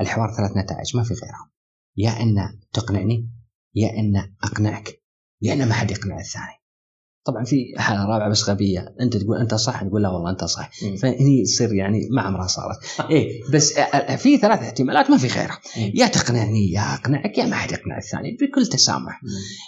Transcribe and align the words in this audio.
الحوار 0.00 0.34
ثلاث 0.36 0.50
نتائج 0.56 0.96
ما 0.96 1.02
في 1.02 1.14
غيرهم. 1.14 1.50
يا 1.96 2.22
إن 2.22 2.58
تقنعني 2.72 3.30
يا 3.74 3.90
إن 3.90 4.34
أقنعك 4.42 5.02
يا 5.42 5.52
إن 5.52 5.68
ما 5.68 5.74
حد 5.74 5.90
يقنع 5.90 6.20
الثاني. 6.20 6.64
طبعا 7.24 7.44
في 7.44 7.74
حالة 7.76 8.04
رابعة 8.04 8.30
بس 8.30 8.48
غبية. 8.48 8.94
أنت 9.00 9.16
تقول 9.16 9.38
أنت 9.38 9.54
صح؟ 9.54 9.82
تقول 9.82 10.02
لا 10.02 10.08
والله 10.08 10.30
أنت 10.30 10.44
صح. 10.44 10.70
فهني 10.98 11.42
تصير 11.44 11.74
يعني 11.74 12.08
ما 12.10 12.22
عمرها 12.22 12.46
صارت. 12.46 12.76
إيه 13.10 13.42
بس 13.52 13.72
في 14.16 14.38
ثلاث 14.38 14.58
احتمالات 14.58 15.10
ما 15.10 15.16
في 15.16 15.26
غيرها 15.26 15.60
يا 15.76 16.06
تقنعني 16.06 16.70
يا 16.70 16.94
أقنعك 16.94 17.38
يا 17.38 17.46
ما 17.46 17.56
حد 17.56 17.72
يقنع 17.72 17.98
الثاني 17.98 18.36
بكل 18.40 18.66
تسامح. 18.66 19.20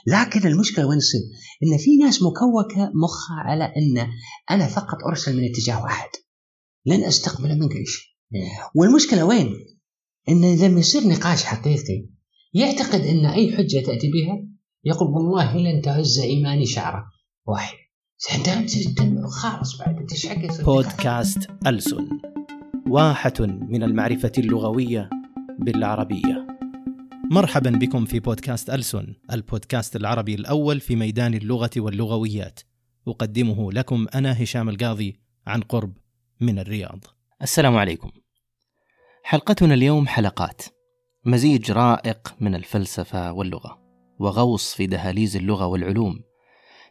لكن 0.06 0.48
المشكلة 0.48 0.86
وين 0.86 0.98
تصير؟ 0.98 1.20
إن 1.62 1.78
في 1.78 1.96
ناس 1.96 2.22
مكوكة 2.22 2.92
مخها 2.94 3.36
على 3.36 3.64
إن 3.64 4.08
أنا 4.50 4.66
فقط 4.66 4.98
أرسل 5.08 5.36
من 5.36 5.44
اتجاه 5.44 5.82
واحد. 5.82 6.08
لن 6.86 7.04
أستقبل 7.04 7.58
منك 7.58 7.72
أي 7.76 7.86
شيء. 7.86 8.06
والمشكلة 8.74 9.24
وين؟ 9.24 9.75
إن 10.28 10.58
لما 10.58 10.80
يصير 10.80 11.08
نقاش 11.08 11.44
حقيقي 11.44 12.08
يعتقد 12.54 13.00
إن 13.00 13.26
أي 13.26 13.56
حجة 13.56 13.80
تأتي 13.86 14.10
بها 14.10 14.48
يقول 14.84 15.08
والله 15.08 15.56
لن 15.56 15.82
تهز 15.82 16.18
إيماني 16.18 16.66
شعرة 16.66 17.04
واحد 17.46 17.76
خلاص 19.30 19.78
بعد 19.78 19.96
أنت 19.96 20.60
بودكاست 20.60 21.50
ألسن 21.66 22.08
واحة 22.88 23.32
من 23.40 23.82
المعرفة 23.82 24.32
اللغوية 24.38 25.10
بالعربية. 25.58 26.46
مرحبا 27.30 27.70
بكم 27.70 28.04
في 28.04 28.20
بودكاست 28.20 28.70
ألسن 28.70 29.14
البودكاست 29.32 29.96
العربي 29.96 30.34
الأول 30.34 30.80
في 30.80 30.96
ميدان 30.96 31.34
اللغة 31.34 31.70
واللغويات. 31.76 32.60
أقدمه 33.08 33.72
لكم 33.72 34.06
أنا 34.14 34.42
هشام 34.42 34.68
القاضي 34.68 35.20
عن 35.46 35.60
قرب 35.60 35.92
من 36.40 36.58
الرياض. 36.58 37.04
السلام 37.42 37.76
عليكم. 37.76 38.10
حلقتنا 39.28 39.74
اليوم 39.74 40.06
حلقات. 40.06 40.62
مزيج 41.24 41.72
رائق 41.72 42.34
من 42.40 42.54
الفلسفة 42.54 43.32
واللغة 43.32 43.78
وغوص 44.18 44.74
في 44.74 44.86
دهاليز 44.86 45.36
اللغة 45.36 45.66
والعلوم. 45.66 46.20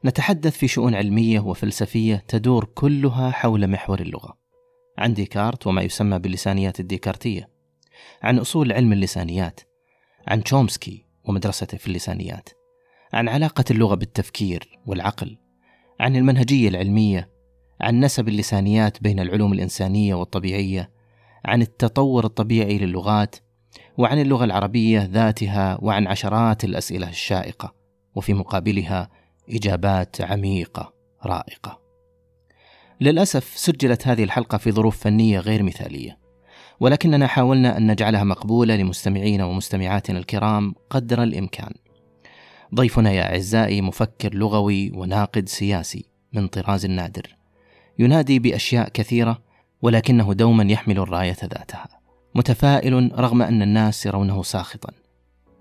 نتحدث 0.05 0.58
في 0.58 0.67
شؤون 0.67 0.95
علمية 0.95 1.39
وفلسفية 1.39 2.23
تدور 2.28 2.66
كلها 2.66 3.31
حول 3.31 3.67
محور 3.67 4.00
اللغة. 4.00 4.38
عن 4.97 5.13
ديكارت 5.13 5.67
وما 5.67 5.81
يسمى 5.81 6.19
باللسانيات 6.19 6.80
الديكارتية. 6.80 7.50
عن 8.22 8.39
أصول 8.39 8.72
علم 8.72 8.94
اللسانيات 8.94 9.59
عن 10.28 10.44
تشومسكي 10.44 11.06
ومدرسته 11.23 11.78
في 11.78 11.88
اللسانيات 11.88 12.50
عن 13.13 13.30
علاقة 13.30 13.66
اللغة 13.72 13.95
بالتفكير 13.95 14.80
والعقل 14.86 15.38
عن 16.00 16.16
المنهجية 16.16 16.69
العلمية 16.69 17.30
عن 17.81 18.00
نسب 18.00 18.28
اللسانيات 18.28 19.03
بين 19.03 19.19
العلوم 19.19 19.53
الإنسانية 19.53 20.16
والطبيعية 20.16 20.94
عن 21.45 21.61
التطور 21.61 22.25
الطبيعي 22.25 22.77
للغات 22.77 23.35
وعن 23.97 24.21
اللغة 24.21 24.45
العربية 24.45 25.09
ذاتها 25.11 25.77
وعن 25.81 26.07
عشرات 26.07 26.63
الأسئلة 26.63 27.09
الشائقة 27.09 27.73
وفي 28.15 28.33
مقابلها 28.33 29.09
إجابات 29.49 30.21
عميقة 30.21 30.93
رائقة. 31.25 31.79
للأسف 33.01 33.53
سجلت 33.57 34.07
هذه 34.07 34.23
الحلقة 34.23 34.57
في 34.57 34.71
ظروف 34.71 34.97
فنية 34.97 35.39
غير 35.39 35.63
مثالية، 35.63 36.17
ولكننا 36.79 37.27
حاولنا 37.27 37.77
أن 37.77 37.91
نجعلها 37.91 38.23
مقبولة 38.23 38.75
لمستمعينا 38.75 39.45
ومستمعاتنا 39.45 40.19
الكرام 40.19 40.75
قدر 40.89 41.23
الإمكان. 41.23 41.71
ضيفنا 42.75 43.11
يا 43.11 43.31
أعزائي 43.31 43.81
مفكر 43.81 44.33
لغوي 44.33 44.91
وناقد 44.95 45.49
سياسي 45.49 46.05
من 46.33 46.47
طراز 46.47 46.85
نادر، 46.85 47.38
ينادي 47.99 48.39
بأشياء 48.39 48.89
كثيرة 48.89 49.44
ولكنه 49.86 50.33
دوما 50.33 50.64
يحمل 50.64 51.00
الراية 51.00 51.38
ذاتها. 51.41 51.88
متفائل 52.36 53.11
رغم 53.19 53.41
أن 53.41 53.61
الناس 53.61 54.05
يرونه 54.05 54.44
ساخطا 54.44 54.94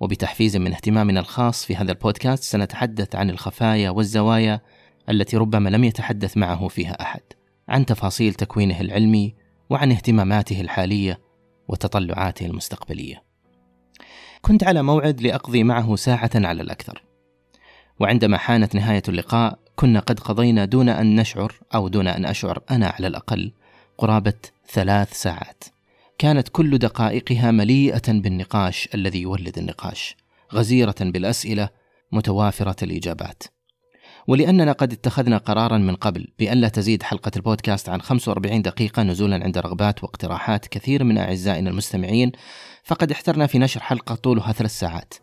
وبتحفيز 0.01 0.57
من 0.57 0.73
اهتمامنا 0.73 1.21
الخاص 1.21 1.65
في 1.65 1.77
هذا 1.77 1.93
البودكاست 1.93 2.43
سنتحدث 2.43 3.15
عن 3.15 3.31
الخفايا 3.31 3.91
والزوايا 3.91 4.61
التي 5.09 5.37
ربما 5.37 5.69
لم 5.69 5.85
يتحدث 5.85 6.37
معه 6.37 6.69
فيها 6.69 7.03
أحد 7.03 7.21
عن 7.69 7.87
تفاصيل 7.87 8.35
تكوينه 8.35 8.81
العلمي 8.81 9.35
وعن 9.71 9.93
اهتماماته 9.93 10.61
الحالية 10.61 11.21
وتطلعاته 11.69 12.47
المستقبلية 12.47 13.23
كنت 14.41 14.65
على 14.65 14.83
موعد 14.83 15.21
لأقضي 15.21 15.65
معه 15.65 15.97
ساعة 15.97 16.31
على 16.35 16.63
الأكثر 16.63 17.03
وعندما 18.01 18.37
حانت 18.37 18.75
نهاية 18.75 19.03
اللقاء 19.09 19.59
كنا 19.77 20.01
قد 20.01 20.21
قضينا 20.21 20.65
دون 20.65 20.89
أن 20.89 21.21
نشعر 21.21 21.55
أو 21.75 21.89
دون 21.89 22.09
أن 22.09 22.25
أشعر 22.25 22.59
أنا 22.71 22.89
على 22.89 23.07
الأقل 23.07 23.53
قرابة 23.99 24.35
ثلاث 24.69 25.13
ساعات. 25.13 25.65
كانت 26.19 26.49
كل 26.49 26.79
دقائقها 26.79 27.51
مليئة 27.51 28.13
بالنقاش 28.13 28.89
الذي 28.95 29.21
يولد 29.21 29.59
النقاش 29.59 30.17
غزيرة 30.53 30.95
بالأسئلة 31.01 31.69
متوافرة 32.13 32.85
الإجابات. 32.85 33.43
ولأننا 34.27 34.73
قد 34.73 34.93
اتخذنا 34.93 35.39
قرارا 35.39 35.79
من 35.79 35.95
قبل 35.95 36.29
بأن 36.39 36.59
لا 36.59 36.69
تزيد 36.69 37.03
حلقة 37.03 37.31
البودكاست 37.37 37.89
عن 37.89 38.01
45 38.01 38.63
دقيقة 38.63 39.03
نزولا 39.03 39.45
عند 39.45 39.59
رغبات 39.59 40.05
واقتراحات 40.05 40.67
كثير 40.67 41.05
من 41.05 41.19
أعزائنا 41.19 41.71
المستمعين 41.71 42.33
فقد 42.85 43.11
احترنا 43.11 43.47
في 43.47 43.59
نشر 43.59 43.81
حلقة 43.81 44.15
طولها 44.15 44.53
ثلاث 44.53 44.79
ساعات. 44.79 45.15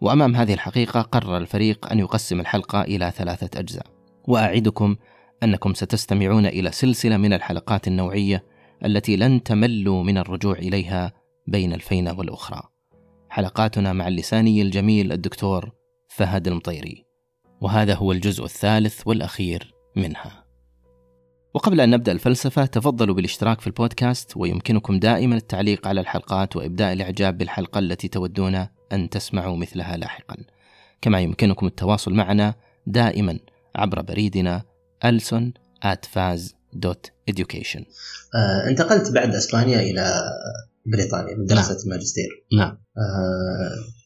وأمام 0.00 0.36
هذه 0.36 0.54
الحقيقة 0.54 1.00
قرر 1.00 1.36
الفريق 1.36 1.90
أن 1.92 1.98
يقسم 1.98 2.40
الحلقة 2.40 2.82
إلى 2.82 3.12
ثلاثة 3.16 3.60
أجزاء. 3.60 3.86
وأعدكم 4.24 4.96
أنكم 5.42 5.74
ستستمعون 5.74 6.46
إلى 6.46 6.72
سلسلة 6.72 7.16
من 7.16 7.32
الحلقات 7.32 7.88
النوعية 7.88 8.44
التي 8.84 9.16
لن 9.16 9.42
تملوا 9.42 10.02
من 10.02 10.18
الرجوع 10.18 10.58
إليها 10.58 11.12
بين 11.46 11.72
الفينة 11.72 12.18
والأخرى. 12.18 12.62
حلقاتنا 13.30 13.92
مع 13.92 14.08
اللساني 14.08 14.62
الجميل 14.62 15.12
الدكتور 15.12 15.70
فهد 16.08 16.48
المطيري. 16.48 17.04
وهذا 17.60 17.94
هو 17.94 18.12
الجزء 18.12 18.44
الثالث 18.44 19.02
والأخير 19.06 19.74
منها. 19.96 20.44
وقبل 21.54 21.80
أن 21.80 21.90
نبدأ 21.90 22.12
الفلسفة 22.12 22.66
تفضلوا 22.66 23.14
بالاشتراك 23.14 23.60
في 23.60 23.66
البودكاست 23.66 24.36
ويمكنكم 24.36 24.98
دائما 24.98 25.36
التعليق 25.36 25.86
على 25.86 26.00
الحلقات 26.00 26.56
وإبداء 26.56 26.92
الإعجاب 26.92 27.38
بالحلقة 27.38 27.78
التي 27.78 28.08
تودون 28.08 28.66
أن 28.92 29.10
تسمعوا 29.10 29.56
مثلها 29.56 29.96
لاحقا. 29.96 30.36
كما 31.00 31.20
يمكنكم 31.20 31.66
التواصل 31.66 32.14
معنا 32.14 32.54
دائما 32.86 33.38
عبر 33.76 34.02
بريدنا 34.02 34.62
ألسون 35.04 35.52
دوت 36.72 37.06
education 37.30 37.82
آه 38.34 38.68
انتقلت 38.68 39.12
بعد 39.12 39.34
إسبانيا 39.34 39.80
إلى 39.80 40.22
بريطانيا 40.86 41.36
من 41.36 41.44
دراسه 41.44 41.74
نعم. 41.74 41.82
الماجستير 41.84 42.28
نعم. 42.52 42.78
آه 42.98 43.98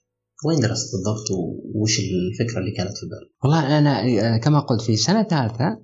وين 0.44 0.60
درست 0.60 0.92
بالضبط 0.92 1.30
وش 1.74 1.98
الفكرة 1.98 2.58
اللي 2.58 2.70
كانت 2.70 2.98
في 2.98 3.06
بالك؟ 3.06 3.30
والله 3.44 3.78
أنا 3.78 4.38
كما 4.38 4.60
قلت 4.60 4.80
في 4.80 4.96
سنة 4.96 5.22
ثالثة 5.22 5.78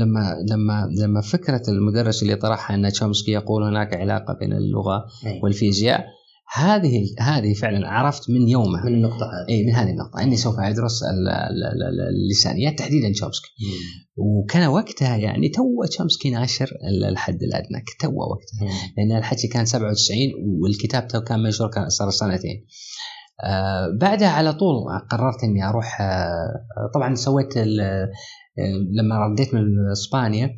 لما 0.00 0.36
لما 0.50 0.88
لما 1.02 1.20
فكرة 1.20 1.62
المدرس 1.68 2.22
اللي 2.22 2.36
طرحها 2.36 2.76
إن 2.76 2.92
تشومسكي 2.92 3.30
يقول 3.30 3.62
هناك 3.62 3.94
علاقة 3.94 4.34
بين 4.34 4.52
اللغة 4.52 5.04
والفيزياء 5.42 6.04
هذه 6.54 7.06
هذه 7.20 7.54
فعلا 7.54 7.88
عرفت 7.88 8.30
من 8.30 8.48
يومها. 8.48 8.84
من 8.84 8.94
النقطة 8.94 9.26
هذه. 9.26 9.48
اي 9.48 9.64
من 9.66 9.74
هذه 9.74 9.90
النقطة. 9.90 10.22
إني 10.22 10.36
سوف 10.36 10.58
أدرس 10.58 11.02
اللسانيات 12.10 12.78
تحديدا 12.78 13.12
تشومسكي 13.12 13.48
وكان 14.16 14.68
وقتها 14.68 15.16
يعني 15.16 15.48
تو 15.48 15.84
تشومسكي 15.90 16.30
ناشر 16.30 16.70
الحد 17.08 17.42
الأدنى. 17.42 17.84
تو 18.00 18.08
وقتها. 18.08 18.62
مم. 18.62 18.68
لأن 18.96 19.18
الحكي 19.18 19.48
كان 19.48 19.64
97 19.64 20.18
والكتاب 20.62 21.08
تو 21.08 21.20
كان 21.20 21.42
منشور 21.42 21.70
كان 21.70 21.88
صار 21.88 22.10
سنتين. 22.10 22.66
آه 23.44 23.98
بعدها 24.00 24.28
على 24.28 24.52
طول 24.52 24.74
قررت 25.10 25.44
إني 25.44 25.68
أروح 25.68 26.00
آه 26.00 26.90
طبعا 26.94 27.14
سويت 27.14 27.56
آه 27.56 28.08
لما 28.92 29.18
رديت 29.18 29.54
من 29.54 29.62
إسبانيا 29.92 30.50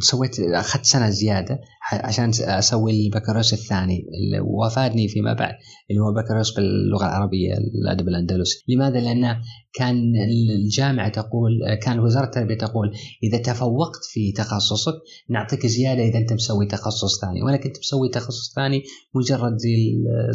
سويت 0.00 0.40
أخذت 0.40 0.84
سنة 0.84 1.10
زيادة 1.10 1.58
عشان 1.92 2.30
أسوي 2.40 3.06
البكالوريوس 3.06 3.52
الثاني 3.52 3.98
اللي 3.98 4.40
وافادني 4.40 5.08
فيما 5.08 5.32
بعد 5.32 5.54
اللي 5.90 6.02
هو 6.02 6.12
بكالوريوس 6.12 6.54
باللغة 6.54 7.06
العربية 7.06 7.54
الأدب 7.82 8.08
الأندلسي، 8.08 8.64
لماذا؟ 8.68 9.00
لأن 9.00 9.36
كان 9.74 10.12
الجامعة 10.64 11.08
تقول 11.08 11.52
كان 11.82 12.00
وزارة 12.00 12.24
التربية 12.24 12.58
تقول 12.58 12.92
إذا 13.22 13.38
تفوقت 13.38 14.04
في 14.12 14.32
تخصصك 14.32 14.94
نعطيك 15.30 15.66
زيادة 15.66 16.02
إذا 16.02 16.18
أنت 16.18 16.32
مسوي 16.32 16.66
تخصص 16.66 17.20
ثاني، 17.20 17.42
وأنا 17.42 17.56
كنت 17.56 17.78
مسوي 17.78 18.08
تخصص 18.08 18.54
ثاني 18.54 18.82
مجرد 19.14 19.58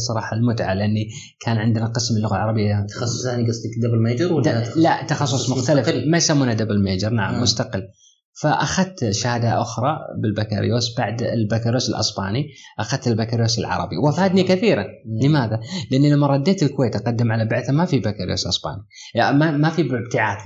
صراحة 0.07 0.35
المتعة 0.38 0.74
لأني 0.74 1.09
كان 1.39 1.57
عندنا 1.57 1.85
قسم 1.85 2.17
اللغة 2.17 2.35
العربية. 2.35 2.85
تخصص 2.89 3.24
ثاني 3.24 3.47
قصدك 3.47 3.71
double 3.83 4.03
major 4.03 4.33
ولا 4.33 4.74
لا 4.75 5.06
تخصص 5.06 5.50
مختلف. 5.50 5.89
ما 6.07 6.17
يسمونه 6.17 6.53
double 6.53 6.83
major 6.83 7.09
نعم 7.09 7.35
آه. 7.35 7.41
مستقل. 7.41 7.88
فأخذت 8.33 9.09
شهادة 9.09 9.61
أخرى 9.61 9.97
بالبكالوريوس 10.21 10.97
بعد 10.97 11.21
البكالوريوس 11.21 11.89
الأسباني 11.89 12.47
أخذت 12.79 13.07
البكالوريوس 13.07 13.59
العربي 13.59 13.97
وافادني 13.97 14.43
كثيرا. 14.43 14.85
لماذا؟ 15.23 15.59
لأني 15.91 16.11
لما 16.11 16.27
رديت 16.27 16.63
الكويت 16.63 16.95
أقدم 16.95 17.31
على 17.31 17.45
بعثة 17.45 17.73
ما 17.73 17.85
في 17.85 17.99
بكالوريوس 17.99 18.47
اسباني 18.47 18.83
يعني 19.15 19.37
ما 19.37 19.51
ما 19.51 19.69
في 19.69 19.81
ابتعاث 19.81 20.39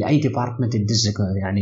لأي 0.00 0.18
department 0.18 0.72
تدزك 0.76 1.14
يعني 1.42 1.60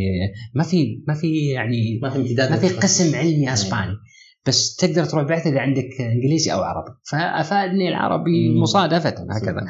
ما 0.55 0.63
في 0.63 1.05
ما 1.09 1.15
في 1.15 1.49
يعني 1.49 2.01
ما 2.03 2.11
في 2.11 2.17
امتداد 2.17 2.51
ما 2.51 2.57
في 2.57 2.69
قسم 2.69 3.17
علمي 3.17 3.53
أسباني. 3.53 3.97
بس 4.47 4.77
تقدر 4.77 5.05
تروح 5.05 5.25
بعثة 5.25 5.51
إذا 5.51 5.61
عندك 5.61 6.01
إنجليزي 6.01 6.53
أو 6.53 6.63
عربي. 6.63 6.91
فأفادني 7.11 7.89
العربي 7.89 8.49
مم. 8.49 8.63
مصادفة 8.63 9.09
هكذا. 9.09 9.67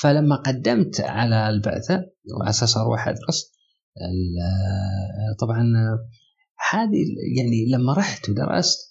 فلما 0.00 0.36
قدمت 0.36 1.00
على 1.00 1.48
البعثة 1.48 2.04
وعلى 2.36 2.50
أساس 2.50 2.76
أروح 2.76 3.08
أدرس 3.08 3.59
طبعا 5.40 5.72
هذه 6.70 7.04
يعني 7.36 7.66
لما 7.70 7.92
رحت 7.92 8.28
ودرست 8.28 8.90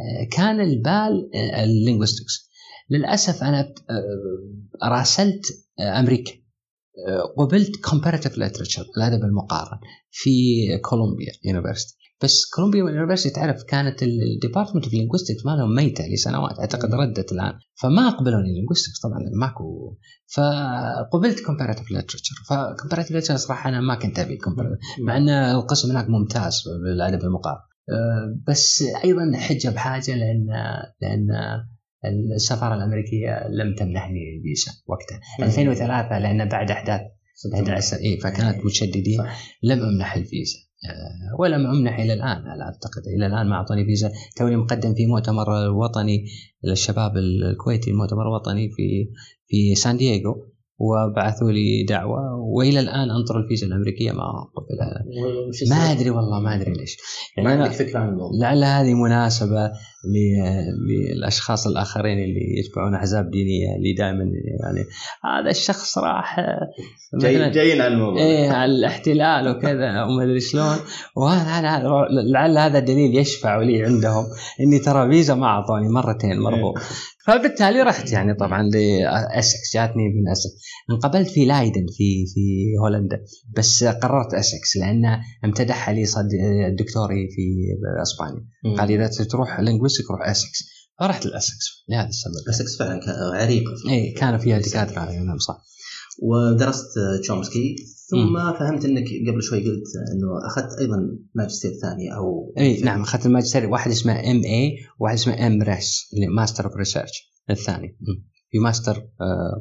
آه، 0.00 0.28
كان 0.36 0.60
البال 0.60 1.30
ال 1.34 1.44
linguistics 1.44 2.50
للأسف 2.90 3.42
أنا 3.42 3.74
آه، 3.90 4.88
راسلت 4.88 5.46
آه، 5.80 6.00
أمريكا 6.00 6.32
آه، 7.08 7.34
قبلت 7.38 7.86
comparative 7.86 8.32
literature 8.32 8.86
الأدب 8.96 9.24
المقارن 9.24 9.78
في 10.10 10.30
Columbia 10.78 11.32
University 11.44 11.95
بس 12.22 12.50
Columbia 12.54 12.78
University 12.80 13.30
تعرف 13.30 13.62
كانت 13.62 14.02
ال 14.02 14.09
department 14.09 14.84
of 14.84 14.94
linguistics 14.94 15.46
مالهم 15.46 15.74
ميتة 15.74 16.04
لسنوات 16.06 16.58
أعتقد 16.58 16.94
ردت 16.94 17.32
الآن. 17.32 17.52
فما 17.74 18.10
قبلوني 18.10 18.54
linguistics 18.54 19.00
طبعا 19.00 19.18
ماكو. 19.40 19.96
فقبلت 20.34 21.38
comparative 21.38 21.88
literature. 21.96 22.36
فcomparative 22.48 23.12
literature 23.12 23.34
صراحة 23.34 23.68
أنا 23.68 23.80
ما 23.80 23.94
كنت 23.94 24.18
أبي 24.18 24.38
مع 25.00 25.16
إن 25.16 25.28
القسم 25.28 25.90
هناك 25.90 26.08
ممتاز 26.08 26.62
بالأدب 26.84 27.24
المقارن 27.24 27.58
أه، 27.90 28.40
بس 28.48 28.84
أيضا 29.04 29.32
حجة 29.36 29.68
بحاجة 29.68 30.14
لأن 30.14 30.46
لأن 31.02 31.28
السفارة 32.34 32.74
الأمريكية 32.74 33.48
لم 33.48 33.74
تمنحني 33.74 34.18
الفيزا 34.36 34.72
وقتها. 34.86 35.20
2003 35.46 36.18
لأن 36.18 36.48
بعد 36.48 36.70
أحداث 36.70 37.00
11 37.54 37.96
اي 37.96 38.18
فكانت 38.20 38.64
مشددين 38.64 39.18
صح. 39.18 39.58
لم 39.62 39.82
أمنح 39.82 40.14
الفيزا. 40.14 40.58
ولم 41.38 41.66
أمنح 41.66 41.98
إلى 41.98 42.12
الآن 42.12 42.42
لا 42.58 42.64
أعتقد 42.64 43.02
إلى 43.16 43.26
الآن 43.26 43.46
ما 43.48 43.54
اعطوني 43.54 43.84
فيزا 43.84 44.12
توني 44.36 44.56
مقدم 44.56 44.94
في 44.94 45.06
مؤتمر 45.06 45.70
وطني 45.70 46.26
للشباب 46.64 47.16
الكويتي 47.16 47.92
مؤتمر 47.92 48.26
وطني 48.26 48.70
في 48.70 49.12
في 49.46 49.74
سان 49.74 49.96
دييغو. 49.96 50.55
وبعثوا 50.78 51.50
لي 51.52 51.84
دعوة 51.88 52.18
وإلى 52.56 52.80
الآن 52.80 53.10
أنطر 53.10 53.38
الفيزا 53.38 53.66
الأمريكية 53.66 54.12
ما 54.12 54.22
قبلها؟ 54.56 55.04
ما 55.70 55.92
أدري 55.92 56.10
والله 56.10 56.40
ما 56.40 56.54
أدري 56.54 56.72
ليش. 56.72 56.96
ما 57.38 57.42
يعني 57.50 57.62
عندك 57.62 57.80
أنا 57.80 57.88
فكرة 57.88 57.98
عن 57.98 58.08
الموضوع؟ 58.08 58.30
لعل 58.40 58.64
هذه 58.64 58.94
مناسبة 58.94 59.66
ل- 60.04 61.12
للأشخاص 61.16 61.66
الآخرين 61.66 62.18
اللي 62.18 62.58
يتبعون 62.58 62.94
أحزاب 62.94 63.30
دينية 63.30 63.76
اللي 63.76 63.92
دائما 63.92 64.24
يعني 64.62 64.84
هذا 65.24 65.50
الشخص 65.50 65.98
راح 65.98 66.40
جاي 67.20 67.50
جايين 67.50 67.80
عن 67.80 67.92
الموضوع. 67.92 68.18
إيه 68.22 68.50
على 68.50 68.72
الاحتلال 68.72 69.48
وكذا 69.48 70.02
وما 70.02 70.24
أدري 70.24 70.40
شلون. 70.40 70.76
وهذا 71.16 71.68
هذا- 71.68 71.88
لعل 72.32 72.58
هذا 72.58 72.78
دليل 72.78 73.18
يشفع 73.18 73.62
لي 73.62 73.84
عندهم 73.84 74.24
إني 74.60 74.78
ترى 74.78 75.10
فيزا 75.10 75.34
ما 75.34 75.46
أعطوني 75.46 75.88
مرتين 75.88 76.38
مرغوب 76.40 76.78
فبالتالي 77.26 77.82
رحت 77.82 78.12
يعني 78.12 78.34
طبعا 78.34 78.62
لاسكس 78.62 79.74
جاتني 79.74 80.08
من 80.08 80.28
اسكس 80.32 80.62
انقبلت 80.90 81.30
في 81.30 81.44
لايدن 81.44 81.86
في 81.96 82.26
في 82.34 82.74
هولندا. 82.82 83.24
بس 83.56 83.84
قررت 83.84 84.34
اسكس 84.34 84.76
لأن 84.76 85.04
امتدحها 85.44 85.94
لي 85.94 86.06
صد 86.06 86.28
دكتوري 86.78 87.28
في 87.30 87.42
إسبانيا. 88.02 88.46
قال 88.78 88.90
إذا 88.90 89.06
تروح 89.06 89.60
لينغويستيك 89.60 90.10
روح 90.10 90.28
اسكس 90.28 90.58
فرحت 91.00 91.26
لاسكس 91.26 91.84
لهذا 91.88 92.08
السبب. 92.08 92.48
اسكس 92.48 92.78
فعلا 92.78 93.00
كان 93.00 93.14
عريقه 93.14 93.72
اي 93.90 94.10
كانوا 94.12 94.38
فيها 94.38 94.58
دكاترة 94.58 95.10
نعم 95.10 95.38
صح. 95.38 95.64
ودرست 96.22 96.86
تشومسكي. 97.22 97.76
ثم 98.10 98.52
فهمت 98.58 98.84
إنك 98.84 99.04
قبل 99.28 99.42
شوي 99.42 99.58
قلت 99.58 99.84
إنه 100.14 100.46
أخذت 100.46 100.80
أيضا 100.80 100.96
ماجستير 101.34 101.70
ثاني 101.82 102.14
أو 102.14 102.54
إي 102.58 102.80
نعم 102.80 103.00
أخذت 103.00 103.26
الماجستير 103.26 103.66
واحد 103.66 103.90
اسمه 103.90 104.12
MA 104.12 104.76
وواحد 105.00 105.14
اسمه 105.14 105.46
MRes 105.46 106.10
اللي 106.14 106.26
Master 106.26 106.64
of 106.64 106.76
Research 106.76 107.32
الثاني. 107.50 107.98
في 108.50 108.58
Master 108.58 109.06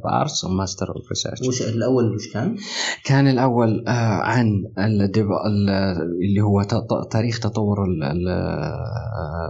of 0.04 0.17
Arts 0.17 0.44
و 0.44 0.50
Master 0.50 0.88
of 0.88 1.10
Research 1.10 1.48
وش 1.47 1.62
الأول 1.62 2.15
وش 2.15 2.33
كان؟ 2.33 2.56
كان 3.06 3.27
الأول 3.27 3.88
آه، 3.88 3.92
عن 4.21 4.47
اللي 6.21 6.42
هو 6.42 6.63
تاريخ 7.12 7.39
تطور 7.39 7.77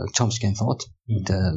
ال 0.07 0.13
Chomsky 0.13 0.53
thought 0.53 0.81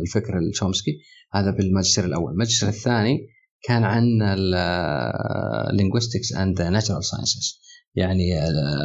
الفكر 0.02 0.38
التشومسكي 0.38 0.90
هذا 1.32 1.50
بالماجستير 1.50 2.04
الأول. 2.04 2.32
الماجستير 2.32 2.68
الثاني 2.68 3.18
كان 3.62 3.84
عن 3.84 4.02
linguistics 5.80 6.38
and 6.40 6.62
natural 6.62 7.04
sciences 7.04 7.60
يعني 7.94 8.38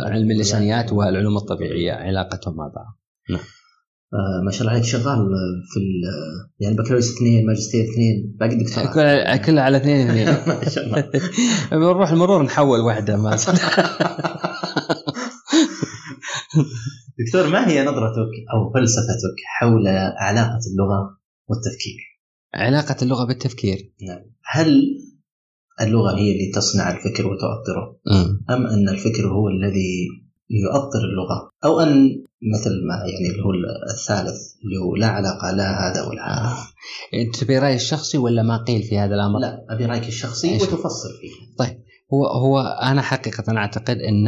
علم 0.06 0.31
اللسانيات 0.31 0.94
والعلوم 0.94 1.38
الطبيعية 1.38 1.92
علاقتهم 1.92 2.56
مع 2.56 2.68
بعض. 2.75 3.00
آه 4.14 4.42
ما 4.46 4.52
شاء 4.52 4.62
الله 4.62 4.72
عليك 4.72 4.84
شغال 4.84 5.18
في 5.74 5.80
يعني 6.60 6.75
بكالوريوس 6.75 7.16
اثنين 7.16 7.46
ماجستير 7.46 7.84
اثنين 7.94 8.36
باقي 8.40 8.56
دكتوراه. 8.56 8.94
كلها 8.94 9.36
كلها 9.38 9.64
على 9.64 9.78
اثنين 9.78 10.08
اثنين. 10.10 10.25
ما 10.28 10.70
شاء 10.70 10.86
الله. 10.86 11.10
بنروح 11.72 12.10
المرور 12.12 12.44
نحول 12.44 12.80
واحدة 12.80 13.18
ما 13.18 13.38
دكتور 17.20 17.48
ما 17.50 17.68
هي 17.68 17.81
نظرتك 17.86 18.31
أو 18.54 18.74
فلسفتك 18.74 19.36
حول 19.60 19.88
علاقة 20.18 20.60
اللغة 20.72 21.18
والتفكير؟ 21.50 22.12
علاقة 22.55 22.95
اللغة 23.01 23.25
بالتفكير. 23.25 23.94
نعم. 24.01 24.21
هل 24.45 24.83
اللغة 25.81 26.17
هي 26.17 26.31
اللي 26.31 26.51
تصنع 26.55 26.91
الفكر 26.91 27.27
وتؤطره. 27.27 28.00
أم 28.50 28.67
أن 28.67 28.89
الفكر 28.89 29.27
هو 29.27 29.47
الذي 29.47 30.07
يؤطر 30.50 31.00
اللغة؟ 31.00 31.50
أو 31.65 31.79
أن 31.79 32.23
مثل 32.53 32.69
ما 32.88 32.95
يعني 32.95 33.31
اللي 33.31 33.44
هو 33.44 33.51
الثالث 33.94 34.38
اللي 34.63 34.77
هو 34.77 34.95
لا 34.95 35.07
علاقة 35.07 35.51
لا 35.51 35.91
هذا 35.91 36.07
ولا 36.07 36.21
هذا. 36.21 36.67
انت 37.13 37.35
تبي 37.35 37.59
رايي 37.59 37.75
الشخصي 37.75 38.17
ولا 38.17 38.44
ما 38.44 38.63
قيل 38.63 38.83
في 38.83 38.97
هذا 38.97 39.15
الأمر؟ 39.15 39.39
لا 39.39 39.65
أبي 39.69 39.85
رأيك 39.85 40.07
الشخصي؟ 40.07 40.55
وتفصل 40.55 41.09
فيه. 41.21 41.83
هو 42.13 42.27
هو 42.27 42.59
أنا 42.61 43.01
حقيقة 43.01 43.57
أعتقد 43.57 43.97
أن 43.97 44.27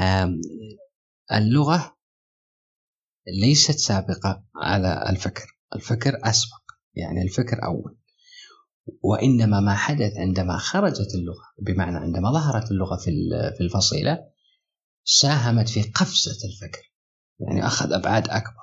آم، 0.00 0.40
اللغة 1.32 1.96
ليست 3.40 3.78
سابقة 3.78 4.44
على 4.56 5.04
الفكر، 5.10 5.58
الفكر 5.74 6.18
أسبق. 6.24 6.59
يعني 6.94 7.22
الفكر 7.22 7.64
أول. 7.64 7.96
وإنما 9.02 9.60
ما 9.60 9.74
حدث 9.74 10.16
عندما 10.16 10.56
خرجت 10.56 11.14
اللغة 11.14 11.44
بمعنى 11.62 11.96
عندما 11.96 12.32
ظهرت 12.32 12.70
اللغة 12.70 12.96
في 12.96 13.10
ال- 13.10 13.54
في 13.56 13.64
الفصيلة 13.64 14.18
ساهمت 15.04 15.68
في 15.68 15.82
قفزة 15.82 16.48
الفكر. 16.48 16.92
يعني 17.40 17.66
أخذ 17.66 17.92
أبعاد 17.92 18.28
أكبر. 18.28 18.60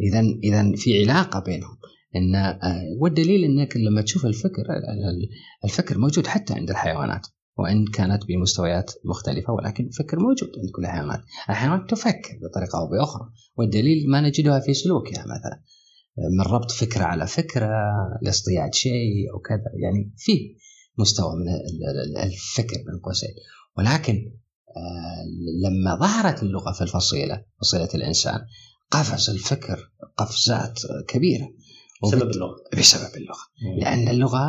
اذا 0.00 0.20
اذا 0.44 0.76
في 0.76 1.02
علاقة 1.04 1.40
بينهم. 1.40 1.76
إن 2.16 2.34
آه، 2.34 2.82
والدليل 3.00 3.44
إنك 3.44 3.76
لما 3.76 4.02
تشوف 4.02 4.26
الفكر 4.26 4.62
ال- 4.62 5.28
الفكر 5.64 5.98
موجود 5.98 6.26
حتى 6.26 6.54
عند 6.54 6.70
الحيوانات. 6.70 7.26
وإن 7.58 7.84
كانت 7.86 8.24
بمستويات 8.26 8.92
مختلفة 9.04 9.52
ولكن 9.52 9.86
الفكر 9.86 10.18
موجود 10.18 10.48
عند 10.58 10.70
كل 10.76 10.82
الحيوانات، 10.82 11.20
الحيوانات 11.50 11.90
تفكر 11.90 12.38
بطريقة 12.42 12.78
أو 12.78 12.86
بأخرى. 12.90 13.30
والدليل 13.56 14.10
ما 14.10 14.20
نجدها 14.20 14.60
في 14.60 14.74
سلوكها 14.74 15.22
مثلا. 15.24 15.62
من 16.18 16.40
ربط 16.46 16.70
فكرة 16.70 17.04
على 17.04 17.26
فكرة 17.26 17.70
لاصطياد 18.22 18.74
شيء 18.74 19.32
أو 19.34 19.38
كذا. 19.38 19.64
يعني 19.82 20.12
في 20.16 20.56
مستوى 20.98 21.36
من 21.36 21.48
ال- 21.48 22.00
ال- 22.04 22.16
الفكر 22.18 22.76
بين 22.76 23.00
قوسين. 23.04 23.30
ولكن 23.78 24.32
آه، 24.76 25.24
لما 25.68 25.96
ظهرت 26.00 26.42
اللغة 26.42 26.72
في 26.72 26.80
الفصيلة 26.82 27.44
فصيلة 27.60 27.88
الإنسان 27.94 28.38
قفز 28.90 29.30
الفكر 29.30 29.90
قفزات 30.16 30.80
كبيرة. 31.08 31.48
بسبب 32.02 32.30
اللغة. 32.30 32.56
بسبب 32.78 33.16
اللغة. 33.16 33.38
لأن 33.80 34.08
اللغة 34.08 34.48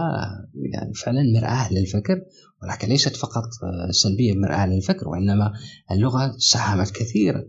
يعني 0.73 0.93
فعلا 0.93 1.19
مرآة 1.35 1.73
للفكر 1.73 2.21
ولكن 2.63 2.87
ليست 2.87 3.15
فقط 3.15 3.43
سلبية 3.91 4.33
مرآة 4.33 4.65
للفكر 4.67 5.07
وإنما 5.07 5.53
اللغة 5.91 6.35
ساهمت 6.37 6.91
كثيرا. 6.91 7.43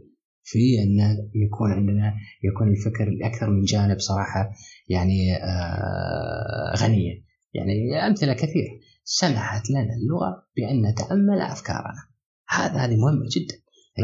في 0.51 0.83
أن 0.83 1.17
يكون 1.35 1.73
عندنا 1.73 2.15
يكون 2.45 2.69
الفكر 2.69 3.11
لاكثر 3.11 3.51
من 3.51 3.63
جانب 3.63 3.99
صراحة 3.99 4.51
يعني 4.89 5.37
آه، 5.37 6.75
غنيه 6.77 7.25
يعني 7.55 8.07
أمثلة 8.07 8.33
كثيرة. 8.33 8.71
سمحت 9.05 9.71
لنا 9.71 9.95
اللغة 10.03 10.47
بأن 10.57 10.87
نتأمل 10.87 11.41
أفكارنا. 11.41 12.09
هذا 12.49 12.77
هذه 12.77 12.97
مهمة 12.97 13.27
جدا. 13.37 13.55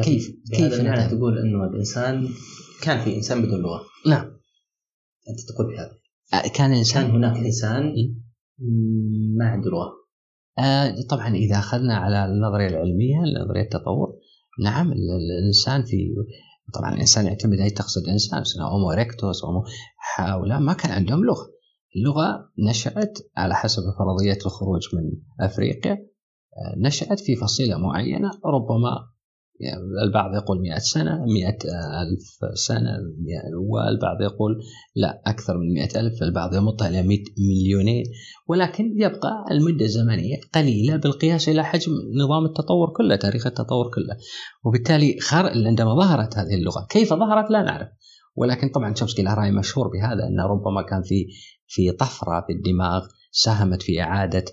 كيف 0.04 0.30
كيف 0.52 0.80
نتأمل؟ 0.80 1.10
تقول 1.10 1.38
إنه 1.38 1.64
الإنسان 1.64 2.28
كان 2.82 2.98
في 3.00 3.16
إنسان 3.16 3.42
بدون 3.42 3.60
لغة. 3.60 3.80
نعم. 4.06 4.24
أنت 5.28 5.40
تقول 5.48 5.74
بهذا. 5.74 5.98
آه، 6.34 6.42
كان 6.42 6.52
كان 6.52 6.72
الانسان 6.72 7.10
هناك 7.10 7.36
إنسان 7.36 7.84
م. 8.58 9.36
ما 9.38 9.48
عنده 9.48 9.70
لغة. 9.70 9.92
آه، 10.58 10.94
طبعا 11.10 11.28
إذا 11.34 11.58
أخذنا 11.58 11.96
على 11.96 12.24
النظرية 12.24 12.66
العلمية 12.66 13.16
نظرية 13.44 13.62
التطور 13.62 14.13
نعم 14.62 14.92
ال- 14.92 15.10
ال- 15.10 15.38
الإنسان 15.42 15.82
في 15.84 16.14
طبعا 16.74 16.94
الإنسان 16.94 17.26
يعتمد 17.26 17.60
أي 17.60 17.70
تقصد 17.70 18.08
انسان 18.08 18.42
هومو 18.62 18.90
ريكتوس 18.90 19.44
هومو 19.44 19.64
هؤلاء 20.16 20.60
ما 20.60 20.72
كان 20.72 20.92
عندهم 20.92 21.24
لغة. 21.24 21.54
اللغة 21.96 22.50
نشأت 22.68 23.18
على 23.36 23.54
حسب 23.54 23.82
فرضية 23.98 24.38
الخروج 24.46 24.82
من 24.94 25.02
أفريقيا 25.46 25.92
آه، 25.92 26.78
نشأت 26.86 27.20
في 27.20 27.36
فصيلة 27.36 27.76
معينة 27.78 28.30
ربما 28.44 28.90
يعني 29.60 29.80
البعض 30.06 30.34
يقول 30.34 30.60
مئة 30.60 30.78
سنة 30.78 31.24
مئة 31.24 31.58
ألف 32.02 32.56
سنة 32.58 32.90
والبعض 33.70 34.22
يقول 34.22 34.62
لا 34.96 35.22
أكثر 35.26 35.58
من 35.58 35.72
مئة 35.74 36.00
ألف 36.00 36.22
البعض 36.22 36.54
يمطها 36.54 36.88
إلى 36.88 37.02
مئة 37.02 37.24
مليونين. 37.38 38.04
ولكن 38.48 38.84
يبقى 38.96 39.44
المدة 39.50 39.84
الزمنية 39.84 40.36
قليلة 40.54 40.96
بالقياس 40.96 41.48
إلى 41.48 41.64
حجم 41.64 41.92
نظام 42.24 42.44
التطور 42.44 42.92
كله 42.96 43.16
تاريخ 43.16 43.46
التطور 43.46 43.90
كله. 43.94 44.16
وبالتالي 44.64 45.18
عندما 45.66 45.94
ظهرت 45.94 46.38
هذه 46.38 46.54
اللغة 46.54 46.86
كيف 46.90 47.14
ظهرت؟ 47.14 47.50
لا 47.50 47.62
نعرف. 47.62 47.88
ولكن 48.36 48.68
طبعا 48.68 48.92
تشومسكي 48.92 49.22
له 49.22 49.34
رأي 49.34 49.50
مشهور 49.50 49.88
بهذا 49.88 50.26
أنه 50.26 50.46
ربما 50.46 50.82
كان 50.82 51.02
في 51.02 51.26
في 51.66 51.90
طفرة 51.90 52.44
في 52.46 52.52
الدماغ 52.52 53.06
ساهمت 53.30 53.82
في 53.82 54.00
إعادة 54.00 54.44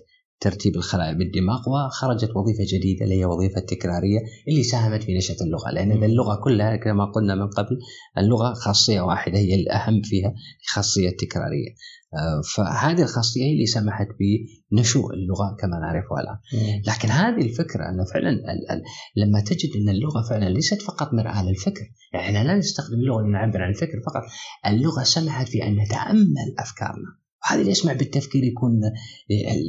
ترتيب 0.42 0.76
الخلايا 0.76 1.14
بالدماغ 1.14 1.60
وخرجت 1.70 2.30
وظيفة 2.36 2.64
جديدة 2.74 3.04
اللي 3.06 3.20
هي 3.20 3.26
وظيفة 3.26 3.62
تكرارية 3.62 4.20
اللي 4.48 4.64
ساهمت 4.64 5.04
في 5.04 5.18
نشأة 5.18 5.36
اللغة. 5.42 5.72
لأن 5.72 6.04
اللغة 6.04 6.36
كلها 6.44 6.76
كما 6.76 7.06
قلنا 7.06 7.36
من 7.36 7.48
قبل 7.48 7.80
اللغة 8.18 8.54
خاصية 8.54 9.02
واحدة 9.02 9.38
هي 9.38 9.56
الأهم 9.56 10.02
فيها 10.04 10.34
خاصية 10.74 11.10
تكرارية. 11.10 11.70
آه، 12.14 12.42
فهذه 12.56 13.02
الخاصية 13.02 13.44
هي 13.44 13.54
اللي 13.54 13.66
سمحت 13.66 14.08
بنشوء 14.72 15.14
اللغة 15.14 15.56
كما 15.60 15.80
نعرفها 15.80 16.20
الآن. 16.22 16.38
لكن 16.88 17.10
هذه 17.10 17.46
الفكرة 17.46 17.90
أن 17.90 18.06
فعلا 18.14 18.32
لما 19.16 19.42
تجد 19.42 19.70
أن 19.76 19.90
اللغة 19.90 20.22
فعلا 20.30 20.50
ليست 20.50 20.82
فقط 20.82 21.14
مرآة 21.14 21.44
للفكر 21.50 21.86
يعني 22.14 22.48
لا 22.48 22.58
نستخدم 22.58 22.94
اللغة 23.00 23.22
لنعبر 23.22 23.62
عن 23.62 23.70
الفكر 23.70 24.02
فقط. 24.06 24.24
اللغة 24.68 25.04
سمحت 25.04 25.48
في 25.48 25.64
أن 25.64 25.76
نتأمل 25.76 26.56
أفكارنا. 26.60 27.21
وهذا 27.44 27.60
اللي 27.62 27.72
يسمع 27.72 27.94
بالتفكير 27.94 28.44
يكون 28.44 28.82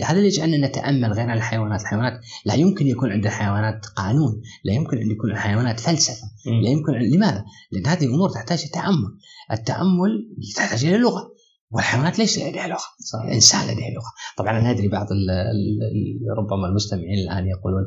هذا 0.05 0.17
اللي 0.17 0.27
يجعلنا 0.27 0.67
نتأمل 0.67 1.13
غير 1.13 1.31
عن 1.31 1.37
الحيوانات، 1.37 1.81
الحيوانات 1.81 2.21
لا 2.45 2.55
يمكن 2.55 2.87
يكون 2.87 3.13
عند 3.13 3.27
الحيوانات 3.27 3.87
قانون، 3.87 4.43
لا 4.65 4.73
يمكن 4.73 4.97
أن 4.97 5.11
يكون 5.11 5.31
الحيوانات 5.31 5.81
فلسفة، 5.81 6.27
لا 6.63 6.71
يمكن 6.71 6.93
لماذا؟ 6.93 7.45
لأن 7.73 7.87
هذه 7.87 8.05
الأمور 8.05 8.31
تحتاج 8.31 8.71
تأمل، 8.71 9.19
التأمل 9.53 10.37
يحتاج 10.39 10.85
إلى 10.85 10.99
لغة، 10.99 11.33
والحيوانات 11.71 12.19
ليس 12.19 12.39
لديها 12.39 12.69
لغة، 12.69 12.85
صحيح. 12.99 13.27
الإنسان 13.27 13.65
لديه 13.65 13.91
لغة، 13.95 14.13
طبعا 14.39 14.59
أنا 14.59 14.71
أدري 14.71 14.89
بعض 14.89 15.07
ربما 16.39 16.69
المستمعين 16.69 17.19
الآن 17.19 17.47
يقولون 17.47 17.83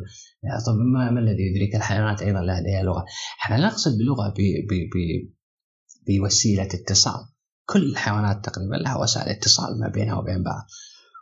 طب 0.68 0.76
ما, 0.76 1.12
ما 1.12 1.20
الذي 1.20 1.44
يدرك 1.44 1.76
الحيوانات 1.76 2.22
أيضا 2.22 2.42
لديها 2.42 2.84
لغة؟ 2.84 3.06
إحنا 3.42 3.58
نقصد 3.58 3.92
بلغة 3.98 4.34
بوسيلة 6.08 6.64
اتصال. 6.64 7.35
كل 7.66 7.84
الحيوانات 7.92 8.46
تقريبا 8.46 8.76
لها 8.76 8.98
وسائل 8.98 9.30
اتصال 9.30 9.80
ما 9.80 9.88
بينها 9.88 10.16
وبين 10.16 10.44
بعض. 10.44 10.66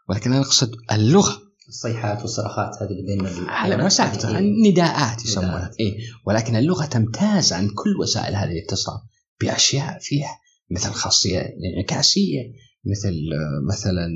ولكن 0.09 0.33
أنا 0.33 0.41
أقصد 0.41 0.71
اللغة. 0.91 1.41
الصيحات 1.67 2.21
والصراخات 2.21 2.75
هذه 2.81 2.89
اللي 2.89 3.15
بين 3.15 3.50
على 3.50 3.85
وسائل 3.85 4.38
النداءات 4.38 5.25
يسمونها. 5.25 5.71
إيه؟ 5.79 5.97
ولكن 6.25 6.55
اللغة 6.55 6.85
تمتاز 6.85 7.53
عن 7.53 7.67
كل 7.67 7.95
وسائل 8.01 8.35
هذه 8.35 8.51
الاتصال 8.51 9.00
بأشياء 9.41 9.97
فيها 10.01 10.39
مثل 10.71 10.89
خاصية 10.91 11.39
انعكاسية 11.39 12.41
مثل 12.85 13.15
مثلا 13.71 14.07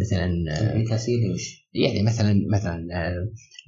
مثلا 0.00 0.26
انعكاسية 0.60 1.32
وش؟ 1.32 1.68
يعني 1.74 2.02
مثلا 2.02 2.34
مثلا 2.52 2.86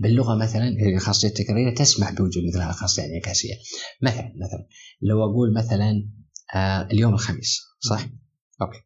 باللغة 0.00 0.35
مثلا 0.35 0.69
الخاصيه 0.69 1.28
التكراريه 1.28 1.75
تسمح 1.75 2.12
بوجود 2.12 2.43
مثل 2.49 2.59
هذه 2.59 2.71
الخاصية 2.71 3.04
الانعكاسية. 3.04 3.54
مثلا 4.02 4.33
مثلا 4.37 4.66
لو 5.02 5.25
أقول 5.25 5.54
مثلا 5.54 6.09
آه 6.55 6.83
اليوم 6.83 7.15
الخميس 7.15 7.61
صح؟ 7.81 8.07
أوكي. 8.63 8.79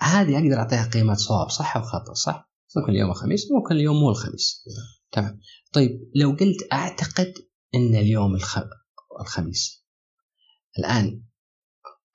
هذه 0.00 0.38
أقدر 0.38 0.58
أعطيها 0.58 0.90
قيمة 0.90 1.14
صواب 1.14 1.50
صح 1.50 1.76
أو 1.76 1.82
خطأ؟ 1.82 2.14
صح؟ 2.14 2.50
ممكن 2.76 2.92
اليوم 2.92 3.10
الخميس 3.10 3.52
ممكن 3.52 3.74
اليوم 3.74 3.96
مو 3.96 4.10
الخميس. 4.10 4.64
تمام. 5.12 5.40
طيب 5.72 6.10
لو 6.14 6.30
قلت 6.30 6.72
أعتقد 6.72 7.34
إن 7.74 7.94
اليوم 7.94 8.34
الخ... 8.34 8.58
الخميس. 9.20 9.84
الآن 10.78 11.22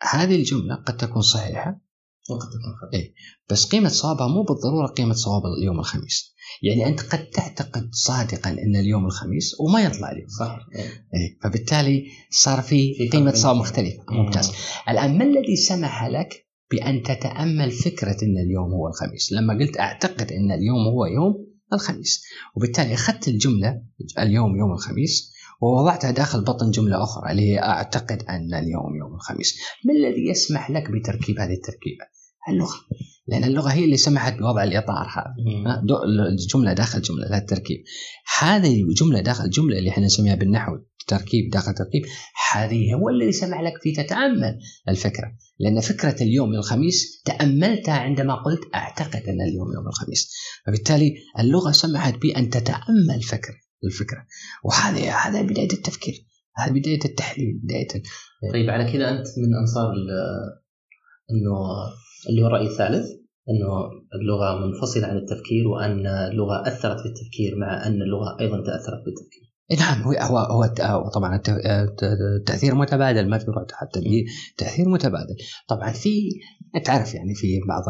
هذه 0.03 0.36
الجملة 0.36 0.75
قد 0.75 0.98
تكون 0.98 1.22
صحيحة. 1.22 1.81
وقد 2.29 2.48
تكون 2.48 2.75
خطأ. 2.81 2.98
إيه؟ 2.98 3.13
بس 3.50 3.65
قيمة 3.65 3.89
صوابها 3.89 4.27
مو 4.27 4.43
بالضرورة 4.43 4.88
قيمة 4.88 5.13
صواب 5.13 5.41
اليوم 5.60 5.79
الخميس. 5.79 6.36
يعني 6.61 6.87
أنت 6.87 7.01
قد 7.01 7.29
تعتقد 7.29 7.89
صادقا 7.91 8.49
أن 8.49 8.75
اليوم 8.75 9.05
الخميس 9.05 9.55
وما 9.59 9.81
يطلع 9.83 10.11
اليوم. 10.11 10.27
صح 10.39 10.59
إيه. 10.75 11.39
فبالتالي 11.43 12.07
صار 12.29 12.61
في 12.61 13.09
قيمة 13.11 13.31
صواب 13.31 13.55
مختلفه 13.55 14.03
ممتاز. 14.11 14.51
الآن 14.89 15.17
ما 15.17 15.23
الذي 15.23 15.55
سمح 15.55 16.05
لك 16.05 16.45
بأن 16.71 17.03
تتأمل 17.03 17.71
فكرة 17.71 18.17
أن 18.23 18.37
اليوم 18.37 18.71
هو 18.71 18.87
الخميس؟ 18.87 19.31
لما 19.31 19.53
قلت 19.53 19.79
أعتقد 19.79 20.31
أن 20.31 20.51
اليوم 20.51 20.87
هو 20.93 21.05
يوم 21.05 21.49
الخميس. 21.73 22.23
وبالتالي 22.55 22.93
أخذت 22.93 23.27
الجملة 23.27 23.81
اليوم 24.19 24.55
يوم 24.57 24.71
الخميس 24.71 25.33
ووضعتها 25.61 26.11
داخل 26.11 26.43
بطن 26.43 26.71
جملة 26.71 27.03
أخرى 27.03 27.31
اللي 27.31 27.41
هي 27.41 27.59
أعتقد 27.59 28.23
أن 28.29 28.53
اليوم 28.53 28.95
يوم 28.95 29.15
الخميس. 29.15 29.59
ما 29.85 29.93
الذي 29.93 30.29
يسمح 30.29 30.71
لك 30.71 30.91
بتركيب 30.91 31.39
هذه 31.39 31.53
التركيبة؟ 31.53 32.05
اللغة. 32.49 32.75
لأن 33.27 33.43
اللغة 33.43 33.69
هي 33.69 33.85
اللي 33.85 33.97
سمحت 33.97 34.39
بوضع 34.39 34.63
الإطار 34.63 35.07
هذا. 35.15 35.35
الجملة 36.29 36.73
داخل 36.73 37.01
جملة 37.01 37.27
لا 37.27 37.37
التركيب 37.37 37.77
هذه 38.39 38.83
الجملة 38.83 39.21
داخل 39.21 39.49
جملة 39.49 39.77
اللي 39.77 39.89
إحنا 39.89 40.05
نسميها 40.05 40.35
بالنحو 40.35 40.77
تركيب 41.07 41.49
داخل 41.51 41.73
تركيب 41.73 42.05
هذه 42.51 42.93
هو 42.93 43.09
الذي 43.09 43.31
سمح 43.31 43.61
لك 43.61 43.73
في 43.81 43.91
تتأمل 43.91 44.59
الفكرة. 44.89 45.31
لأن 45.59 45.79
فكرة 45.79 46.23
اليوم 46.23 46.53
الخميس 46.53 47.21
تأملتها 47.25 47.93
عندما 47.93 48.35
قلت 48.35 48.61
أعتقد 48.75 49.21
أن 49.21 49.41
اليوم 49.41 49.73
يوم 49.75 49.87
الخميس. 49.87 50.31
فبالتالي 50.67 51.15
اللغة 51.39 51.71
سمحت 51.71 52.17
بأن 52.17 52.49
تتأمل 52.49 53.21
فكرة 53.21 53.55
الفكرة. 53.83 54.25
وهذه 54.63 55.27
هذا 55.27 55.41
بداية 55.41 55.73
التفكير. 55.73 56.13
هذه 56.57 56.71
بداية 56.71 57.05
التحليل 57.05 57.59
بداية 57.63 57.87
طيب 58.53 58.69
على 58.69 58.91
كذا 58.91 59.09
أنت 59.09 59.27
من 59.37 59.55
أنصار 59.61 59.93
أنه 61.31 61.57
اللي 62.29 62.41
هو 62.41 62.47
الرأي 62.47 62.67
الثالث 62.67 63.07
أنه 63.49 63.89
اللغة 64.21 64.65
منفصلة 64.65 65.07
عن 65.07 65.17
التفكير 65.17 65.67
وأن 65.67 66.07
اللغة 66.07 66.67
أثرت 66.67 66.99
في 66.99 67.05
التفكير 67.05 67.55
مع 67.57 67.88
أن 67.88 68.01
اللغة 68.01 68.38
أيضا 68.39 68.57
تأثرت 68.57 69.03
في 69.03 69.09
التفكير 69.09 69.49
نعم 69.79 70.01
هو 70.01 70.38
هو 70.38 70.63
هو 70.81 71.09
طبعا 71.09 71.41
التأثير 72.39 72.75
متبادل 72.75 73.29
ما 73.29 73.38
في 73.38 73.45
رد 73.47 73.71
حتى 73.71 73.99
تأثير 74.57 74.89
متبادل. 74.89 75.35
طبعا 75.67 75.91
في 75.91 76.29
تعرف 76.85 77.13
يعني 77.13 77.35
في 77.35 77.59
بعض 77.67 77.83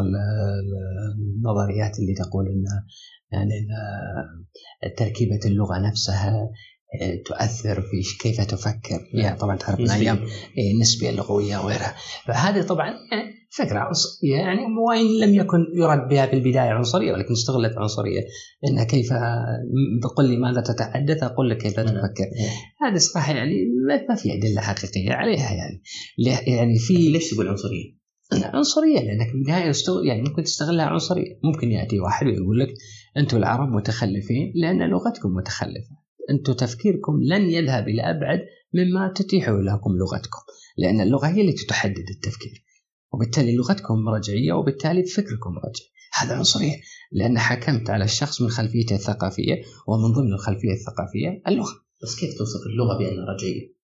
النظريات 1.18 2.00
اللي 2.00 2.14
تقول 2.14 2.46
إن 2.48 2.64
يعني 3.32 3.68
تركيبة 4.98 5.40
اللغة 5.46 5.80
نفسها 5.90 6.50
تؤثر 7.26 7.82
في 7.82 8.18
كيف 8.20 8.42
تفكر. 8.42 9.00
يعني 9.14 9.38
طبعا 9.38 9.56
تعرف 9.56 9.80
من 9.80 9.90
أيام 9.90 10.20
النسبية 10.74 11.10
اللغوية 11.10 11.58
وغيرها. 11.58 11.96
فهذه 12.28 12.62
طبعا 12.62 12.88
يعني 12.88 13.40
فكرة 13.52 13.80
عنصريه 13.80 14.36
يعني 14.36 14.62
وإن 14.88 15.20
لم 15.20 15.36
يكن 15.36 15.66
يرد 15.76 16.08
بها 16.08 16.26
في 16.26 16.34
البدايه 16.34 16.70
عنصرية 16.70 17.14
ولكن 17.14 17.34
استغلت 17.34 17.78
عنصرية. 17.78 18.22
إنها 18.68 18.84
كيف 18.84 19.10
تقول 20.04 20.30
لي 20.30 20.38
ماذا 20.38 20.62
تتحدث 20.62 21.24
أقول 21.24 21.50
لك 21.50 21.58
كيف 21.58 21.80
نعم. 21.80 21.88
تفكر. 21.88 22.26
هذا 22.82 22.98
صراحة 22.98 23.34
يعني 23.34 23.56
ما 24.08 24.16
في 24.16 24.34
أدلة 24.34 24.62
حقيقية 24.62 25.14
عليها 25.14 25.52
يعني. 25.52 25.82
يعني 26.48 26.80
في 26.80 26.94
ليش 26.94 27.32
تقول 27.32 27.48
عنصرية؟ 27.48 28.00
عنصرية 28.56 29.00
لأنك 29.00 29.28
في 29.28 29.36
النهاية 29.36 29.72
يعني 30.06 30.22
ممكن 30.22 30.44
تستغلها 30.44 30.86
عنصرية. 30.86 31.40
ممكن 31.44 31.72
يأتي 31.72 32.00
واحد 32.00 32.28
ويقول 32.28 32.60
لك 32.60 32.70
أنتم 33.18 33.38
العرب 33.38 33.70
متخلفين 33.70 34.54
لأن 34.56 34.90
لغتكم 34.90 35.30
متخلفة. 35.30 35.99
أنتم 36.30 36.54
تفكيركم 36.54 37.24
لن 37.24 37.42
يذهب 37.42 37.88
إلى 37.88 38.02
أبعد 38.02 38.40
مما 38.74 39.14
تتيح 39.16 39.50
لكم 39.50 39.92
لغتكم 39.92 40.40
لأن 40.78 41.02
اللغة 41.02 41.28
هي 41.28 41.42
التي 41.42 41.66
تحدد 41.66 42.10
التفكير. 42.10 42.66
وبالتالي 43.14 43.56
لغتكم 43.56 44.10
رجعية 44.10 44.54
وبالتالي 44.54 45.04
فكركم 45.04 45.58
رجعي. 45.58 45.90
هذا 46.14 46.36
عنصريه 46.36 46.76
لأن 47.12 47.40
حكمت 47.40 47.90
على 47.90 48.04
الشخص 48.04 48.42
من 48.42 48.50
خلفيته 48.50 48.96
الثقافية 48.96 49.56
ومن 49.88 50.14
ضمن 50.14 50.34
الخلفية 50.34 50.74
الثقافية 50.74 51.42
اللغة. 51.48 51.74
بس 52.04 52.20
كيف 52.20 52.38
توصف 52.38 52.60
اللغة 52.68 52.98
بأنها 52.98 53.26
رجعية؟ 53.34 53.80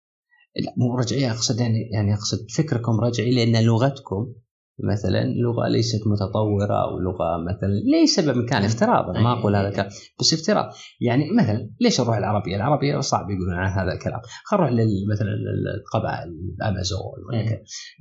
لا 0.56 0.74
مو 0.76 0.96
رجعية 0.96 1.30
أقصد 1.30 1.60
يعني 1.60 1.90
يعني 1.92 2.14
أقصد 2.14 2.50
فكركم 2.50 3.00
رجعي 3.00 3.30
لأن 3.30 3.64
لغتكم 3.64 4.34
مثلا 4.78 5.24
لغة 5.24 5.68
ليست 5.68 6.06
متطورة 6.06 6.82
أو 6.82 6.98
لغة 6.98 7.44
مثلا 7.48 7.72
ليس 7.92 8.20
بامكان 8.20 8.62
افتراضا 8.62 9.20
ما 9.20 9.32
أقول 9.32 9.56
هذا 9.56 9.68
الكلام 9.68 9.88
بس 10.20 10.32
افتراض. 10.32 10.64
يعني 11.00 11.24
مثلا 11.38 11.70
ليش 11.80 12.00
نروح 12.00 12.16
العربية؟ 12.16 12.56
العربية 12.56 13.00
صعب 13.00 13.30
يقولون 13.30 13.54
عن 13.54 13.72
هذا 13.72 13.92
الكلام. 13.92 14.20
خلينا 14.44 14.70
نروح 14.70 15.06
مثلا 15.12 15.28
القبائل 15.76 16.28
الأمازون 16.58 17.00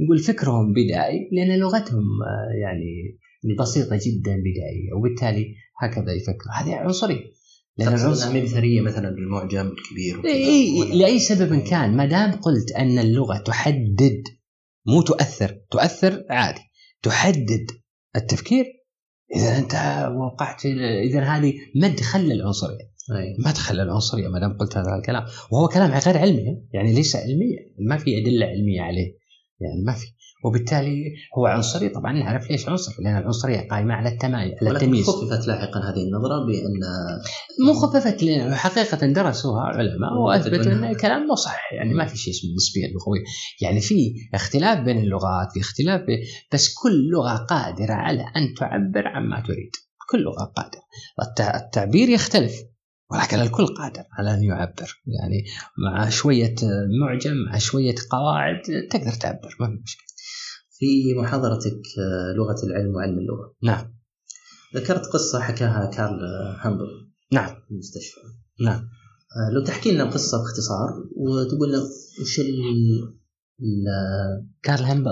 نقول 0.02 0.20
فكرهم 0.20 0.74
بدائي 0.74 1.30
لأن 1.32 1.60
لغتهم 1.60 2.04
آه، 2.24 2.62
يعني 2.62 3.20
بسيطة 3.60 3.96
جدا 3.96 4.32
بدائية 4.32 4.94
وبالتالي 4.98 5.56
هكذا 5.82 6.14
يفكروا. 6.14 6.54
هذه 6.54 6.76
عنصرية. 6.76 7.34
لأن 7.78 7.88
العنصر 7.88 8.34
مثلا 8.82 9.10
بالمعجم 9.10 9.68
الكبير 9.68 10.26
اي 10.26 11.00
لاي 11.00 11.20
سبب 11.20 11.60
كان 11.60 11.98
ما 11.98 12.06
دام 12.06 12.32
قلت 12.32 12.72
أن 12.72 13.00
اللغة 13.00 13.38
تحدد 13.38 14.24
مو 14.86 15.02
تؤثر. 15.02 15.60
تؤثر 15.72 16.26
عادي. 16.30 16.62
تحدد 17.02 17.72
التفكير. 18.16 18.66
إذا 19.36 19.58
أنت 19.58 19.74
وقعت 20.16 20.66
إذا 20.66 21.22
هذه 21.24 21.54
مدخل 21.76 22.20
للعنصريه 22.20 22.94
أي. 23.12 23.36
ما 23.46 23.52
تخلى 23.52 23.84
العنصرية 23.84 24.28
ما 24.28 24.40
دام 24.40 24.58
قلت 24.58 24.78
هذا 24.78 24.96
الكلام. 24.96 25.26
وهو 25.52 25.68
كلام 25.68 25.92
غير 25.92 26.18
علمي 26.18 26.68
يعني 26.74 26.94
ليس 26.94 27.16
علميا. 27.16 27.60
ما 27.80 27.98
في 27.98 28.18
أدلة 28.18 28.46
علمية 28.46 28.82
عليه. 28.82 29.18
يعني 29.60 29.82
ما 29.86 29.94
في. 29.94 30.08
وبالتالي 30.44 31.04
هو 31.38 31.46
عنصري. 31.46 31.90
طبعا 31.90 32.14
نعرف 32.14 32.52
ليش 32.52 32.70
عنصري 32.70 32.96
لأن 33.00 33.18
العنصرية 33.18 33.68
قائمة 33.68 33.94
على 33.94 34.10
التمايز 34.10 34.54
على 34.62 34.72
التمييز. 34.72 35.06
خففت 35.10 35.48
لاحقا 35.48 35.80
هذه 35.80 36.04
النظرة 36.04 36.46
بأن 36.46 36.80
مو 37.68 37.74
خففت 37.74 38.24
لأن 38.24 38.56
حقيقة 38.56 39.08
درسوها 39.08 39.62
علماء 39.62 40.12
أن 40.12 40.18
وأثبتوا 40.18 40.72
الكلام 40.92 41.28
مو 41.28 41.36
صحيح. 41.36 41.74
يعني 41.74 41.94
ما 41.94 42.06
في 42.06 42.18
شيء 42.18 42.34
اسمه 42.34 42.50
النسبية 42.52 42.86
اللغوية. 42.86 43.24
يعني 43.62 43.82
في 43.82 44.14
اختلاف 44.34 44.80
بين 44.80 44.98
اللغات 44.98 45.48
في 45.54 45.60
اختلاف 45.60 46.02
بين 46.02 46.20
بس 46.54 46.74
كل 46.74 47.10
لغة 47.14 47.36
قادرة 47.38 47.94
على 47.94 48.22
أن 48.22 48.54
تعبر 48.60 49.08
عما 49.08 49.40
تريد. 49.48 49.72
كل 50.12 50.22
لغة 50.24 50.44
قادرة. 50.56 50.82
التع- 51.22 51.56
التعبير 51.66 52.10
يختلف 52.10 52.54
ولكن 53.12 53.40
الكل 53.40 53.66
قادر 53.66 54.04
على 54.20 54.34
أن 54.34 54.44
يعبر. 54.44 55.02
يعني 55.08 55.44
مع 55.78 56.10
شوية 56.10 56.56
معجم 57.02 57.34
مع 57.52 57.58
شوية 57.58 57.96
قواعد 58.12 58.62
تقدر 58.92 59.12
تعبر 59.12 59.56
ما 59.60 59.68
في 59.68 59.80
مشكلة. 59.84 60.13
في 60.78 61.14
محاضرتك 61.18 61.82
آه، 62.00 62.34
لغة 62.38 62.66
العلم 62.66 62.96
وعلم 62.96 63.20
اللغة. 63.20 63.56
نعم. 63.64 63.94
ذكرت 64.76 65.06
قصة 65.06 65.40
حكاها 65.40 65.86
كارل 65.86 66.20
هامبل. 66.60 66.88
نعم. 67.32 67.56
في 67.56 67.72
المستشفى. 67.72 68.22
نعم. 68.62 68.80
آه، 68.80 69.54
لو 69.54 69.64
تحكي 69.64 69.92
لنا 69.92 70.04
القصة 70.04 70.38
باختصار 70.38 70.90
وتقول 71.18 71.70
لنا 71.70 71.82
وش 72.22 72.42
كارل 74.64 74.84
همبل 74.84 75.08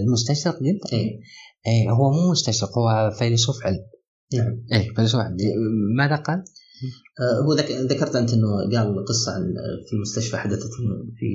المستشرق 0.00 0.54
قلت 0.54 0.92
إيه. 0.92 1.20
إيه 1.66 1.90
هو 1.90 2.10
مو 2.10 2.30
مستشرق 2.30 2.78
هو 2.78 3.10
فيلسوف 3.10 3.56
علم. 3.62 3.86
نعم. 4.34 4.64
إيه 4.72 4.94
فيلسوف 4.94 5.20
علم. 5.20 5.36
ماذا 5.96 6.16
قال؟ 6.16 6.44
آه، 7.20 7.40
هو 7.44 7.54
ذك- 7.54 7.70
ذكرت 7.92 8.16
أنت 8.16 8.32
إنه 8.32 8.46
قال 8.78 9.04
قصة 9.08 9.32
عن 9.32 9.42
في 9.88 9.92
المستشفى 9.96 10.36
حدثت 10.36 10.70
في 11.16 11.26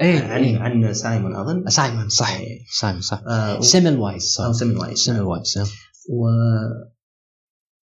إيه 0.00 0.22
عن 0.22 0.44
إيه. 0.44 0.58
عن 0.58 0.94
سايمون 0.94 1.36
أظن. 1.36 1.68
سايمون 1.68 2.08
صح. 2.08 2.38
سايمون 2.80 3.00
صح. 3.00 3.22
آه، 3.28 3.58
و- 3.58 3.60
سيمل 3.60 3.98
وايز 3.98 4.36
أو 4.40 4.52
سمي 4.52 4.74
وايز. 4.74 4.98
سيمل 4.98 5.20
وايز 5.22 5.58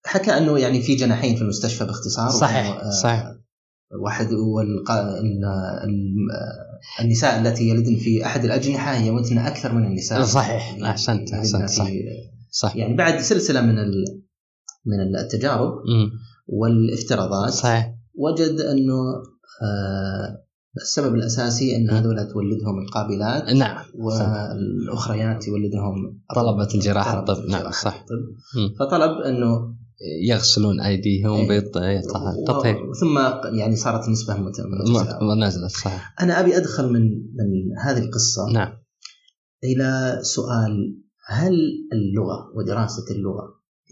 وحكى 0.06 0.32
إنه 0.38 0.60
يعني 0.60 0.82
في 0.82 0.96
جناحين 0.96 1.36
في 1.36 1.42
المستشفى 1.42 1.86
باختصار 1.86 2.30
صحيح، 2.30 2.68
آه، 2.68 2.90
صحيح. 2.90 3.32
واحد 4.04 4.34
والق... 4.34 4.92
ال- 4.92 5.46
ال- 5.84 6.30
النساء 7.02 7.42
التي 7.42 7.70
يلدن 7.70 7.96
في 7.96 8.26
أحد 8.26 8.46
الأجنحة 8.46 8.96
يموتن 8.96 9.38
أكثر 9.38 9.74
من 9.74 9.86
النساء. 9.86 10.24
صحيح 10.24 10.72
يعني 10.74 10.90
أحسنت 10.90 11.34
أحسنت 11.34 11.70
صح. 11.70 11.88
صح. 12.52 12.76
يعني 12.76 12.96
بعد 12.96 13.20
سلسلة 13.22 13.62
من 13.62 13.80
ال... 13.80 14.22
من 14.86 15.16
التجارب 15.26 15.70
مم. 15.70 16.12
والافتراضات 16.48 17.50
صحيح 17.54 17.96
وجد 18.16 18.60
أنه 18.62 18.94
آه، 19.64 20.46
السبب 20.82 21.16
الأساسي 21.16 21.76
أن. 21.76 21.90
هذول 21.90 22.16
تولدهم 22.28 22.80
القابلات 22.80 23.50
نعم 23.54 23.86
والأخريات 23.96 25.48
يولدهم 25.48 26.22
طلبة 26.36 26.68
الجراحة 26.76 27.26
طلبة 27.26 27.34
الطب 27.40 27.50
نعم 27.50 27.72
صح 27.72 27.94
الطب. 27.96 28.16
مم. 28.58 28.76
فطلب 28.80 29.12
أنه 29.22 29.76
يغسلون 30.30 30.82
أيديهم 30.82 31.36
إيه. 31.36 31.48
بالتطهير 31.48 32.02
و- 32.78 32.94
ثم 32.94 33.18
يعني 33.60 33.76
صارت 33.76 34.10
نسبه 34.10 34.34
مت- 34.34 34.62
متساوية. 34.82 35.48
نزلت 35.48 35.72
صح 35.72 36.16
أنا 36.22 36.40
أبي 36.40 36.58
أدخل 36.58 36.90
من 36.94 37.02
من 37.12 37.78
هذه 37.84 37.98
القصة 37.98 38.52
نعم 38.54 38.74
إلى 39.64 40.20
سؤال 40.22 41.02
هل 41.28 41.54
اللغة 41.94 42.52
ودراسة 42.56 43.04
اللغة 43.16 43.44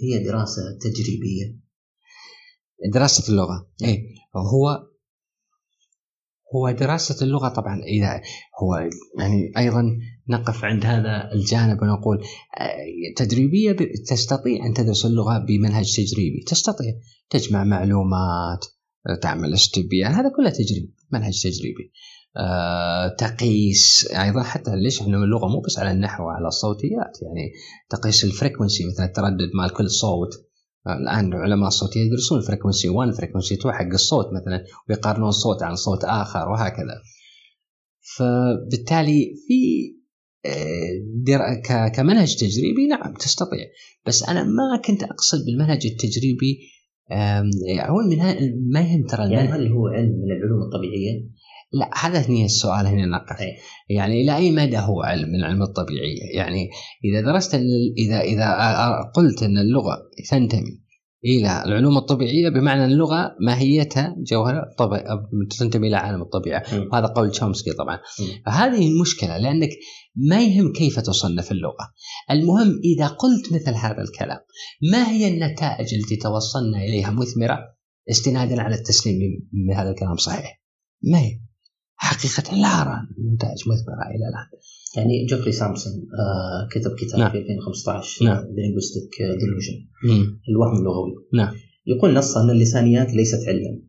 هي 0.04 0.24
دراسة 0.24 0.62
تجريبية؟ 0.82 1.63
دراسة 2.94 3.32
اللغة. 3.32 3.68
اي 3.84 4.16
هو 4.36 4.84
هو 6.56 6.72
دراسة 6.72 7.26
اللغة 7.26 7.50
طبعا 7.50 7.82
إذا 7.84 8.22
هو 8.64 8.90
يعني 9.20 9.52
أيضا 9.58 9.98
نقف 10.30 10.66
عند 10.66 10.86
هذا 10.86 11.32
الجانب 11.34 11.82
ونقول 11.82 12.18
آه، 12.60 12.76
تجريبية 13.18 13.78
تستطيع 14.10 14.66
أن 14.66 14.74
تدرس 14.74 15.06
اللغة 15.06 15.38
بمنهج 15.38 15.96
تجريبي. 15.96 16.44
تستطيع. 16.48 16.94
تجمع 17.30 17.64
معلومات 17.64 18.66
تعمل 19.22 19.54
استبيان 19.54 20.12
هذا 20.12 20.32
كله 20.38 20.50
تجريبي 20.50 20.94
منهج 21.12 21.44
تجريبي. 21.44 21.92
آه، 22.38 23.08
تقيس 23.08 24.08
أيضا 24.12 24.44
حتى 24.44 24.76
ليش 24.76 25.02
إحنا 25.02 25.18
اللغة؟ 25.18 25.48
مو 25.48 25.62
بس 25.62 25.80
على 25.80 25.92
النحو 25.92 26.24
وعلى 26.24 26.48
الصوتيات. 26.48 27.18
يعني 27.22 27.52
تقيس 27.90 28.24
ال 28.24 28.30
frequency 28.30 28.84
مثلا 28.86 29.06
التردد 29.06 29.50
مال 29.56 29.74
كل 29.74 29.90
صوت. 29.90 30.30
الآن 30.88 31.34
علماء 31.34 31.68
الصوت 31.68 31.96
يدرسون 31.96 32.42
frequency 32.42 32.90
1 32.90 33.12
frequency 33.12 33.56
2 33.56 33.74
حق 33.76 33.86
الصوت 33.94 34.26
مثلا 34.26 34.64
ويقارنون 34.90 35.32
صوت 35.32 35.64
عن 35.64 35.76
صوت 35.76 36.04
آخر 36.04 36.50
وهكذا. 36.50 36.96
فبالتالي 38.18 39.34
في 39.48 39.94
آه، 40.46 41.88
كمنهج 41.96 42.36
تجريبي 42.36 42.88
نعم 42.88 43.14
تستطيع. 43.14 43.66
بس 44.06 44.24
أنا 44.24 44.44
ما 44.44 44.82
كنت 44.86 45.04
أقصد 45.04 45.46
بالمنهج 45.46 45.86
التجريبي 45.86 46.60
آم، 47.12 47.50
هو 47.80 47.98
ما 48.72 48.82
يهم 48.82 49.06
ترى 49.06 49.32
يعني 49.32 49.48
هل 49.48 49.68
هو 49.68 49.88
علم 49.88 50.10
من 50.10 50.32
العلوم 50.32 50.62
الطبيعية؟ 50.62 51.30
لا 51.74 51.90
هذا 52.06 52.20
هنا 52.20 52.46
السؤال 52.46 52.88
هنا 52.88 53.06
نقف 53.06 53.42
أي. 53.42 53.56
يعني 53.90 54.22
إلى 54.22 54.36
أي 54.36 54.52
مدى 54.52 54.78
هو 54.78 55.02
علم؟ 55.02 55.30
من 55.30 55.36
العلم 55.36 55.64
الطبيعيه 55.64 56.38
يعني 56.38 56.70
إذا 57.06 57.22
درست 57.22 57.56
إذا 57.98 58.22
إذا 58.22 58.48
قلت 59.16 59.44
إن 59.44 59.58
اللغة 59.58 59.98
تنتمي 60.30 60.84
إلى 61.26 61.64
العلوم 61.66 61.98
الطبيعية 61.98 62.50
بمعنى 62.50 62.86
اللغة 62.86 63.36
ماهيتها 63.42 64.16
طبيعي 64.78 65.04
تنتمي 65.60 65.88
إلى 65.88 65.96
عالم 65.96 66.22
الطبيعة. 66.22 66.64
مم. 66.74 66.90
وهذا 66.92 67.06
قول 67.06 67.32
تشومسكي 67.32 67.72
طبعا. 67.72 68.00
مم. 68.20 68.44
فهذه 68.46 68.88
المشكلة 68.88 69.38
لأنك 69.38 69.70
ما 70.16 70.42
يهم 70.42 70.74
كيف 70.74 71.00
تصنف 71.00 71.52
اللغة. 71.52 71.94
المهم 72.32 72.80
إذا 72.84 73.08
قلت 73.08 73.54
مثل 73.54 73.74
هذا 73.74 74.02
الكلام 74.02 74.40
ما 74.92 75.12
هي 75.12 75.28
النتائج 75.28 75.94
التي 75.94 76.16
توصلنا 76.16 76.78
إليها 76.78 77.12
مثمرة؟ 77.12 77.60
استنادا 78.10 78.62
على 78.62 78.76
التسليم 78.76 79.18
من 79.68 79.76
هذا 79.76 79.90
الكلام 79.90 80.16
صحيح. 80.16 80.62
ما 81.04 81.20
هي؟ 81.20 81.40
حقيقة 82.04 82.56
لا 82.56 82.82
أرى 82.82 82.98
نتائج 83.34 83.60
مثمرة 83.68 84.06
إلى 84.16 84.26
الآن 84.30 84.48
يعني 84.98 85.26
جوفري 85.26 85.52
سامسون 85.52 85.94
آه 85.94 86.68
كتب 86.72 86.96
كتاب 87.00 87.20
نعم. 87.20 87.32
في 87.32 87.38
2015 87.38 88.26
نعم. 88.26 88.38
The 88.38 88.62
Linguistic 88.62 89.12
Delusion 89.20 89.78
مم. 90.04 90.40
الوهم 90.50 90.78
اللغوي 90.80 91.14
نعم. 91.34 91.54
يقول 91.88 92.14
نصا 92.14 92.44
أن 92.44 92.50
اللسانيات 92.50 93.14
ليست 93.14 93.48
علما 93.48 93.80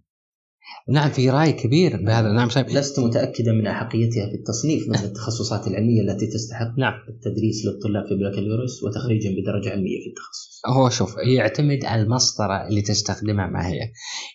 نعم 0.88 1.10
في 1.10 1.30
رأي 1.30 1.52
كبير 1.52 1.96
بهذا 1.96 2.32
نعم 2.32 2.48
صحيح. 2.48 2.66
لست 2.76 3.00
متأكدا 3.00 3.52
من 3.52 3.66
أحقيتها 3.66 4.26
في 4.26 4.34
التصنيف 4.34 4.88
مثل 4.88 5.04
التخصصات 5.04 5.66
العلمية 5.66 6.00
التي 6.00 6.26
تستحق 6.26 6.78
نعم 6.78 6.94
التدريس 7.08 7.66
للطلاب 7.66 8.04
في 8.08 8.14
بكالوريوس 8.14 8.82
وتخريجا 8.82 9.30
بدرجة 9.30 9.70
علمية 9.70 9.98
في 10.02 10.08
التخصص 10.08 10.60
هو 10.66 10.88
شوف 10.88 11.16
يعتمد 11.16 11.84
على 11.84 12.02
المسطرة 12.02 12.68
اللي 12.68 12.82
تستخدمها 12.82 13.46
ما 13.46 13.68
هي 13.68 13.80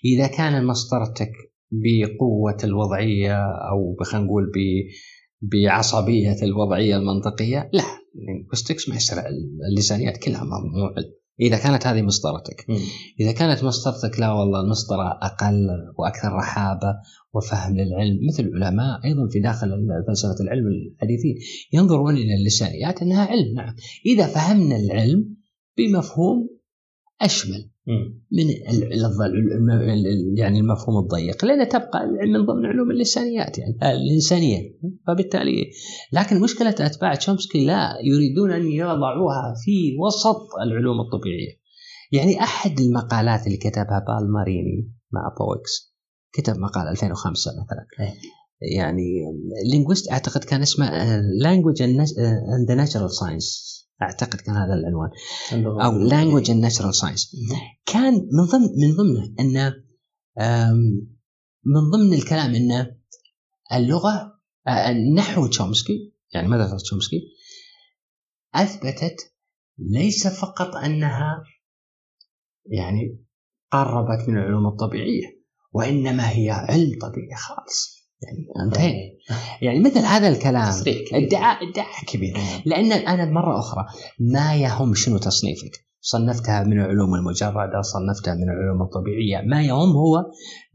إذا 0.05 0.27
كان 0.27 0.65
مسطرتك 0.65 1.31
بقوة 1.71 2.57
الوضعية 2.63 3.37
أو 3.45 3.95
خلينا 4.03 4.25
نقول 4.25 4.51
بعصبية 5.41 6.43
الوضعية 6.43 6.97
المنطقية. 6.97 7.69
لا 7.73 7.83
لينغويستكس 8.15 8.89
ما 8.89 8.95
يصير 8.95 9.17
اللسانيات 9.71 10.17
كلها 10.17 10.39
علم 10.39 11.19
إذا 11.41 11.57
كانت 11.57 11.87
هذه 11.87 12.01
مسطرتك. 12.01 12.65
إذا 13.19 13.31
كانت 13.31 13.63
مسطرتك 13.63 14.19
لا 14.19 14.31
والله 14.31 14.61
المسطرة 14.61 15.19
أقل 15.21 15.67
وأكثر 15.97 16.33
رحابة 16.33 16.95
وفهم 17.33 17.77
للعلم 17.77 18.19
مثل 18.27 18.43
العلماء 18.43 19.05
أيضا 19.05 19.27
في 19.31 19.39
داخل 19.39 19.69
فلسفة 20.07 20.43
العلم 20.43 20.67
الحديثين 20.67 21.35
ينظرون 21.73 22.17
إلى 22.17 22.35
اللسانيات 22.35 23.01
أنها 23.01 23.25
علم. 23.25 23.55
نعم. 23.55 23.75
إذا 24.05 24.27
فهمنا 24.27 24.75
العلم 24.75 25.35
بمفهوم 25.77 26.49
أشمل. 27.21 27.69
من 28.31 28.45
يعني 30.37 30.59
المفهوم 30.59 31.03
الضيق 31.03 31.45
لأن 31.45 31.69
تبقى 31.69 32.07
من 32.07 32.45
ضمن 32.45 32.65
علوم 32.65 32.91
اللسانيات 32.91 33.57
يعني 33.57 33.77
آه، 33.83 33.91
الإنسانية. 33.91 34.61
فبالتالي 35.07 35.71
لكن 36.13 36.41
مشكلة 36.41 36.69
أتباع 36.69 37.15
تشومسكي 37.15 37.65
لا 37.65 37.97
يريدون 38.03 38.51
أن 38.51 38.67
يضعوها 38.67 39.53
في 39.65 39.97
وسط 39.99 40.47
العلوم 40.61 40.97
الطبيعية. 40.99 41.59
يعني 42.11 42.43
أحد 42.43 42.79
المقالات 42.79 43.47
اللي 43.47 43.57
كتبها 43.57 44.05
بالماريني 44.07 44.91
مع 45.11 45.35
بويكس 45.39 45.95
كتب 46.33 46.57
مقال 46.57 46.87
2005 46.87 47.51
مثلا. 47.51 48.07
أي. 48.07 48.13
يعني 48.61 49.25
linguist 49.71 50.11
أعتقد 50.11 50.43
كان 50.43 50.61
اسمه 50.61 51.19
Language 51.41 51.81
and 51.81 52.71
Natural 52.71 53.11
Science 53.11 53.78
أعتقد 54.01 54.41
كان 54.41 54.55
هذا 54.55 54.73
العنوان. 54.73 55.09
أو 55.85 55.97
Language 55.97 56.51
and 56.51 56.61
Natural 56.61 56.95
Science. 56.95 57.31
كان 57.85 58.13
من 58.13 58.45
ضمن 58.45 58.61
من 58.81 58.95
ضمنه 58.95 59.35
أن 59.39 59.73
آم، 60.39 60.77
من 61.65 61.89
ضمن 61.91 62.13
الكلام 62.13 62.55
أن 62.55 62.95
اللغة 63.73 64.39
نحو 65.15 65.47
تشومسكي 65.47 66.13
يعني 66.33 66.47
مدرسة 66.47 66.77
تشومسكي 66.77 67.21
أثبتت 68.55 69.15
ليس 69.77 70.27
فقط 70.27 70.75
أنها 70.75 71.43
يعني 72.65 73.25
قربت 73.71 74.29
من 74.29 74.37
العلوم 74.37 74.67
الطبيعية 74.67 75.39
وإنما 75.71 76.29
هي 76.29 76.49
علم 76.49 76.99
طبيعي 77.01 77.35
خالص. 77.35 77.98
يعني 78.21 78.65
انتهينا. 78.65 78.99
يعني 79.61 79.79
مثل 79.79 79.99
هذا 79.99 80.27
الكلام. 80.27 80.73
ادعاء 81.13 81.69
ادعاء 81.69 82.05
كبير. 82.07 82.37
لأن 82.65 82.91
أنا 82.91 83.25
مرة 83.25 83.59
أخرى 83.59 83.85
ما 84.19 84.55
يهم 84.55 84.93
شنو 84.93 85.17
تصنيفك. 85.17 85.85
صنفتها 86.01 86.63
من 86.63 86.79
العلوم 86.79 87.15
المجردة 87.15 87.81
صنفتها 87.81 88.33
من 88.33 88.43
العلوم 88.43 88.81
الطبيعية. 88.81 89.47
ما 89.47 89.63
يهم 89.63 89.91
هو 89.91 90.25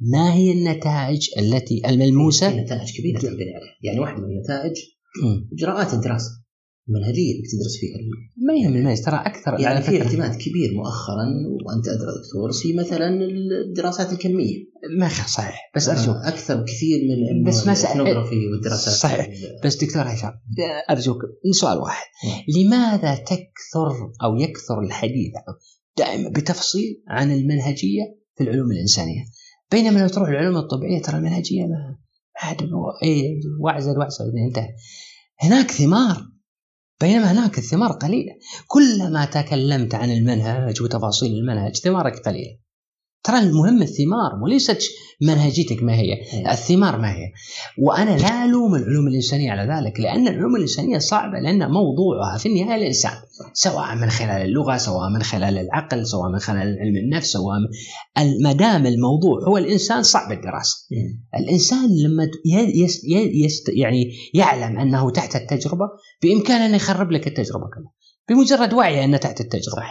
ما 0.01 0.33
هي 0.33 0.53
النتائج 0.53 1.29
التي 1.39 1.81
في 1.85 1.91
الملموسه 1.91 2.49
نتائج 2.49 2.93
عليها 3.27 3.61
يعني 3.83 4.01
واحدة 4.01 4.19
من 4.19 4.25
النتائج 4.25 4.73
مم. 5.25 5.49
إجراءات 5.53 5.95
الدراسة. 5.95 6.44
المنهجيه 6.89 7.33
اللي 7.33 7.43
تدرس 7.53 7.77
فيها. 7.81 7.97
ما 8.37 8.55
يهم 8.55 8.77
الميز 8.77 9.03
ترى 9.03 9.17
أكثر 9.17 9.61
يعني 9.61 9.83
في 9.83 10.03
اعتماد 10.03 10.37
كبير 10.37 10.75
مؤخرا 10.75 11.27
وأنت 11.67 11.89
أدرى 11.89 12.07
دكتور 12.07 12.53
في 12.53 12.73
مثلا 12.73 13.09
الدراسات 13.69 14.13
الكمية. 14.13 14.65
ما 14.99 15.09
صحيح. 15.09 15.71
بس 15.77 15.89
ارجوك 15.89 16.17
أكثر 16.17 16.57
بكثير 16.57 17.01
من 17.37 17.45
بس 17.45 17.69
الاثنوغرافي 17.69 18.47
والدراسات. 18.47 18.95
صحيح. 18.95 19.29
بس 19.65 19.85
دكتور 19.85 20.03
هشام 20.03 20.33
أرجوك 20.91 21.19
سؤال 21.53 21.79
واحد. 21.79 22.07
نعم. 22.29 22.41
لماذا 22.49 23.15
تكثر 23.15 24.13
أو 24.25 24.37
يكثر 24.37 24.81
الحديث 24.81 25.33
دائما 25.99 26.29
بتفصيل 26.29 27.03
عن 27.09 27.33
المنهجية 27.33 28.03
في 28.37 28.45
العلوم 28.45 28.71
الإنسانية؟ 28.71 29.25
بينما 29.71 30.01
لو 30.01 30.09
تروح 30.09 30.29
العلوم 30.29 30.57
الطبيعية 30.57 31.03
ترى 31.03 31.17
المنهجية 31.17 31.63
ما 31.63 31.99
عاد 32.37 32.63
إيه 33.03 33.41
واعزل 33.61 33.99
واعزل 33.99 34.25
إنتهى. 34.47 34.69
هناك 35.41 35.71
ثمار 35.71 36.34
بينما 37.01 37.33
هناك 37.33 37.59
الثمار 37.59 37.93
قليلة. 37.93 38.33
كلما 38.67 39.25
تكلمت 39.25 39.95
عن 39.95 40.11
المنهج 40.11 40.83
وتفاصيل 40.83 41.33
المنهج 41.33 41.77
ثمارك 41.77 42.19
قليلة. 42.19 42.64
ترى 43.25 43.39
المهم 43.39 43.83
الثمار 43.83 44.43
وليست 44.43 44.79
منهجيتك 45.23 45.83
ما 45.83 45.95
هي 45.95 46.13
الثمار 46.53 46.99
ما 46.99 47.13
هي. 47.13 47.33
وأنا 47.79 48.11
لا 48.17 48.45
ألوم 48.45 48.75
العلوم 48.75 49.07
الإنسانية 49.09 49.51
على 49.51 49.63
ذلك 49.75 50.01
لأن 50.01 50.29
العلوم 50.29 50.57
الإنسانية 50.57 50.99
صعبة 50.99 51.39
لأن 51.39 51.59
موضوعها 51.71 52.39
في 52.39 52.49
النهاية 52.49 52.81
الإنسان 52.81 53.13
سواء 53.53 53.95
من 53.95 54.11
خلال 54.11 54.43
اللغة 54.43 54.77
سواء 54.77 55.11
من 55.11 55.23
خلال 55.23 55.59
العقل 55.59 56.07
سواء 56.07 56.33
من 56.33 56.39
خلال 56.39 56.79
علم 56.81 56.97
النفس 56.97 57.31
سواء 57.33 57.57
ما 58.43 58.53
دام 58.53 58.87
الموضوع 58.87 59.49
هو 59.49 59.59
الإنسان 59.59 60.03
صعب 60.03 60.33
الدراسة. 60.33 60.77
مم. 60.93 61.25
الإنسان 61.41 61.89
لما 62.05 62.25
ي- 62.25 62.83
يس 62.85 63.05
ي- 63.05 63.45
يست 63.45 63.69
يعني 63.69 64.05
يعلم 64.35 64.79
أنه 64.79 65.11
تحت 65.11 65.37
التجربة 65.37 65.85
بإمكانه 66.23 66.67
أن 66.67 66.75
يخرب 66.75 67.11
لك 67.13 67.27
التجربة 67.27 67.65
كلها 67.75 67.93
بمجرد 68.29 68.73
وعيه 68.75 69.05
أنه 69.05 69.17
تحت 69.17 69.41
التجربة. 69.41 69.83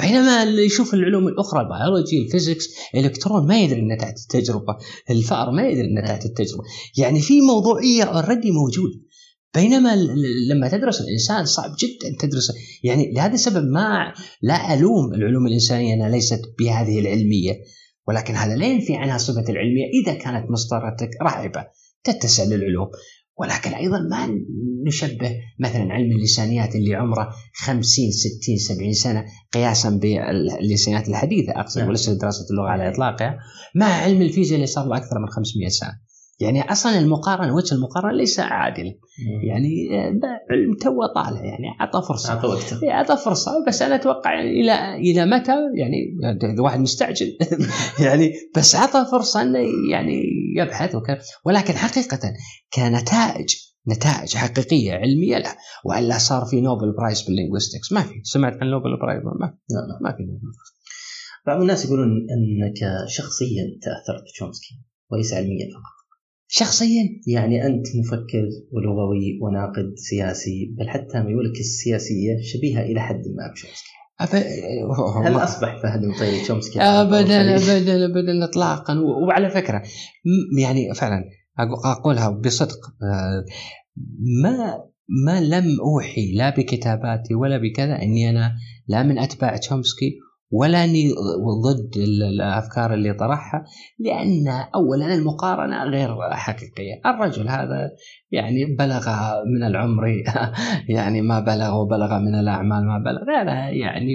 بينما 0.00 0.42
اللي 0.42 0.66
يشوف 0.66 0.94
العلوم 0.94 1.28
الأخرى 1.28 1.60
ال 1.60 1.68
biology 1.68 2.22
ال 2.22 2.28
physics 2.28 2.66
الإلكترون 2.94 3.46
ما 3.46 3.60
يدري 3.60 3.96
تحت 3.96 4.14
التجربة. 4.18 4.76
الفأر 5.10 5.50
ما 5.50 5.68
يدري 5.68 6.02
تحت 6.06 6.24
التجربة. 6.24 6.64
يعني 6.98 7.20
في 7.20 7.40
موضوعية 7.40 8.02
already 8.02 8.50
موجود. 8.50 8.90
بينما 9.54 9.96
لما 10.50 10.68
تدرس 10.68 11.00
الإنسان 11.00 11.44
صعب 11.44 11.70
جدا 11.70 12.16
تدرس 12.18 12.52
يعني 12.84 13.12
لهذا 13.12 13.34
السبب 13.34 13.64
ما 13.64 14.14
لا 14.42 14.74
ألوم 14.74 15.14
العلوم 15.14 15.46
الإنسانية 15.46 15.94
إنها 15.94 16.08
ليست 16.08 16.40
بهذه 16.58 17.00
العلمية. 17.00 17.52
ولكن 18.08 18.34
هذا 18.34 18.56
لا 18.56 18.66
ينفي 18.66 18.94
عنها 18.94 19.18
صفة 19.18 19.44
العلمية 19.48 19.84
إذا 20.02 20.14
كانت 20.14 20.50
مصدرتك 20.50 21.10
رهبه 21.22 21.66
تتسع 22.04 22.44
للعلوم. 22.44 22.88
ولكن 23.38 23.74
أيضا 23.74 23.98
ما 23.98 24.28
نشبه 24.86 25.36
مثلا 25.58 25.92
علم 25.92 26.12
اللسانيات 26.12 26.74
اللي 26.74 26.94
عمره 26.94 27.30
50 27.54 27.82
60 28.10 28.56
70 28.56 28.92
سنة 28.92 29.24
قياسا 29.52 29.90
باللسانيات 29.90 31.08
الحديثة 31.08 31.52
أقصد 31.60 31.78
نعم. 31.78 31.88
وليس 31.88 32.10
دراسة 32.10 32.46
اللغة 32.50 32.68
على 32.68 32.88
إطلاقها 32.88 33.38
مع 33.74 33.86
علم 33.86 34.22
الفيزياء 34.22 34.54
اللي 34.54 34.66
صار 34.66 34.86
له 34.86 34.96
أكثر 34.96 35.18
من 35.18 35.28
500 35.28 35.68
سنة. 35.68 36.06
يعني 36.40 36.72
أصلا 36.72 36.98
المقارنة 36.98 37.54
وجه 37.54 37.74
المقارنة 37.74 38.12
ليس 38.12 38.40
عادلا. 38.40 38.94
يعني 39.42 39.98
آه، 39.98 40.12
علم 40.50 40.74
تو 40.80 41.06
طالع 41.14 41.44
يعني 41.44 41.66
أعطى 41.80 42.02
فرصة. 42.08 42.32
أعطى 42.32 42.46
وقته. 42.46 42.82
إيه، 42.82 42.90
أعطى 42.90 43.16
فرصة. 43.16 43.64
بس 43.68 43.82
أنا 43.82 43.94
أتوقع 43.94 44.34
يعني 44.34 44.60
إلى 44.60 44.96
إلى 44.96 45.26
متى؟ 45.26 45.52
يعني 45.74 45.96
الواحد 46.54 46.80
مستعجل. 46.80 47.38
يعني 48.06 48.32
بس 48.56 48.74
أعطى 48.74 49.06
فرصة 49.10 49.42
إنه 49.42 49.58
يعني 49.90 50.22
يبحث 50.56 50.94
وكذا. 50.94 51.20
ولكن 51.44 51.74
حقيقة 51.74 52.32
كنتائج 52.74 53.48
نتائج 53.88 54.34
حقيقية 54.36 54.92
علمية 54.92 55.38
لا 55.38 55.56
وإلا 55.84 56.18
صار 56.18 56.44
في 56.44 56.60
Nobel 56.60 56.92
Prize 56.92 57.22
بال 57.22 57.32
linguistics. 57.32 57.92
ما 57.92 58.02
في. 58.02 58.20
سمعت 58.22 58.52
عن 58.60 58.70
Nobel 58.70 58.96
Prize؟ 59.02 59.22
ما 59.24 59.58
لا 59.70 59.76
لا. 59.76 59.98
ما 60.00 60.16
في 60.16 60.22
نوبل 60.22 60.40
بعض 61.46 61.60
الناس 61.60 61.84
يقولون 61.84 62.08
أنك 62.08 63.08
شخصيا 63.08 63.64
تأثرت 63.82 64.22
بتشومسكي 64.22 64.80
وليس 65.10 65.32
علميا 65.34 65.66
فقط. 65.74 65.96
شخصيا؟ 66.48 67.04
يعني 67.26 67.66
أنت 67.66 67.86
مفكر 67.96 68.48
ولغوي 68.72 69.38
وناقد 69.42 69.94
سياسي 69.96 70.74
بل 70.78 70.88
حتى 70.88 71.20
ميولك 71.20 71.60
السياسية 71.60 72.36
شبيهة 72.42 72.82
إلى 72.82 73.00
حد 73.00 73.22
ما 73.36 73.52
بشومسكي. 73.52 73.95
هل 75.24 75.36
أصبح؟ 75.36 75.82
فهد 75.82 76.02
المطيري 76.02 76.40
تشومسكي 76.40 76.80
ابدا 76.80 77.56
ابدا 77.56 78.04
ابدا 78.04 78.44
اطلاقا. 78.44 79.00
وعلى 79.28 79.50
فكرة 79.50 79.82
يعني 80.58 80.94
فعلا 80.94 81.24
أقولها 81.84 82.30
بصدق. 82.30 82.78
آه، 83.02 83.44
ما 84.42 84.84
ما 85.26 85.40
لم 85.40 85.80
أوحي 85.80 86.32
لا 86.32 86.50
بكتاباتي 86.50 87.34
ولا 87.34 87.58
بكذا 87.58 88.02
إني 88.02 88.30
أنا 88.30 88.52
لا 88.88 89.02
من 89.02 89.18
أتباع 89.18 89.56
تشومسكي 89.56 90.18
ولا 90.50 90.84
أني 90.84 91.08
ضد 91.64 91.96
ال- 91.96 92.22
الأفكار 92.22 92.94
اللي 92.94 93.12
طرحها 93.12 93.64
لأن 93.98 94.48
اولا 94.74 95.14
المقارنة 95.14 95.84
غير 95.84 96.16
حقيقية، 96.30 97.00
الرجل 97.06 97.48
هذا 97.48 97.90
يعني 98.30 98.64
بلغ 98.78 99.08
من 99.46 99.66
العمر 99.66 100.06
يعني 100.96 101.22
ما 101.22 101.40
بلغ 101.40 101.80
وبلغ 101.80 102.18
من 102.18 102.34
الأعمال 102.34 102.86
ما 102.86 102.98
بلغ 102.98 103.22
يعني 103.72 104.12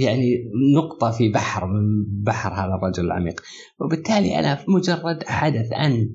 يعني 0.00 0.34
نقطة 0.76 1.10
في 1.10 1.28
بحر 1.28 1.66
من 1.66 2.04
بحر 2.22 2.52
هذا 2.52 2.74
الرجل 2.74 3.04
العميق، 3.04 3.40
وبالتالي 3.80 4.38
أنا 4.38 4.58
مجرد 4.68 5.22
حدث 5.24 5.72
أن 5.72 6.08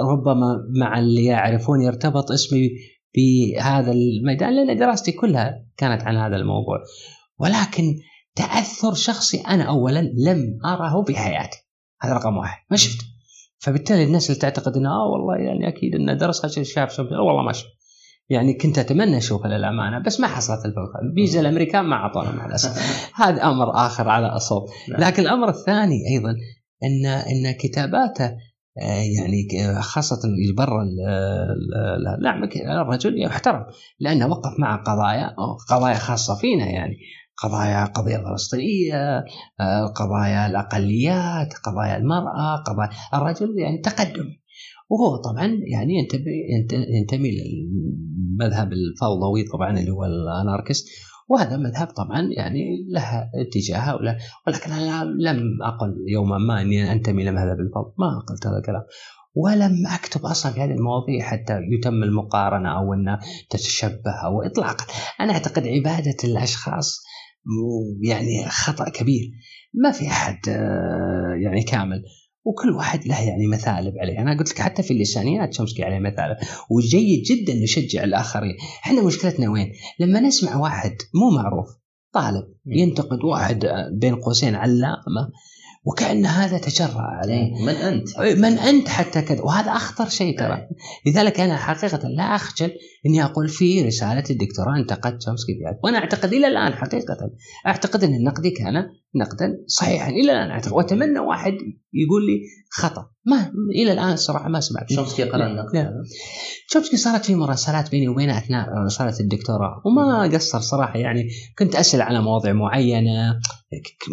ربما 0.00 0.56
مع 0.80 0.98
اللي 0.98 1.24
يعرفون 1.24 1.80
يرتبط 1.80 2.30
اسمي 2.32 2.70
بهذا 3.16 3.92
الميدان 3.92 4.56
لأن 4.56 4.76
دراستي 4.78 5.12
كلها 5.12 5.66
كانت 5.76 6.02
عن 6.02 6.16
هذا 6.16 6.36
الموضوع. 6.36 6.78
ولكن 7.38 7.94
تأثر 8.34 8.94
شخصي 8.94 9.40
أنا 9.40 9.64
اولا 9.64 10.00
لم 10.00 10.58
أره 10.66 11.02
بحياتي. 11.08 11.58
هذا 12.02 12.12
رقم 12.12 12.36
واحد. 12.36 12.58
ما 12.70 12.76
شفت. 12.76 13.04
فبالتالي 13.58 14.04
الناس 14.04 14.30
اللي 14.30 14.40
تعتقد 14.40 14.76
إنه 14.76 14.88
آه 14.90 15.06
والله 15.12 15.36
يعني 15.36 15.68
أكيد 15.68 15.94
انه 15.94 16.14
درس 16.14 16.44
عشان 16.44 16.64
شاف 16.64 16.92
شوف 16.92 17.06
والله 17.12 17.42
ما 17.42 17.52
شفت. 17.52 17.66
يعني 18.28 18.54
كنت 18.54 18.78
أتمنى 18.78 19.16
اشوفه 19.16 19.48
للأمانة 19.48 19.98
بس 20.06 20.20
ما 20.20 20.26
حصلت 20.26 20.58
الفرصة. 20.66 20.98
الفيزا 21.02 21.40
الأمريكان 21.40 21.84
ما 21.84 21.96
أعطونا 21.96 22.30
مع 22.32 22.46
الأسف. 22.46 22.70
هذا 23.22 23.42
أمر 23.44 23.70
آخر 23.86 24.08
على 24.08 24.26
اصول 24.26 24.68
نعم. 24.88 25.00
لكن 25.00 25.22
الأمر 25.22 25.48
الثاني 25.48 25.96
أيضا 26.14 26.30
إن 26.82 27.06
إن 27.06 27.52
كتاباته 27.60 28.24
آه، 28.82 29.02
يعني 29.18 29.42
ك- 29.52 29.80
خاصة 29.80 30.18
برا 30.56 30.84
نعم 32.22 32.44
الرجل 32.82 33.22
يحترم 33.22 33.66
لأنه 34.00 34.26
وقف 34.26 34.58
مع 34.58 34.76
قضايا 34.76 35.34
قضايا 35.70 35.94
خاصة 35.94 36.34
فينا 36.34 36.66
يعني. 36.66 36.96
قضايا 37.42 37.84
قضية 37.84 38.16
الفلسطينية 38.16 39.24
آه، 39.60 39.86
قضايا 39.86 40.46
الأقليات 40.46 41.48
قضايا 41.64 41.96
المرأة 41.96 42.56
قضايا 42.66 42.90
الرجل 43.14 43.54
يعني 43.58 43.78
تقدم. 43.78 44.24
وهو 44.90 45.16
طبعا 45.16 45.46
يعني 45.72 45.94
ينتمي 45.94 46.22
ينت- 46.58 46.72
ينتمي 46.88 47.30
للمذهب 47.30 48.72
الفوضوي 48.72 49.44
طبعا 49.52 49.78
اللي 49.78 49.90
هو 49.90 50.04
الأناركست. 50.04 50.86
وهذا 51.28 51.56
مذهب 51.56 51.86
طبعا 51.86 52.20
يعني 52.36 52.60
له 52.90 53.30
اتجاهه 53.46 53.94
ولكن 54.46 54.72
أنا 54.72 55.04
لم 55.04 55.62
أقل 55.62 55.94
يوما 56.08 56.38
ما 56.38 56.60
أني 56.60 56.92
أنتمي 56.92 57.24
لمذهب 57.24 57.60
الفوضى 57.60 57.94
ما 57.98 58.18
قلت 58.28 58.46
هذا 58.46 58.56
الكلام. 58.58 58.82
ولم 59.34 59.86
أكتب 59.94 60.20
أصلا 60.26 60.52
في 60.52 60.60
هذه 60.60 60.70
المواضيع 60.70 61.24
حتى 61.24 61.58
يتم 61.78 62.02
المقارنة 62.02 62.78
أو 62.78 62.94
أن 62.94 63.18
تتشبه 63.50 64.12
أو 64.24 64.42
اطلاقا. 64.42 64.84
أنا 65.20 65.32
أعتقد 65.32 65.66
عبادة 65.66 66.16
الأشخاص 66.24 67.05
م- 67.46 68.04
يعني 68.04 68.44
خطأ 68.48 68.88
كبير. 68.88 69.30
ما 69.74 69.90
في 69.90 70.06
أحد 70.06 70.38
آه، 70.48 71.34
يعني 71.44 71.62
كامل. 71.62 72.02
وكل 72.44 72.70
واحد 72.70 73.06
له 73.06 73.20
يعني 73.28 73.46
مثالب 73.46 73.94
عليه. 73.98 74.18
أنا 74.18 74.38
قلت 74.38 74.50
لك 74.50 74.58
حتى 74.58 74.82
في 74.82 74.90
اللسانيات 74.92 75.54
شمسكي 75.54 75.82
عليه 75.84 75.98
مثالب. 75.98 76.36
وجيد 76.70 77.22
جدا 77.22 77.54
نشجع 77.54 78.04
الآخرين. 78.04 78.54
إحنا 78.84 79.02
مشكلتنا 79.02 79.50
وين؟ 79.50 79.72
لما 80.00 80.20
نسمع 80.20 80.56
واحد 80.56 80.96
مو 81.14 81.36
معروف 81.36 81.66
طالب 82.12 82.44
ينتقد 82.66 83.24
واحد 83.24 83.64
آه، 83.64 83.90
بين 84.00 84.14
قوسين 84.14 84.54
علامة 84.54 85.30
وكأن 85.86 86.26
هذا 86.26 86.58
تجرأ 86.58 87.00
عليه. 87.00 87.64
من 87.64 87.74
أنت؟ 87.74 88.18
من 88.18 88.58
أنت 88.58 88.88
حتى 88.88 89.22
كذا. 89.22 89.42
وهذا 89.42 89.70
أخطر 89.70 90.08
شيء 90.08 90.38
ترى. 90.38 90.68
لذلك 91.06 91.40
أنا 91.40 91.56
حقيقة 91.56 92.08
لا 92.08 92.22
أخجل 92.22 92.72
إني 93.06 93.24
أقول 93.24 93.48
في 93.48 93.82
رسالة 93.82 94.24
الدكتوراه 94.30 94.76
أنتقدت 94.76 95.22
شومسكي 95.22 95.54
فيها 95.54 95.78
وأنا 95.84 95.98
أعتقد 95.98 96.32
إلى 96.32 96.46
الآن 96.46 96.72
حقيقة. 96.72 97.30
أعتقد 97.66 98.04
أن 98.04 98.24
نقدي 98.24 98.50
كان 98.50 98.86
نقدا 99.16 99.64
صحيحا. 99.66 100.10
إلى 100.10 100.32
الآن 100.32 100.50
أعتقد. 100.50 100.72
وأتمنى 100.72 101.18
واحد 101.18 101.52
يقول 101.92 102.26
لي 102.26 102.40
خطأ. 102.70 103.06
ما 103.26 103.52
إلى 103.74 103.92
الآن 103.92 104.12
الصراحه 104.12 104.48
ما 104.48 104.60
سمعت. 104.60 104.92
شومسكي 104.92 105.22
قرأ 105.22 105.46
النقد. 105.46 105.74
لا. 105.76 105.90
شومسكي 106.72 106.96
صارت 106.96 107.24
في 107.24 107.34
مراسلات 107.34 107.90
بيني 107.90 108.08
وبينه 108.08 108.38
أثناء 108.38 108.68
رسالة 108.86 109.20
الدكتوراه. 109.20 109.82
وما 109.84 110.22
قصر 110.22 110.60
صراحة 110.60 110.98
يعني. 110.98 111.28
كنت 111.58 111.74
أسأل 111.76 112.02
على 112.02 112.22
مواضيع 112.22 112.52
معينة. 112.52 113.40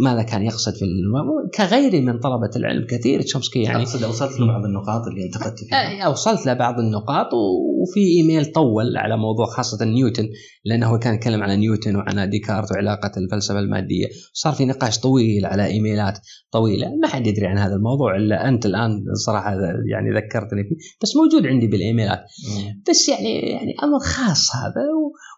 ماذا 0.04 0.24
كان 0.24 0.44
يقصد 0.44 0.74
في 0.74 0.82
الم... 0.86 1.50
كغيري 1.58 2.02
من 2.02 2.20
طلبة 2.20 2.50
العلم 2.56 2.88
كثير. 2.90 3.22
تشومسكي 3.22 3.62
يعني 3.62 3.84
أقصد 3.84 4.04
وصلت 4.04 4.40
لبعض 4.40 4.66
النقاط 4.66 5.08
اللي 5.08 5.26
انتقدت 5.26 5.60
فيها. 5.60 6.06
آه، 6.06 6.10
وصلت 6.10 6.48
لبعض 6.48 6.80
النقاط. 6.80 7.34
و- 7.34 7.74
وفي 7.84 8.00
إيميل 8.00 8.46
طول 8.46 8.98
على 8.98 9.18
موضوع 9.18 9.46
خاصة 9.46 9.86
نيوتن. 9.86 10.30
لأنه 10.66 10.98
كان 10.98 11.14
يتكلم 11.14 11.44
عن 11.44 11.60
نيوتن 11.60 11.96
وعن 11.96 12.30
ديكارت 12.30 12.72
وعلاقة 12.72 13.12
الفلسفة 13.18 13.60
المادية. 13.60 14.08
صار 14.34 14.54
في 14.54 14.66
نقاش 14.66 14.93
طويل 14.98 15.46
على 15.46 15.66
إيميلات 15.66 16.20
طويلة 16.52 16.96
ما 17.02 17.08
حد 17.08 17.28
يدري 17.28 17.48
عن 17.48 17.58
هذا 17.58 17.76
الموضوع 17.76 18.16
إلا 18.16 18.48
أنت 18.48 18.66
الآن 18.66 19.04
صراحة 19.26 19.54
يعني 19.92 20.12
ذكرتني 20.16 20.64
فيه 20.64 20.76
بس 21.02 21.16
موجود 21.16 21.48
عندي 21.48 21.68
بالإيميلات 21.68 22.20
مم. 22.20 22.84
بس 22.90 23.10
يعني 23.10 23.40
يعني 23.40 23.74
أمر 23.84 24.00
خاص 24.00 24.56
هذا 24.56 24.84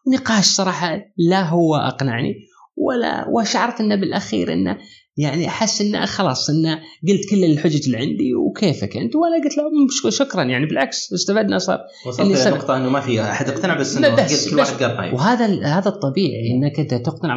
ونقاش 0.08 0.46
صراحة 0.46 1.00
لا 1.18 1.50
هو 1.50 1.76
أقنعني 1.76 2.34
ولا 2.78 3.28
وشعرت 3.28 3.82
إنه 3.82 3.96
بالأخير 3.96 4.54
إنه 4.54 4.78
يعني 5.18 5.48
أحس 5.48 5.82
إنه 5.82 6.06
خلاص 6.06 6.50
إنه 6.50 6.80
قلت 7.08 7.30
كل 7.30 7.44
الحجج 7.46 7.86
اللي 7.86 7.98
عندي 7.98 8.36
وكيفك 8.36 8.98
أنت؟ 8.98 9.16
وأنا 9.16 9.44
قلت 9.44 9.58
له 9.58 10.12
شكرا. 10.12 10.44
يعني 10.44 10.66
بالعكس 10.66 11.14
استفدنا 11.14 11.58
صار 11.58 11.80
وصلت 12.08 12.38
سبب- 12.38 12.54
لنقطة 12.54 12.78
إنه 12.78 12.90
ما 12.90 13.00
في 13.00 13.22
أحد 13.22 13.50
اقتنع 13.50 13.80
بس 13.80 13.98
انه 13.98 14.16
بس- 14.16 14.50
كل 14.50 14.60
واحد 14.60 14.84
قال 14.84 14.96
رايه 15.00 15.14
وهذا 15.14 15.66
هذا 15.66 15.90
الطبيعي 15.90 16.52
إنك 16.52 16.80
أنت 16.80 16.94
تقتنع 16.94 17.36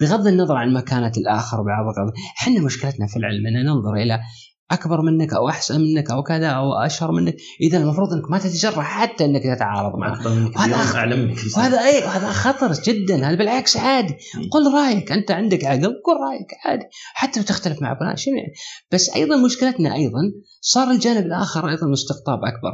بغض 0.00 0.26
النظر 0.26 0.54
عن 0.56 0.72
مكانة 0.72 1.12
الآخر 1.16 1.60
وبعض 1.60 1.84
إحنا 2.42 2.60
مشكلتنا 2.60 3.06
في 3.06 3.16
العلم 3.16 3.46
ان 3.46 3.64
ننظر 3.66 3.94
إلى 3.94 4.20
أكبر 4.70 5.02
منك 5.02 5.34
أو 5.34 5.48
أحسن 5.48 5.80
منك 5.80 6.10
أو 6.10 6.22
كذا 6.22 6.46
أو 6.46 6.72
أشهر 6.72 7.12
منك. 7.12 7.36
إذا 7.60 7.78
المفروض 7.78 8.12
إنك 8.12 8.30
ما 8.30 8.38
تتجرأ 8.38 8.82
حتى 8.82 9.24
إنك 9.24 9.42
تتعارض 9.42 9.98
معه. 9.98 10.26
وهذا 10.56 10.98
أعلم 10.98 11.18
منك. 11.20 11.38
وهذا 11.56 11.78
اي 11.84 12.02
هذا 12.04 12.32
خطر 12.32 12.72
جدا. 12.72 13.28
هذا 13.28 13.34
بالعكس 13.34 13.76
عادي. 13.76 14.14
قل 14.52 14.74
رأيك. 14.74 15.12
أنت 15.12 15.30
عندك 15.30 15.64
عقل 15.64 15.80
قل 15.80 16.16
رأيك 16.28 16.48
عادي. 16.64 16.84
حتى 17.14 17.40
لو 17.40 17.46
تختلف 17.46 17.82
مع 17.82 17.98
فلان 17.98 18.16
شو 18.16 18.30
يعني؟ 18.30 18.52
بس 18.92 19.10
أيضا 19.16 19.36
مشكلتنا 19.36 19.94
أيضا 19.94 20.20
صار 20.60 20.90
الجانب 20.90 21.26
الآخر 21.26 21.68
أيضا 21.68 21.86
مستقطاب 21.86 22.38
أكبر. 22.44 22.72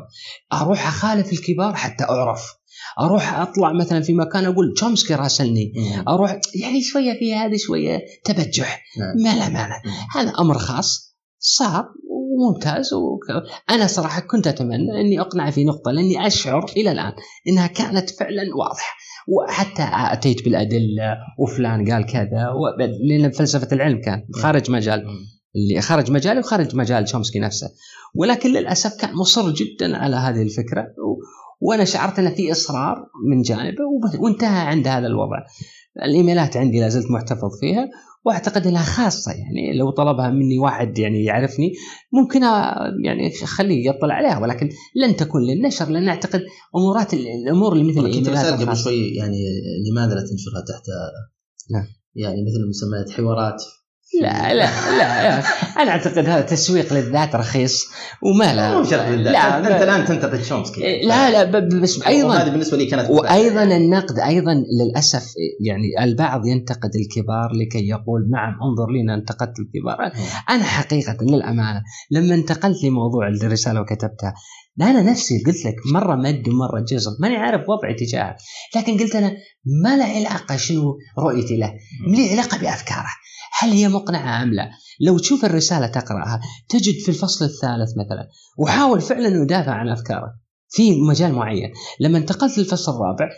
أروح 0.53 0.89
أخالف 0.89 1.33
الكبار 1.33 1.75
حتى 1.75 2.05
أعرف. 2.05 2.57
أروح 3.01 3.35
أطلع 3.35 3.73
مثلا 3.73 4.03
في 4.03 4.15
مكان 4.15 4.45
أقول 4.45 4.75
تشومسكي 4.77 5.15
راسلني. 5.15 5.73
أروح 6.09 6.41
يعني 6.63 6.83
شوية 6.83 7.19
في 7.19 7.35
هذه 7.35 7.57
شوية 7.57 7.99
تبجح. 8.25 8.83
نعم. 8.99 9.17
ما 9.25 9.45
له 9.45 9.49
معنى 9.49 9.83
هذا 10.15 10.33
أمر 10.39 10.59
خاص. 10.59 11.06
صار 11.39 11.89
وممتاز 12.11 12.95
وك... 12.95 13.25
أنا 13.71 13.87
صراحة 13.87 14.21
كنت 14.21 14.47
أتمنى 14.47 15.01
أني 15.01 15.21
أقنع 15.21 15.51
في 15.51 15.65
نقطة 15.65 15.91
لأني 15.91 16.27
أشعر 16.27 16.65
إلى 16.77 16.93
الآن 16.93 17.13
إنها 17.49 17.67
كانت 17.67 18.11
فعلا 18.11 18.43
واضحة. 18.59 18.97
وحتى 19.29 19.89
أتيت 19.93 20.45
بالأدلة 20.45 21.17
وفلان 21.39 21.91
قال 21.93 22.07
كذا 22.07 22.49
و... 22.49 22.83
لأن 23.09 23.31
فلسفة 23.31 23.69
العلم 23.73 24.01
كان 24.01 24.27
خارج 24.35 24.71
مجال 24.71 25.07
مم. 25.07 25.37
اللي 25.57 25.81
خارج 25.81 26.11
مجالي 26.11 26.41
وخارج 26.41 26.77
مجال 26.77 27.05
تشومسكي 27.05 27.39
نفسه. 27.39 27.69
ولكن 28.15 28.53
للأسف 28.53 29.01
كان 29.01 29.15
مصر 29.15 29.51
جدا 29.51 29.97
على 29.97 30.17
هذه 30.17 30.43
الفكرة 30.43 30.83
و... 30.83 31.17
وأنا 31.61 31.85
شعرت 31.85 32.19
أن 32.19 32.35
في 32.35 32.53
إصرار 32.53 32.97
من 33.31 33.43
جانبه 33.43 33.85
وانتهى 34.21 34.61
عند 34.61 34.89
هذا 34.89 35.07
الوضع. 35.07 35.37
الإيميلات 36.03 36.57
عندي 36.57 36.81
لا 36.81 36.89
زلت 36.89 37.11
محتفظ 37.11 37.61
فيها 37.61 37.89
وأعتقد 38.27 38.67
إنها 38.67 38.83
خاصة 38.83 39.33
يعني 39.33 39.79
لو 39.79 39.91
طلبها 39.91 40.31
مني 40.31 40.59
واحد 40.59 40.99
يعني 40.99 41.25
يعرفني 41.25 41.73
ممكن 42.13 42.43
يعني 43.05 43.33
اخليه 43.43 43.89
يطلع 43.89 44.15
عليها 44.15 44.39
ولكن 44.39 44.69
لن 44.97 45.17
تكون 45.17 45.43
للنشر 45.43 45.89
لأن 45.91 46.09
أعتقد 46.09 46.43
أمورات 46.77 47.15
الأمور 47.15 47.73
اللي 47.73 47.85
مثل 47.85 48.01
الايميلات 48.01 48.61
قبل. 48.61 48.77
شوي 48.77 49.15
يعني 49.15 49.39
لماذا 49.91 50.15
لا 50.15 50.21
تنشرها 50.21 50.65
تحت 50.69 50.85
نعم. 51.71 51.87
يعني 52.15 52.37
مثل 52.43 52.69
مسميات 52.69 53.11
حوارات 53.11 53.63
لا 54.23 54.55
لا 54.55 54.65
لا 54.99 55.39
أنا 55.83 55.91
أعتقد 55.91 56.19
هذا 56.19 56.41
تسويق 56.41 56.93
للذات 56.93 57.35
رخيص 57.37 57.85
وما 58.23 58.55
لا. 58.55 58.79
مو 58.79 58.85
شرط 58.85 59.01
لا 59.09 59.59
أنت 59.59 59.83
الآن 59.83 60.05
تنتقد 60.05 60.43
شومسكي 60.43 61.01
لا 61.03 61.31
لا 61.31 61.45
ب- 61.45 61.81
بس 61.81 61.99
وهذه 61.99 62.09
أيضا 62.09 62.45
بالنسبة 62.45 62.77
لي 62.77 62.87
كانت 62.87 63.11
وأيضا 63.11 63.63
النقد 63.63 64.19
أيضا 64.19 64.55
للأسف 64.55 65.25
يعني 65.67 66.05
البعض 66.05 66.47
ينتقد 66.47 66.91
الكبار 66.95 67.53
لكي 67.53 67.89
يقول 67.89 68.31
نعم 68.31 68.53
انظر 68.63 68.91
لي 68.93 69.01
أنا 69.01 69.15
انتقدت 69.15 69.55
الكبار. 69.59 70.13
أنا 70.51 70.65
حقيقة 70.65 71.17
للأمانة 71.23 71.83
لما 72.11 72.35
انتقلت 72.35 72.85
لموضوع 72.85 73.29
الرسالة 73.29 73.81
وكتبتها 73.81 74.35
أنا 74.85 75.03
نفسي 75.03 75.43
قلت 75.47 75.65
لك 75.65 75.75
مرة 75.93 76.15
مد 76.15 76.49
ومرة 76.49 76.81
جزر 76.81 77.11
ماني 77.21 77.37
عارف 77.37 77.69
وضعي 77.69 77.95
تجاهه 77.95 78.37
لكن 78.77 78.99
قلت 78.99 79.17
أنا 79.17 79.37
ما 79.83 79.97
له 79.97 80.05
علاقة 80.05 80.57
شنو 80.57 80.99
رؤيتي 81.19 81.57
له 81.57 81.75
لي 82.09 82.31
علاقة 82.31 82.59
بأفكاره 82.59 83.09
هل 83.59 83.71
هي 83.71 83.89
مقنعة 83.89 84.43
أم 84.43 84.53
لا؟ 84.53 84.71
لو 85.01 85.19
تشوف 85.19 85.45
الرسالة 85.45 85.87
تقرأها 85.87 86.41
تجد 86.69 86.95
في 87.05 87.09
الفصل 87.09 87.45
الثالث 87.45 87.91
مثلا 87.91 88.29
وحاول 88.59 89.01
فعلا 89.01 89.29
انه 89.29 89.43
يدافع 89.43 89.73
عن 89.73 89.89
أفكاره 89.89 90.35
في 90.69 91.01
مجال 91.01 91.33
معين 91.33 91.73
لما 92.01 92.19
انتقلت 92.19 92.59
للفصل 92.59 92.93
الرابع 92.93 93.29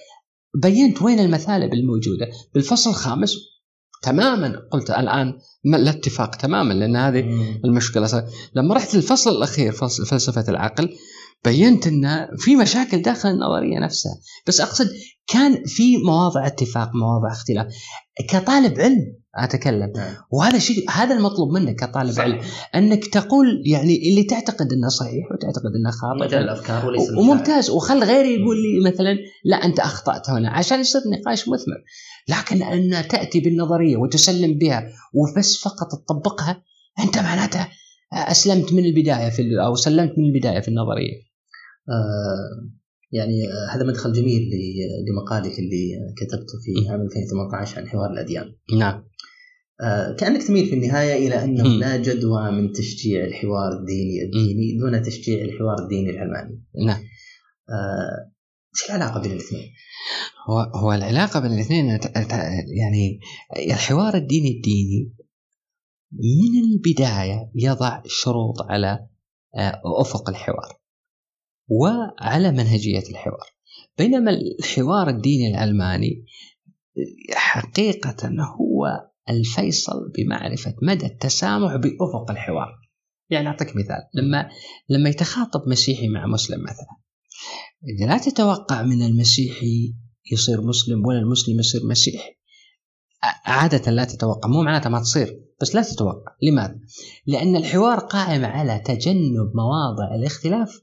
بينت 0.62 1.02
وين 1.02 1.20
المثالب 1.20 1.72
الموجودة 1.72 2.28
بالفصل 2.54 2.90
الخامس 2.90 3.36
تماما 4.02 4.52
قلت 4.72 4.90
الآن 4.90 5.38
ما 5.64 5.76
لا 5.76 5.90
اتفاق 5.90 6.34
تماما 6.34 6.72
لأن 6.72 6.96
هذه. 6.96 7.20
المشكلة. 7.64 8.28
لما 8.54 8.74
رحت 8.74 8.94
للفصل 8.94 9.30
الأخير 9.30 9.72
فلسفة 9.72 10.44
العقل 10.48 10.96
بينت 11.44 11.86
إن 11.86 12.28
في 12.38 12.56
مشاكل 12.56 13.02
داخل 13.02 13.28
النظرية 13.28 13.78
نفسها. 13.78 14.12
بس 14.46 14.60
أقصد 14.60 14.88
كان 15.26 15.64
في 15.66 15.96
مواضع 15.96 16.46
اتفاق 16.46 16.90
مواضع 16.94 17.32
اختلاف. 17.32 17.66
كطالب 18.28 18.80
علم 18.80 19.18
أتكلم. 19.36 19.92
نعم. 19.96 20.14
وهذا 20.32 20.58
شيء 20.58 20.90
هذا 20.90 21.14
المطلوب 21.14 21.52
منك 21.52 21.76
كطالب 21.76 22.10
صح. 22.10 22.20
علم 22.20 22.40
إنك 22.74 23.06
تقول 23.06 23.62
يعني 23.66 24.10
اللي 24.10 24.24
تعتقد 24.24 24.72
إنه 24.72 24.88
صحيح 24.88 25.32
وتعتقد 25.32 25.70
إنه 25.80 25.90
خاطئ. 25.90 26.38
الأفكار 26.38 26.86
وليس. 26.86 27.10
وممتاز. 27.10 27.70
وخل 27.70 28.04
غيري 28.04 28.34
يقول 28.34 28.56
لي 28.56 28.90
مثلا 28.90 29.16
لا 29.44 29.56
أنت 29.56 29.80
أخطأت 29.80 30.30
هنا 30.30 30.50
عشان 30.50 30.80
يصير 30.80 31.02
نقاش 31.12 31.48
مثمر. 31.48 31.82
لكن 32.28 32.62
إن 32.62 33.08
تأتي 33.08 33.40
بالنظرية 33.40 33.96
وتسلم 33.96 34.58
بها 34.58 34.88
وبس 35.14 35.56
فقط 35.56 35.88
تطبقها 35.92 36.62
أنت 36.98 37.18
معناتها 37.18 37.68
أسلمت 38.12 38.72
من 38.72 38.84
البداية 38.84 39.30
في 39.30 39.42
أو 39.66 39.74
سلمت 39.74 40.12
من 40.18 40.24
البداية 40.24 40.60
في 40.60 40.68
النظرية. 40.68 41.27
آه 41.88 42.68
يعني 43.12 43.48
آه 43.48 43.76
هذا 43.76 43.84
مدخل 43.84 44.12
جميل 44.12 44.50
لمقالك 45.10 45.58
اللي 45.58 46.14
كتبته 46.16 46.58
في 46.64 46.88
عام 46.90 47.00
2018 47.00 47.78
عن 47.78 47.88
حوار 47.88 48.10
الأديان. 48.10 48.54
نعم. 48.78 49.04
آه 49.80 50.12
كأنك 50.12 50.42
تميل 50.42 50.66
في 50.66 50.74
النهاية 50.74 51.28
إلى 51.28 51.44
أنه. 51.44 51.64
لا 51.64 51.96
جدوى 51.96 52.50
من 52.50 52.72
تشجيع 52.72 53.24
الحوار 53.24 53.72
الديني 53.80 54.22
الديني 54.22 54.78
دون 54.78 55.02
تشجيع 55.02 55.44
الحوار 55.44 55.82
الديني 55.82 56.10
العلماني 56.10 56.62
نعم. 56.86 57.00
آه، 57.70 58.32
وش 58.74 58.90
العلاقة 58.90 59.20
بين 59.20 59.32
الاثنين؟ 59.32 59.72
هو 60.50 60.58
هو 60.58 60.92
العلاقة 60.92 61.40
بين 61.40 61.52
الاثنين 61.52 61.98
يعني 62.80 63.20
الحوار 63.56 64.14
الديني 64.14 64.48
الديني 64.48 65.12
من 66.12 66.72
البداية 66.72 67.50
يضع 67.54 68.02
شروط 68.06 68.62
على 68.62 69.06
أفق 70.00 70.30
الحوار. 70.30 70.77
وعلى 71.68 72.52
منهجية 72.52 73.04
الحوار. 73.10 73.46
بينما 73.98 74.30
الحوار 74.30 75.08
الديني 75.08 75.50
العلماني 75.50 76.24
حقيقة 77.32 78.28
هو 78.60 79.08
الفيصل 79.30 80.12
بمعرفة 80.16 80.74
مدى 80.82 81.06
التسامح 81.06 81.76
بأفق 81.76 82.30
الحوار. 82.30 82.78
يعني 83.30 83.48
أعطيك 83.48 83.76
مثال. 83.76 84.08
لما 84.14 84.48
لما 84.88 85.08
يتخاطب 85.08 85.68
مسيحي 85.68 86.08
مع 86.08 86.26
مسلم 86.26 86.62
مثلا 86.62 86.96
لا 88.06 88.18
تتوقع 88.18 88.82
من 88.82 89.02
المسيحي 89.02 89.94
يصير 90.32 90.60
مسلم 90.60 91.06
ولا 91.06 91.18
المسلم 91.18 91.58
يصير 91.58 91.80
مسيحي 91.86 92.38
عادة 93.44 93.90
لا 93.90 94.04
تتوقع. 94.04 94.48
مو 94.48 94.62
معناتها 94.62 94.90
ما 94.90 95.00
تصير 95.00 95.40
بس 95.60 95.74
لا 95.74 95.82
تتوقع. 95.82 96.36
لماذا؟ 96.42 96.80
لأن 97.26 97.56
الحوار 97.56 97.98
قائم 97.98 98.44
على 98.44 98.78
تجنب 98.78 99.52
مواضع 99.54 100.14
الاختلاف. 100.14 100.80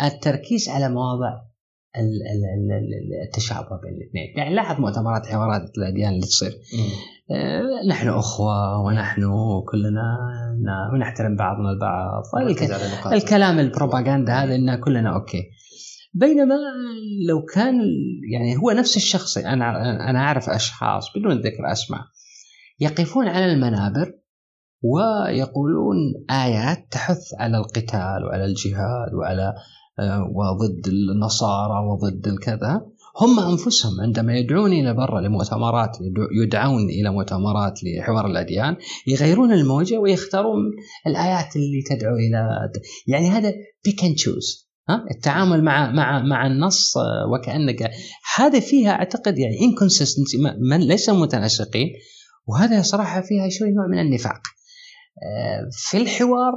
والتركيز 0.00 0.68
على 0.68 0.88
مواضع 0.88 1.32
ال- 1.96 2.02
ال- 2.32 2.44
ال- 2.54 2.72
ال- 2.72 3.26
التشابه 3.26 3.80
بين 3.82 3.92
الاثنين. 3.94 4.34
يعني 4.36 4.54
لاحظ 4.54 4.80
مؤتمرات 4.80 5.26
حوارات 5.26 5.62
الأديان 5.78 6.10
اللي 6.10 6.20
تصير. 6.26 6.52
آه، 7.30 7.62
نحن 7.88 8.08
أخوة 8.08 8.78
ونحن 8.86 9.22
كلنا 9.72 10.18
ونحترم 10.94 11.36
بعضنا 11.36 11.70
البعض. 11.70 12.22
الكلام 13.12 13.58
البروباغندا 13.58 14.32
هذا 14.32 14.54
ان 14.54 14.80
كلنا 14.80 15.14
أوكي. 15.14 15.42
بينما 16.14 16.54
لو 17.28 17.44
كان 17.54 17.80
يعني 18.32 18.56
هو 18.56 18.70
نفس 18.70 18.96
الشخص 18.96 19.38
أنا 19.38 19.80
أنا 20.10 20.18
أعرف 20.18 20.50
أشخاص 20.50 21.06
بدون 21.16 21.40
ذكر 21.40 21.72
أسماء 21.72 22.00
يقفون 22.80 23.28
على 23.28 23.52
المنابر 23.52 24.12
ويقولون 24.82 25.96
آيات 26.30 26.86
تحث 26.90 27.20
على 27.38 27.58
القتال 27.58 28.24
وعلى 28.24 28.44
الجهاد 28.44 29.14
وعلى 29.14 29.54
آه، 29.98 30.22
وضد 30.34 30.86
النصارى 30.88 31.86
وضد 31.86 32.26
الكذا. 32.26 32.86
هم 33.20 33.40
أنفسهم 33.40 34.00
عندما 34.00 34.36
يدعون 34.36 34.72
إلى 34.72 34.94
برا 34.94 35.20
لمؤتمرات 35.20 35.98
يدعون 36.44 36.82
إلى 36.82 37.10
مؤتمرات 37.10 37.80
لحوار 37.84 38.26
الأديان 38.26 38.76
يغيرون 39.06 39.52
الموجة 39.52 39.98
ويختارون 39.98 40.60
الآيات 41.06 41.56
اللي 41.56 41.82
تدعو 41.90 42.14
إلى 42.14 42.70
يعني 43.06 43.28
هذا 43.28 43.52
pick 43.84 44.04
and 44.04 44.14
choose 44.14 44.72
ها؟ 44.88 45.04
التعامل 45.10 45.64
مع 45.64 45.92
مع 45.92 46.22
مع 46.22 46.46
النص 46.46 46.96
آه، 46.96 47.30
وكأنك 47.32 47.90
هذا 48.36 48.60
فيها 48.60 48.90
أعتقد 48.90 49.38
يعني 49.38 49.60
انكونسستنسي 49.60 50.38
من 50.70 50.80
ليس 50.80 51.10
متناسقين. 51.10 51.88
وهذا 52.46 52.82
صراحة 52.82 53.20
فيها 53.20 53.48
شوي 53.48 53.68
نوع 53.70 53.86
من 53.86 53.98
النفاق. 53.98 54.40
في 55.70 55.96
الحوار 55.96 56.52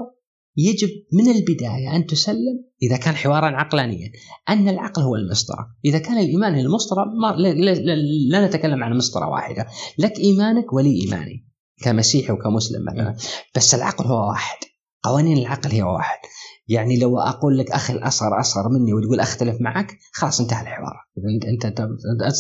يجب 0.57 0.89
من 1.13 1.31
البداية 1.31 1.95
أن 1.95 2.05
تسلم 2.05 2.65
إذا 2.83 2.97
كان 2.97 3.15
حوارا 3.15 3.45
عقلانيا 3.45 4.11
أن 4.49 4.69
العقل 4.69 5.01
هو 5.01 5.15
المسطرة 5.15 5.67
إذا 5.85 5.99
كان 5.99 6.17
الإيمان 6.17 6.53
هي 6.53 6.61
المسطرة 6.61 7.05
لا, 8.31 8.47
نتكلم 8.47 8.83
عن 8.83 8.97
مسطرة 8.97 9.29
واحدة. 9.29 9.67
لك 9.97 10.19
إيمانك 10.19 10.73
ولي 10.73 11.01
إيماني 11.01 11.47
كمسيحي 11.83 12.33
وكمسلم 12.33 12.85
مثلا. 12.85 13.15
بس 13.55 13.75
العقل 13.75 14.05
هو 14.05 14.29
واحد. 14.29 14.57
قوانين 15.05 15.37
العقل 15.37 15.71
هي 15.71 15.83
واحد. 15.83 16.17
يعني 16.67 16.99
لو 16.99 17.19
أقول 17.19 17.57
لك 17.57 17.71
أخي 17.71 17.93
الأصغر 17.93 18.39
أصغر 18.39 18.69
مني 18.69 18.93
وتقول 18.93 19.19
أختلف 19.19 19.61
معك 19.61 19.97
خلاص 20.13 20.41
انتهى 20.41 20.61
الحوار. 20.61 20.93
انت 21.35 21.65
أنت 21.65 21.79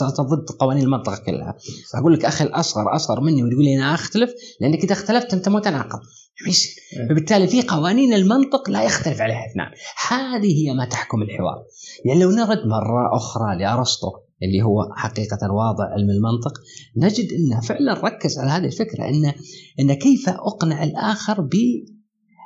أنت 0.05 0.21
ضد 0.21 0.49
قوانين 0.59 0.83
المنطقة 0.83 1.17
كلها. 1.25 1.55
أقول 1.95 2.13
لك 2.13 2.25
أخي 2.25 2.43
الأصغر 2.43 2.95
أصغر 2.95 3.21
مني 3.21 3.43
وتقول 3.43 3.63
لي 3.63 3.77
أنا 3.77 3.93
أختلف 3.93 4.31
لأنك 4.61 4.83
إذا 4.83 4.93
اختلفت 4.93 5.33
أنت 5.33 5.49
متناقض. 5.49 5.99
إيه. 6.47 7.07
فبالتالي 7.09 7.47
في 7.47 7.61
قوانين 7.61 8.13
المنطق 8.13 8.69
لا 8.69 8.83
يختلف 8.83 9.21
عليها 9.21 9.45
إثنان. 9.51 9.71
هذه 10.09 10.67
هي 10.67 10.73
ما 10.73 10.85
تحكم 10.85 11.21
الحوار. 11.21 11.63
يعني 12.05 12.19
لو 12.19 12.31
نرد 12.31 12.65
مرة 12.67 13.15
أخرى 13.15 13.57
لأرسطو 13.59 14.11
اللي 14.43 14.61
هو 14.63 14.93
حقيقة 14.95 15.51
واضع 15.51 15.83
علم 15.83 16.09
المنطق 16.09 16.53
نجد 16.97 17.33
أنه 17.33 17.61
فعلا 17.61 17.93
ركز 17.93 18.39
على 18.39 18.49
هذه 18.49 18.65
الفكرة 18.65 19.03
أن 19.03 19.33
أن 19.79 19.93
كيف 19.93 20.29
أقنع 20.29 20.83
الآخر 20.83 21.41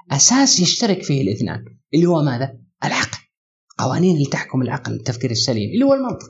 بأساس 0.10 0.60
يشترك 0.60 1.04
فيه 1.04 1.22
الاثنان 1.22 1.65
اللي 1.93 2.06
هو 2.06 2.24
ماذا؟ 2.24 2.60
العقل. 2.84 3.17
قوانين 3.78 4.15
اللي 4.15 4.26
تحكم 4.26 4.62
العقل 4.62 4.93
التفكير 4.93 5.32
السليم 5.32 5.69
اللي 5.74 5.86
هو 5.86 5.93
المنطق. 5.93 6.30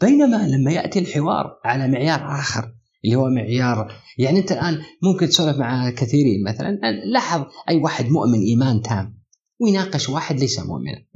بينما 0.00 0.48
لما 0.48 0.72
يأتي 0.72 0.98
الحوار 0.98 1.60
على 1.64 1.88
معيار 1.88 2.40
آخر 2.40 2.74
اللي 3.04 3.16
هو 3.16 3.28
معيار 3.30 3.92
يعني 4.18 4.38
أنت 4.38 4.52
الآن 4.52 4.82
ممكن 5.02 5.28
تسولف 5.28 5.56
مع 5.56 5.90
كثيرين 5.90 6.44
مثلا 6.44 6.78
لاحظ 7.12 7.44
أي 7.68 7.76
واحد 7.76 8.04
مؤمن 8.04 8.40
إيمان 8.40 8.82
تام 8.82 9.22
ويناقش 9.60 10.08
واحد 10.08 10.40
ليس 10.40 10.60
مؤمنا. 10.60 11.06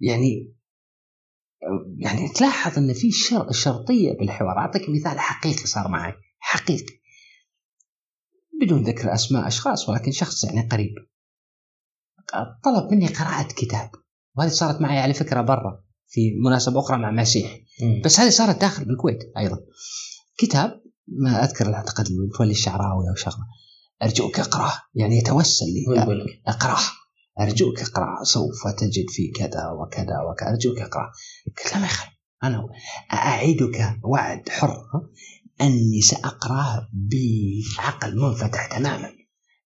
يعني 0.00 0.54
يعني 1.98 2.28
تلاحظ 2.28 2.78
إن 2.78 2.92
في 2.92 3.10
شر 3.10 3.52
شرطية 3.52 4.12
بالحوار. 4.12 4.58
أعطيك 4.58 4.82
مثال 4.88 5.18
حقيقي 5.18 5.66
صار 5.66 5.88
معي 5.88 6.12
حقيقي. 6.38 6.99
بدون 8.60 8.82
ذكر 8.82 9.14
أسماء 9.14 9.46
أشخاص 9.46 9.88
ولكن 9.88 10.12
شخص 10.12 10.44
يعني 10.44 10.68
قريب. 10.68 10.94
طلب 12.64 12.92
مني 12.92 13.06
قراءة 13.06 13.48
كتاب 13.48 13.90
وهذه 14.36 14.48
صارت 14.48 14.80
معي 14.80 14.98
على 14.98 15.14
فكرة 15.14 15.40
برا 15.40 15.84
في 16.08 16.20
مناسبة 16.44 16.80
أخرى 16.80 16.98
مع 16.98 17.10
مسيح. 17.10 17.58
بس 18.04 18.20
هذه 18.20 18.30
صارت 18.30 18.60
داخل 18.60 18.84
بالكويت 18.84 19.18
أيضا. 19.38 19.58
كتاب 20.38 20.82
ما 21.08 21.44
أذكر 21.44 21.74
اعتقد 21.74 22.06
متولي 22.12 22.50
الشعراوي 22.50 23.08
أو 23.10 23.14
شغله 23.14 23.44
أرجوك 24.02 24.40
اقراه 24.40 24.72
يعني 24.94 25.18
يتوسل 25.18 25.66
لي. 25.66 25.84
اقراه 26.46 26.80
أرجوك 27.40 27.80
اقرأ 27.80 28.24
سوف 28.24 28.66
تجد 28.78 29.06
في 29.08 29.30
كذا 29.36 29.70
وكذا 29.70 30.20
وكذا. 30.30 30.48
أرجوك 30.50 30.78
اقرأ. 30.78 31.12
قلت 31.58 31.72
لا 31.74 31.78
ما 31.80 31.86
يخالف 31.86 32.12
أنا 32.44 32.66
اعدك 33.12 33.98
وعد 34.04 34.48
حر. 34.48 34.82
أني 35.60 36.00
ساقراه 36.00 36.88
بعقل 36.92 38.16
منفتح 38.16 38.78
تماما. 38.78 39.08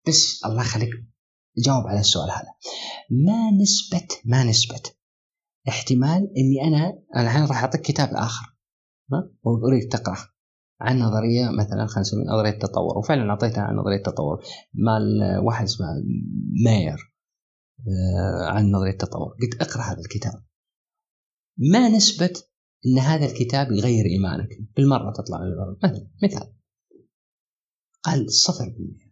بس 0.07 0.45
الله 0.45 0.61
يخليك 0.61 0.89
جاوب 1.57 1.87
على 1.87 1.99
السؤال 1.99 2.31
هذا. 2.31 2.53
ما 3.11 3.51
نسبة 3.61 4.07
ما 4.25 4.43
نسبة 4.43 4.81
احتمال 5.67 6.33
إني 6.37 6.67
أنا 6.67 7.03
الحين 7.17 7.45
راح 7.45 7.63
أعطيك 7.63 7.81
كتاب 7.81 8.09
آخر 8.13 8.55
واريد 9.43 9.89
تقرأه 9.89 10.25
عن 10.81 10.99
نظرية 10.99 11.49
مثلا 11.49 11.85
خلينا 11.85 12.01
نسميها 12.01 12.33
نظرية 12.33 12.53
التطور. 12.53 12.97
وفعلا 12.97 13.29
أعطيتها 13.29 13.61
عن 13.63 13.75
نظرية 13.75 13.97
التطور. 13.97 14.43
مال 14.73 15.37
واحد 15.45 15.63
اسمه 15.63 15.87
ماير 16.65 17.13
آه، 17.79 18.49
عن 18.49 18.71
نظرية 18.71 18.91
التطور. 18.91 19.35
قلت 19.41 19.61
اقرأ 19.61 19.81
هذا 19.81 19.99
الكتاب. 19.99 20.43
ما 21.57 21.89
نسبة 21.89 22.33
إن 22.87 22.99
هذا 22.99 23.25
الكتاب 23.25 23.71
يغير 23.71 24.05
إيمانك 24.05 24.49
بالمرة 24.75 25.11
تطلع 25.11 25.37
من 25.37 25.77
مثلا 25.83 26.07
مثال 26.23 26.53
قال 28.03 28.31
صفر 28.31 28.65
بالمئة 28.65 29.07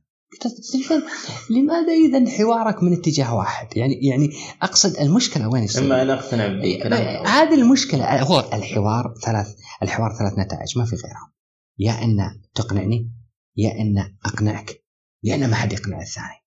لماذا 1.49 1.93
اذا 1.93 2.29
حوارك 2.37 2.83
من 2.83 2.93
اتجاه 2.93 3.35
واحد؟ 3.35 3.77
يعني 3.77 3.93
يعني 3.93 4.29
أقصد 4.61 4.97
المشكلة 4.97 5.49
وين 5.49 5.63
يصير؟ 5.63 5.83
إما 5.83 6.01
أنا 6.01 6.13
أقتنع 6.13 6.45
هذه 7.27 7.53
المشكلة 7.53 8.21
هو 8.21 8.39
الحوار 8.53 9.13
ثلاث 9.25 9.55
الحوار 9.83 10.15
ثلاث 10.19 10.33
نتائج 10.39 10.77
ما 10.77 10.85
في 10.85 10.95
غيرها. 10.95 11.33
يا 11.79 12.03
إن 12.03 12.41
تقنعني 12.55 13.11
يا 13.57 13.71
إن 13.81 14.15
أقنعك 14.25 14.83
يا 15.23 15.35
إن 15.35 15.49
ما 15.49 15.55
حد 15.55 15.73
يقنع 15.73 16.01
الثاني 16.01 16.44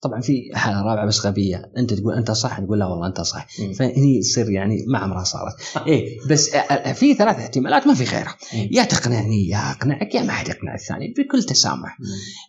طبعا 0.00 0.20
في 0.20 0.50
حاله 0.54 0.82
رابعة 0.82 1.06
بس 1.06 1.26
غبية. 1.26 1.72
أنت 1.76 1.94
تقول 1.94 2.14
أنت 2.14 2.30
صح؟ 2.30 2.60
تقول 2.60 2.78
لا 2.78 2.86
والله 2.86 3.06
أنت 3.06 3.20
صح. 3.20 3.46
فهني 3.74 4.18
يصير 4.18 4.50
يعني 4.50 4.84
ما 4.88 4.98
عمرها 4.98 5.24
صارت. 5.24 5.54
إيه 5.88 6.18
بس 6.30 6.50
في 6.94 7.14
ثلاث 7.14 7.36
احتمالات 7.36 7.86
ما 7.86 7.94
في 7.94 8.04
غيرها. 8.04 8.36
يا 8.52 8.84
تقنعني 8.84 9.48
يا 9.48 9.70
أقنعك 9.70 10.14
يا 10.14 10.22
ما 10.22 10.32
حد 10.32 10.48
يقنع 10.48 10.74
الثاني 10.74 11.14
بكل 11.18 11.42
تسامح. 11.42 11.98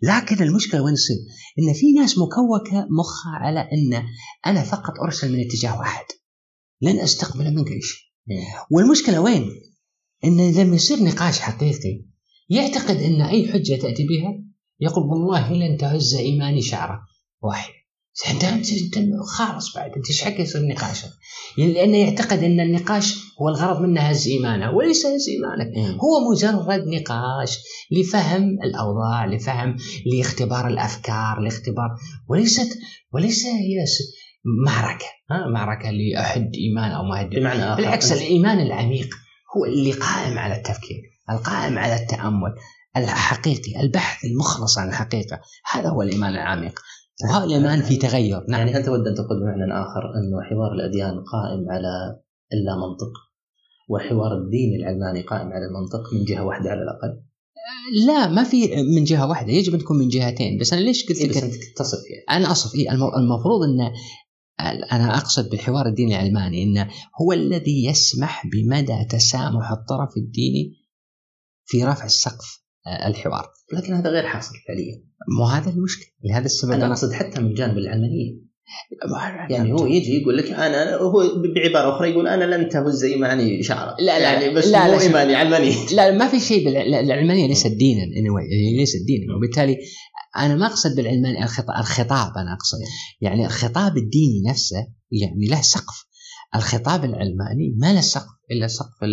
لكن 0.04 0.44
المشكلة 0.44 0.82
وين 0.82 0.94
تصير؟ 0.94 1.18
إن 1.60 1.74
في 1.74 1.92
ناس 1.92 2.18
مكوكة 2.18 2.88
مخها 3.00 3.32
على 3.32 3.60
إن 3.60 4.04
أنا 4.46 4.64
فقط 4.64 4.94
أرسل 5.04 5.34
من 5.34 5.40
اتجاه 5.40 5.80
واحد. 5.80 6.06
لن 6.82 7.00
أستقبل 7.00 7.56
منك 7.56 7.68
أي 7.68 7.82
شيء. 7.82 8.02
والمشكلة 8.72 9.22
وين؟ 9.22 9.46
إن 10.26 10.52
لما 10.52 10.76
يصير 10.76 11.04
نقاش 11.04 11.40
حقيقي. 11.40 12.06
يعتقد 12.50 12.96
إن 12.96 13.22
أي 13.22 13.54
حجة 13.54 13.76
تأتي 13.76 14.08
بها؟ 14.08 14.44
يقول 14.80 15.04
والله 15.04 15.54
لن 15.54 15.78
تهز 15.78 16.16
إيماني 16.16 16.62
شعره 16.62 17.11
واحد. 17.42 17.74
انت 18.30 18.44
انت 18.44 18.70
خالص 19.26 19.76
بعد. 19.76 19.92
أنت 19.92 20.08
إيش 20.08 20.22
حق 20.24 20.40
يصير 20.40 20.62
نقاش 20.68 21.06
يعني 21.58 21.74
لأنه 21.74 21.98
يعتقد 21.98 22.44
إن 22.44 22.60
النقاش 22.60 23.16
هو 23.42 23.50
الغرض 23.50 23.82
منه 23.82 24.02
هز 24.02 24.28
إيمانه. 24.28 24.72
وليس 24.72 25.06
هز 25.06 25.28
إيمانك. 25.30 26.00
هو 26.02 26.32
مجرد 26.32 26.88
نقاش 26.88 27.60
لفهم 27.92 28.58
الأوضاع 28.64 29.26
لفهم 29.26 29.76
لاختبار 30.06 30.68
الأفكار 30.68 31.40
لاختبار. 31.40 31.90
وليست 32.30 32.80
وليس 33.14 33.46
هي 33.46 33.86
معركة. 34.66 35.06
ها؟ 35.32 35.48
معركة 35.48 35.92
لأحد 35.92 36.52
إيمان 36.56 36.92
أو 36.92 37.04
ما 37.04 37.24
بمعنى 37.24 37.76
بالعكس 37.76 38.12
الإيمان 38.12 38.60
العميق 38.60 39.16
هو 39.58 39.66
اللي 39.66 39.92
قائم 39.92 40.38
على 40.38 40.56
التفكير 40.56 41.02
القائم 41.30 41.78
على 41.78 41.96
التأمل 41.96 42.56
الحقيقي 42.98 43.82
البحث 43.82 44.26
المخلص 44.26 44.78
عن 44.78 44.90
الحقيقة. 44.90 45.42
هذا 45.72 45.90
هو 45.90 46.02
الإيمان 46.02 46.34
العميق. 46.34 46.80
وهذا 47.24 47.46
الايمان 47.46 47.82
في 47.82 47.98
تغير. 47.98 48.46
نعم. 48.48 48.60
يعني 48.60 48.78
أنت 48.78 48.90
ود 48.90 49.08
أن 49.08 49.16
تقول 49.16 49.40
بمعنى 49.40 49.74
آخر 49.74 50.14
أنه 50.16 50.42
حوار 50.42 50.74
الأديان 50.74 51.24
قائم 51.24 51.70
على 51.70 52.20
اللا 52.54 52.76
منطق 52.76 53.12
وحوار 53.90 54.38
الدين 54.38 54.76
العلماني 54.76 55.22
قائم 55.22 55.48
على 55.48 55.66
المنطق 55.66 56.14
من 56.14 56.26
جهة 56.26 56.44
واحدة 56.44 56.70
على 56.70 56.82
الأقل. 56.82 57.24
لا 58.06 58.28
ما 58.28 58.44
في 58.44 58.84
من 58.96 59.04
جهة 59.04 59.30
واحدة. 59.30 59.52
يجب 59.52 59.74
أن 59.74 59.80
تكون 59.80 59.98
من 59.98 60.08
جهتين. 60.08 60.60
بس 60.60 60.74
أنا 60.74 60.82
ليش 60.82 61.06
قلت 61.10 61.18
إيه 61.18 61.30
بس 61.30 61.38
أنت 61.38 61.54
تصف 61.78 62.00
يعني. 62.10 62.44
أنا 62.44 62.52
أصف. 62.52 62.76
إيه 62.76 62.92
المفروض 62.92 63.64
أن 63.64 63.92
أنا 64.92 65.18
أقصد 65.18 65.50
بالحوار 65.50 65.88
الديني 65.88 66.16
العلماني 66.16 66.64
انه 66.64 66.90
هو 67.22 67.34
الذي 67.34 67.86
يسمح 67.86 68.48
بمدى 68.48 69.06
تسامح 69.10 69.72
الطرف 69.72 70.18
الديني 70.18 70.74
في 71.66 71.84
رفع 71.84 72.06
السقف. 72.06 72.61
الحوار. 73.08 73.46
لكن 73.74 73.94
هذا 73.94 74.10
غير 74.10 74.24
حاصل 74.24 74.54
فعليا. 74.68 75.04
مو 75.38 75.46
هذا 75.46 75.70
المشكلة. 75.70 76.08
لهذا 76.24 76.46
السبب 76.46 76.72
أنا 76.72 76.88
أقصد 76.88 77.14
حتى 77.14 77.42
من 77.42 77.54
جانب 77.54 77.78
العلمانية. 77.78 78.52
يعني 79.50 79.74
هو 79.74 79.86
يجي 79.86 80.22
يقول 80.22 80.38
لك 80.38 80.52
أنا 80.52 80.96
هو 80.96 81.24
بعبارة 81.56 81.96
أخرى 81.96 82.10
يقول 82.10 82.28
أنا 82.28 82.56
لن 82.56 82.70
تهز 82.70 83.04
إيماني 83.04 83.64
شعره 83.64 83.96
لا 84.00 84.20
لا 84.20 84.34
يعني 84.34 84.54
بس 84.54 84.68
لا 84.68 84.88
مو 84.88 84.92
لا 84.92 85.02
إيماني 85.02 85.36
علماني. 85.36 85.76
لا 85.94 86.12
ما 86.12 86.28
في 86.28 86.40
شيء 86.40 86.70
العلمانية 87.00 87.48
ليست 87.48 87.68
دينا 87.68 88.02
anyway 88.02 88.78
ليست 88.78 89.06
دينا. 89.08 89.36
وبالتالي 89.36 89.78
أنا 90.38 90.56
ما 90.56 90.66
أقصد 90.66 90.96
بالعلماني 90.96 91.44
الخطاب 91.80 92.38
أنا 92.38 92.54
أقصد. 92.54 92.78
يعني 93.22 93.46
الخطاب 93.46 93.98
الديني 93.98 94.42
نفسه 94.50 94.88
يعني 95.12 95.48
له 95.48 95.62
سقف. 95.62 96.06
الخطاب 96.56 97.06
العلماني 97.06 97.76
ما 97.78 97.94
له 97.94 98.02
سقف 98.02 98.32
إلا 98.52 98.68
سقف 98.68 99.04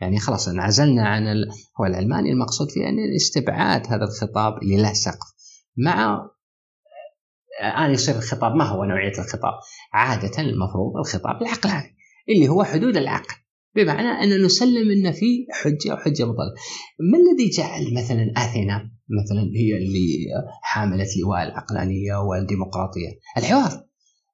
يعني 0.00 0.18
خلاص 0.18 0.48
انعزلنا 0.48 1.08
عن 1.08 1.26
ال... 1.26 1.48
هو 1.80 1.86
العلماني 1.86 2.32
المقصود 2.32 2.70
فيه 2.70 2.80
يعني 2.80 3.16
استبعاد 3.16 3.86
هذا 3.86 4.04
الخطاب 4.04 4.62
اللي 4.62 4.82
له 4.82 4.92
سقف 4.92 5.28
مع 5.76 6.28
الآن 7.60 7.90
يصير 7.90 8.16
الخطاب 8.16 8.54
ما 8.54 8.64
هو 8.64 8.84
نوعية 8.84 9.12
الخطاب؟ 9.18 9.52
عادة 9.92 10.42
المفروض 10.42 10.96
الخطاب 10.96 11.42
العقلاني 11.42 11.96
اللي 12.28 12.48
هو 12.48 12.64
حدود 12.64 12.96
العقل 12.96 13.34
بمعنى 13.76 14.08
أن 14.08 14.44
نسلم 14.44 14.90
أن 14.90 15.12
في 15.12 15.46
حجة 15.52 15.94
وحجة 15.94 16.24
مطلقه. 16.24 16.54
ما 17.00 17.18
الذي 17.18 17.50
جعل 17.50 17.94
مثلا 17.94 18.32
آثينا 18.36 18.90
مثلا 19.08 19.42
هي 19.56 19.76
اللي 19.76 20.26
حاملة 20.62 21.06
لواء 21.22 21.42
العقلانية 21.42 22.16
والديمقراطية؟ 22.16 23.08
الحوار 23.36 23.87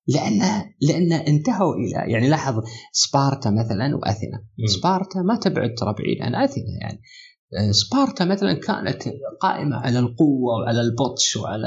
لأن 0.06 0.40
لأن 0.82 1.12
انتهوا 1.12 1.74
إلى 1.74 2.12
يعني 2.12 2.28
لاحظ 2.28 2.54
سبارتا 2.92 3.50
مثلا 3.50 3.96
وأثينا. 3.96 4.44
سبارتا 4.66 5.22
ما 5.22 5.36
تبعد 5.36 5.74
ترى 5.74 5.94
بعيد 5.98 6.22
عن 6.22 6.34
أثينا 6.34 6.66
يعني. 6.80 7.00
سبارتا 7.72 8.24
مثلا 8.24 8.52
كانت 8.52 9.02
قائمة 9.40 9.76
على 9.76 9.98
القوة 9.98 10.54
وعلى 10.60 10.80
البطش 10.80 11.36
وعلى 11.36 11.66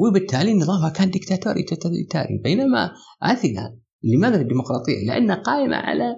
وبالتالي 0.00 0.54
نظامها 0.54 0.88
كان 0.88 1.10
ديكتاتوري 1.10 1.62
توتاليتاري 1.62 2.40
بينما 2.44 2.90
أثينا 3.22 3.78
لماذا 4.02 4.40
الديمقراطية؟ 4.40 5.06
لأنها 5.06 5.36
قائمة 5.36 5.76
على 5.76 6.16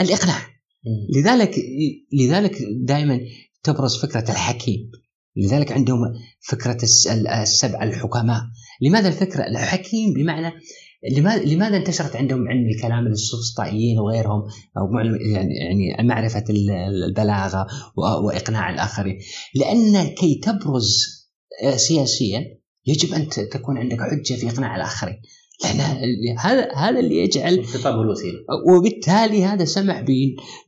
الاقناع 0.00 0.38
لذلك 1.16 1.54
لذلك 2.12 2.58
دائما 2.84 3.20
تبرز 3.62 3.96
فكرة 3.96 4.30
الحكيم. 4.30 4.90
لذلك 5.36 5.72
عندهم 5.72 5.98
فكرة 6.40 6.78
السبع 7.42 7.82
الحكماء. 7.82 8.40
لماذا 8.80 9.08
الفكرة؟ 9.08 9.46
الحكيم 9.46 10.12
بمعنى 10.12 10.52
لماذا 11.44 11.76
انتشرت 11.76 12.16
عندهم 12.16 12.48
علم 12.48 12.68
الكلام 12.68 13.06
السفسطائيين 13.06 13.98
وغيرهم 13.98 14.42
أو 14.78 14.98
يعني 15.32 15.54
يعني 15.54 16.08
معرفة 16.08 16.44
البلاغة 17.06 17.66
وإقناع 17.96 18.70
الآخرين؟ 18.70 19.18
لأن 19.54 20.06
كي 20.06 20.40
تبرز 20.42 21.06
سياسيا 21.76 22.44
يجب 22.86 23.14
أن 23.14 23.28
تكون 23.28 23.78
عندك 23.78 24.00
حجة 24.00 24.34
في 24.34 24.48
إقناع 24.48 24.76
الآخرين. 24.76 25.16
لأن 25.64 25.80
هذا 26.38 26.72
هذا 26.74 27.00
اللي 27.00 27.18
يجعل 27.18 27.54
الخطاب 27.54 27.98
والوسيله 27.98 28.38
وبالتالي 28.68 29.44
هذا 29.44 29.64
سمح 29.64 30.04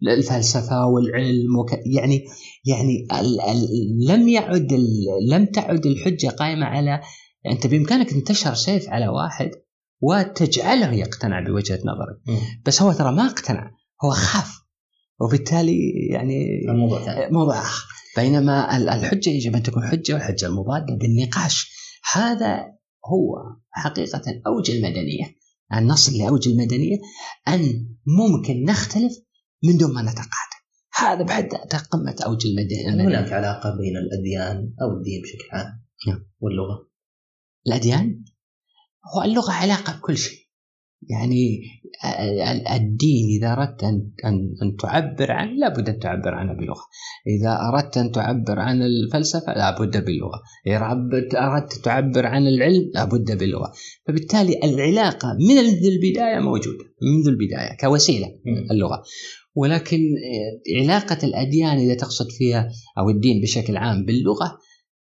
بالفلسفه 0.02 0.86
والعلم 0.86 1.58
وك 1.58 1.72
يعني 1.72 2.24
يعني 2.64 3.06
ال 3.20 3.40
ال 3.40 3.68
لم 4.08 4.28
يعد 4.28 4.72
لم 5.30 5.46
تعد 5.46 5.86
الحجة 5.86 6.28
قائمة 6.28 6.66
على 6.66 7.00
أنت 7.46 7.66
بإمكانك 7.66 8.12
أن 8.12 8.24
تشهر 8.24 8.54
سيف 8.54 8.88
على 8.88 9.08
واحد 9.08 9.50
وتجعله 10.00 10.92
يقتنع 10.92 11.40
بوجهة 11.40 11.78
نظرك. 11.84 12.40
بس 12.66 12.82
هو 12.82 12.92
ترى 12.92 13.12
ما 13.12 13.26
اقتنع 13.26 13.70
هو 14.04 14.10
خاف. 14.10 14.58
وبالتالي 15.20 15.78
يعني 16.10 16.46
موضوع 16.68 17.28
موضوع 17.30 17.58
آخر. 17.58 17.88
بينما 18.16 18.76
الحجة 18.76 19.30
يجب 19.30 19.56
أن 19.56 19.62
تكون 19.62 19.86
حجة 19.86 20.12
والحجة 20.14 20.46
المضادة 20.46 20.94
بالنقاش. 20.94 21.70
هذا 22.12 22.56
هو 23.06 23.56
حقيقة 23.70 24.22
أوج 24.46 24.70
المدنية. 24.70 25.38
أن 25.72 25.86
نصل 25.86 26.18
لأوج 26.18 26.48
المدنية 26.48 26.96
أن 27.48 27.88
ممكن 28.06 28.64
نختلف 28.64 29.12
من 29.64 29.76
دون 29.76 29.94
ما 29.94 30.02
نتقاعد. 30.02 30.48
هذا 30.94 31.22
بحد 31.22 31.48
ذاته 31.52 31.78
قمة 31.78 32.16
أوج 32.26 32.46
المدنية. 32.46 33.08
هناك 33.08 33.32
علاقة 33.32 33.70
بين 33.70 33.96
الأديان 33.96 34.74
أو 34.82 34.96
الدين 34.96 35.22
بشكل 35.22 35.48
عام 35.52 35.82
نعم. 36.08 36.24
الأديان 37.66 38.24
هو 39.14 39.22
اللغة 39.22 39.52
علاقة 39.52 39.98
بكل 39.98 40.16
شيء. 40.16 40.38
يعني 41.10 41.60
الدين 42.76 43.26
إذا 43.38 43.52
أردت 43.52 43.84
أن 43.84 44.10
أن 44.62 44.76
تعبر 44.76 45.32
عنه 45.32 45.52
لابد 45.52 45.88
أن 45.88 45.98
تعبر 45.98 46.34
عنه 46.34 46.52
بلغة 46.52 46.80
إذا 47.26 47.58
أردت 47.68 47.96
أن 47.96 48.12
تعبر 48.12 48.58
عن 48.58 48.82
الفلسفة 48.82 49.54
لابد 49.54 50.04
باللغة. 50.04 50.42
إذا 50.66 50.76
أردت 51.34 51.74
تعبر 51.84 52.26
عن 52.26 52.46
العلم 52.46 52.90
لابد 52.94 53.38
باللغة. 53.38 53.72
فبالتالي 54.08 54.60
العلاقة 54.64 55.36
من 55.40 55.54
منذ 55.54 55.86
البداية 55.86 56.38
موجودة 56.38 56.84
منذ 57.02 57.28
البداية 57.28 57.76
كوسيلة 57.80 58.26
اللغة. 58.70 59.02
ولكن 59.54 60.00
علاقة 60.80 61.18
الأديان 61.26 61.78
إذا 61.78 61.94
تقصد 61.94 62.30
فيها 62.30 62.68
أو 62.98 63.10
الدين 63.10 63.42
بشكل 63.42 63.76
عام 63.76 64.04
باللغة 64.04 64.58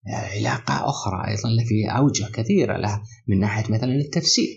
علاقة 0.09 0.89
أخرى 0.89 1.27
أيضا 1.27 1.63
في 1.67 1.97
أوجه 1.97 2.25
كثيرة 2.33 2.77
لها 2.77 3.03
من 3.27 3.39
ناحية 3.39 3.73
مثلا 3.73 3.95
التفسير. 3.95 4.47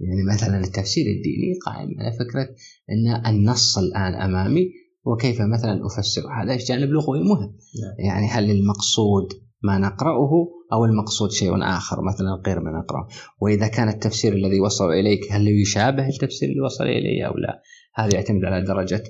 يعني 0.00 0.22
مثلا 0.34 0.60
التفسير 0.60 1.06
الديني 1.06 1.58
قائم 1.66 2.00
على 2.00 2.12
فكرة 2.12 2.48
أن 2.90 3.26
النص 3.26 3.78
الآن 3.78 4.14
أمامي 4.14 4.72
وكيف 5.04 5.40
مثلا 5.40 5.86
أفسر 5.86 6.22
هذا؟ 6.42 6.56
جانب 6.56 6.90
لغوي؟ 6.90 7.18
مهم. 7.18 7.56
نعم. 7.82 8.06
يعني 8.06 8.26
هل 8.26 8.50
المقصود 8.50 9.32
ما 9.62 9.78
نقرأه 9.78 10.30
أو 10.72 10.84
المقصود 10.84 11.30
شيء 11.30 11.62
آخر 11.62 12.04
مثلا 12.04 12.42
غير 12.46 12.60
ما 12.60 12.70
نقرأه؟ 12.70 13.08
وإذا 13.40 13.68
كان 13.68 13.88
التفسير 13.88 14.32
الذي 14.32 14.60
وصل 14.60 14.90
إليك 14.90 15.32
هل 15.32 15.48
يشابه 15.48 16.08
التفسير 16.08 16.48
اللي 16.48 16.60
وصل 16.60 16.84
إلي 16.84 17.26
أو 17.26 17.36
لا؟ 17.36 17.62
هذا 17.94 18.14
يعتمد 18.14 18.44
على 18.44 18.64
درجة 18.64 19.02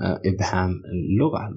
آه، 0.00 0.20
إبهام 0.24 0.70
اللغة 0.70 1.50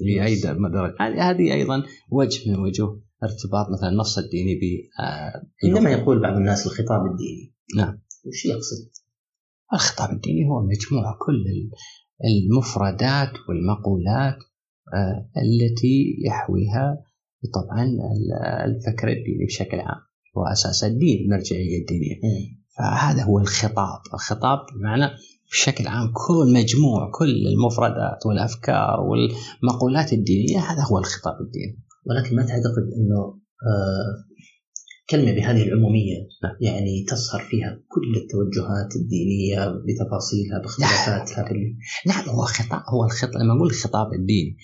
لأي 0.00 0.40
درجة 0.40 1.30
هذه 1.30 1.54
أيضا 1.54 1.82
وجه 2.10 2.50
من 2.50 2.58
وجوه 2.58 3.02
ارتباط 3.22 3.66
مثلا 3.70 3.88
النص 3.88 4.18
الديني 4.18 4.54
ب 4.54 4.60
آه، 5.02 5.46
عندما 5.64 5.90
يقول 5.90 6.22
بعض 6.22 6.36
الناس 6.36 6.66
الخطاب 6.66 7.06
الديني. 7.06 7.54
نعم. 7.76 7.98
وش 8.26 8.46
يقصد؟ 8.46 8.90
الخطاب 9.72 10.10
الديني 10.10 10.48
هو 10.48 10.62
مجموعة 10.62 11.16
كل 11.26 11.44
المفردات 12.24 13.32
والمقولات 13.48 14.36
آه، 14.94 15.30
التي 15.36 16.16
يحويها 16.26 17.02
طبعا 17.54 17.84
الفكر 18.64 19.08
الديني 19.08 19.44
بشكل 19.46 19.80
عام. 19.80 20.00
هو 20.36 20.46
أساس 20.52 20.84
الدين 20.84 21.24
المرجعية 21.24 21.80
الدينية. 21.80 22.20
فهذا 22.78 23.22
هو 23.22 23.38
الخطاب. 23.38 24.00
الخطاب 24.14 24.58
بمعنى 24.74 25.10
بشكل 25.50 25.86
عام 25.86 26.12
كل 26.12 26.52
مجموع 26.52 27.10
كل 27.14 27.46
المفردات 27.46 28.26
والأفكار 28.26 29.00
والمقولات 29.00 30.12
الدينية 30.12 30.58
هذا 30.58 30.82
هو 30.82 30.98
الخطاب 30.98 31.40
الديني 31.40 31.82
ولكن 32.06 32.36
ما 32.36 32.42
تعتقد 32.42 32.86
أنه 32.96 33.20
آه 33.66 34.26
كلمة 35.10 35.32
بهذه 35.32 35.62
العمومية 35.62 36.28
نعم. 36.42 36.56
يعني 36.60 37.04
تصهر 37.08 37.40
فيها 37.40 37.80
كل 37.88 38.16
التوجهات 38.22 38.96
الدينية 38.96 39.68
بتفاصيلها 39.68 40.58
باختلافاتها 40.62 41.42
نعم. 42.06 42.22
بال... 42.24 42.30
هو 42.30 42.42
خطاب 42.42 42.82
هو 42.88 43.04
الخطاب 43.04 43.42
لما 43.42 43.56
أقول 43.56 43.68
الخطاب 43.70 44.12
الديني 44.12 44.56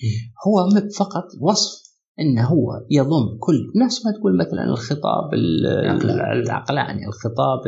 هو 0.47 0.69
فقط 0.97 1.23
وصف 1.41 1.82
إنه 2.19 2.45
هو 2.45 2.85
يضم 2.91 3.37
كل 3.39 3.71
نفس 3.85 4.05
ما 4.05 4.11
تقول 4.11 4.37
مثلا 4.37 4.63
الخطاب 4.63 5.33
العقلاني 5.33 7.07
الخطاب 7.07 7.59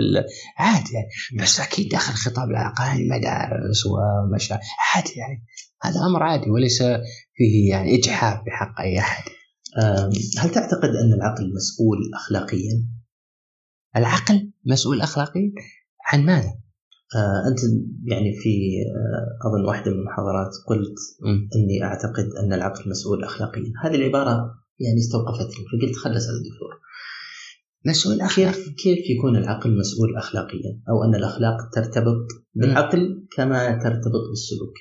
عادي 0.57 0.93
يعني 0.93 1.43
بس 1.43 1.59
أكيد 1.59 1.89
داخل 1.89 2.13
الخطاب 2.13 2.49
العقلاني 2.49 3.09
مدارس 3.09 3.85
ومشاعر 3.85 4.61
عادي 4.95 5.13
يعني 5.19 5.45
هذا 5.81 6.05
أمر 6.09 6.23
عادي 6.23 6.49
وليس 6.49 6.83
فيه 7.35 7.69
يعني 7.69 7.95
إجحاف 7.95 8.39
بحق 8.45 8.81
أي 8.81 8.99
أحد 8.99 9.23
هل 10.39 10.49
تعتقد 10.49 10.89
أن 10.89 11.13
العقل 11.13 11.53
مسؤول 11.55 11.97
أخلاقيا؟ 12.15 12.87
العقل 13.95 14.51
مسؤول 14.65 15.01
أخلاقيا؟ 15.01 15.51
عن 16.07 16.25
ماذا؟ 16.25 16.64
آه 17.15 17.47
أنت 17.47 17.59
يعني 18.11 18.33
في 18.33 18.49
آه 18.95 19.47
أظن 19.47 19.65
واحدة 19.65 19.91
من 19.91 19.97
المحاضرات 19.99 20.51
قلت 20.67 20.99
م. 21.21 21.47
أني 21.55 21.83
أعتقد 21.83 22.25
أن 22.43 22.53
العقل 22.53 22.89
مسؤول 22.89 23.23
أخلاقيا. 23.23 23.73
هذه 23.83 23.95
العبارة 23.95 24.51
يعني 24.79 24.97
استوقفتني 24.97 25.65
فقلت 25.65 25.95
خلص 25.95 26.27
على 26.27 26.37
الدكتور. 26.37 26.71
مسؤول 27.85 28.21
أخلاقيا 28.21 28.51
كيف, 28.51 28.75
كيف 28.83 29.09
يكون 29.09 29.35
العقل 29.35 29.77
مسؤول 29.77 30.17
أخلاقيا؟ 30.17 30.81
أو 30.89 31.03
أن 31.03 31.15
الأخلاق 31.15 31.57
ترتبط 31.73 32.27
بالعقل 32.55 33.27
كما 33.37 33.71
ترتبط 33.83 34.23
بالسلوك؟ 34.29 34.73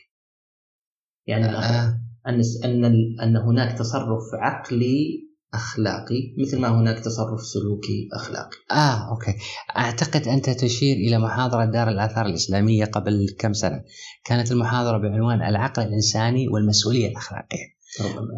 يعني 1.26 1.44
آه. 1.44 2.00
أن 2.26 2.40
أن 2.64 2.84
أن 3.22 3.36
هناك 3.36 3.78
تصرف 3.78 4.22
عقلي 4.34 5.23
أخلاقي 5.54 6.34
مثل 6.38 6.60
ما 6.60 6.68
هناك 6.68 6.98
تصرف 6.98 7.40
سلوكي 7.40 8.08
أخلاقي. 8.12 8.56
آه 8.70 9.10
أوكي، 9.10 9.34
أعتقد 9.76 10.28
أنت 10.28 10.50
تشير 10.50 10.96
إلى 10.96 11.18
محاضرة 11.18 11.64
دار 11.64 11.88
الآثار 11.88 12.26
الإسلامية 12.26 12.84
قبل 12.84 13.26
كم 13.38 13.52
سنة. 13.52 13.84
كانت 14.24 14.52
المحاضرة 14.52 14.98
بعنوان 14.98 15.42
العقل 15.42 15.82
الإنساني 15.82 16.48
والمسؤولية 16.48 17.08
الأخلاقية. 17.08 17.74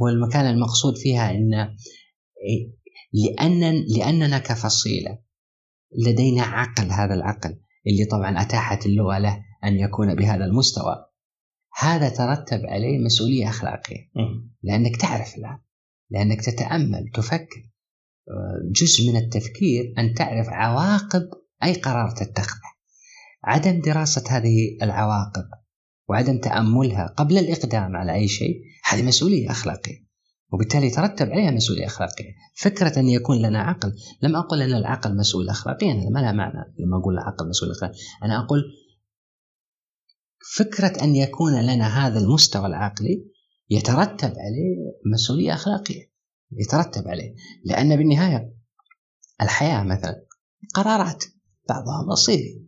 والمكان 0.00 0.46
المقصود 0.46 0.98
فيها 0.98 1.30
إن 1.30 1.68
لأن 3.12 3.84
لأننا 3.96 4.38
كفصيلة 4.38 5.18
لدينا 5.98 6.42
عقل 6.42 6.90
هذا 6.90 7.14
العقل 7.14 7.60
اللي 7.86 8.04
طبعا 8.04 8.42
أتاحت 8.42 8.86
اللغة 8.86 9.18
له 9.18 9.44
أن 9.64 9.76
يكون 9.76 10.14
بهذا 10.14 10.44
المستوى 10.44 11.06
هذا 11.78 12.08
ترتب 12.08 12.60
عليه 12.66 12.98
مسؤولية 12.98 13.48
أخلاقية 13.48 14.10
لأنك 14.62 14.96
تعرف 14.96 15.36
الآن 15.38 15.58
لأنك 16.10 16.44
تتأمل 16.44 17.10
تفكر. 17.14 17.70
جزء 18.72 19.10
من 19.10 19.16
التفكير 19.16 19.94
أن 19.98 20.14
تعرف 20.14 20.46
عواقب 20.48 21.22
أي 21.64 21.74
قرار 21.74 22.10
تتخذه. 22.10 22.60
عدم 23.44 23.80
دراسة 23.80 24.24
هذه 24.28 24.78
العواقب 24.82 25.44
وعدم 26.08 26.38
تأملها 26.38 27.06
قبل 27.06 27.38
الإقدام 27.38 27.96
على 27.96 28.14
أي 28.14 28.28
شيء 28.28 28.62
هذه 28.84 29.02
مسؤولية 29.02 29.50
أخلاقية. 29.50 30.06
وبالتالي 30.52 30.86
يترتب 30.86 31.30
عليها 31.30 31.50
مسؤولية 31.50 31.86
أخلاقية. 31.86 32.32
فكرة 32.56 32.98
أن 32.98 33.08
يكون 33.08 33.42
لنا 33.42 33.62
عقل 33.62 33.92
لم 34.22 34.36
أقل 34.36 34.62
أن 34.62 34.74
العقل 34.74 35.16
مسؤول 35.16 35.48
اخلاقيا 35.48 35.92
هذا 35.92 36.10
ما 36.10 36.20
لها 36.20 36.32
معنى 36.32 36.74
لما 36.78 36.98
أقول 36.98 37.14
العقل 37.14 37.48
مسؤول 37.48 37.70
اخلاقيا. 37.70 37.96
أنا 38.22 38.44
أقول 38.44 38.62
فكرة 40.56 41.04
أن 41.04 41.16
يكون 41.16 41.62
لنا 41.62 42.06
هذا 42.06 42.18
المستوى 42.18 42.66
العقلي 42.66 43.35
يترتب 43.70 44.30
عليه 44.30 44.76
مسؤولية 45.12 45.54
أخلاقية 45.54 46.16
يترتب 46.52 47.08
عليه. 47.08 47.34
لأن 47.64 47.96
بالنهاية 47.96 48.52
الحياة 49.42 49.82
مثلا 49.82 50.26
قرارات 50.74 51.24
بعضها 51.68 52.06
مصيري 52.12 52.66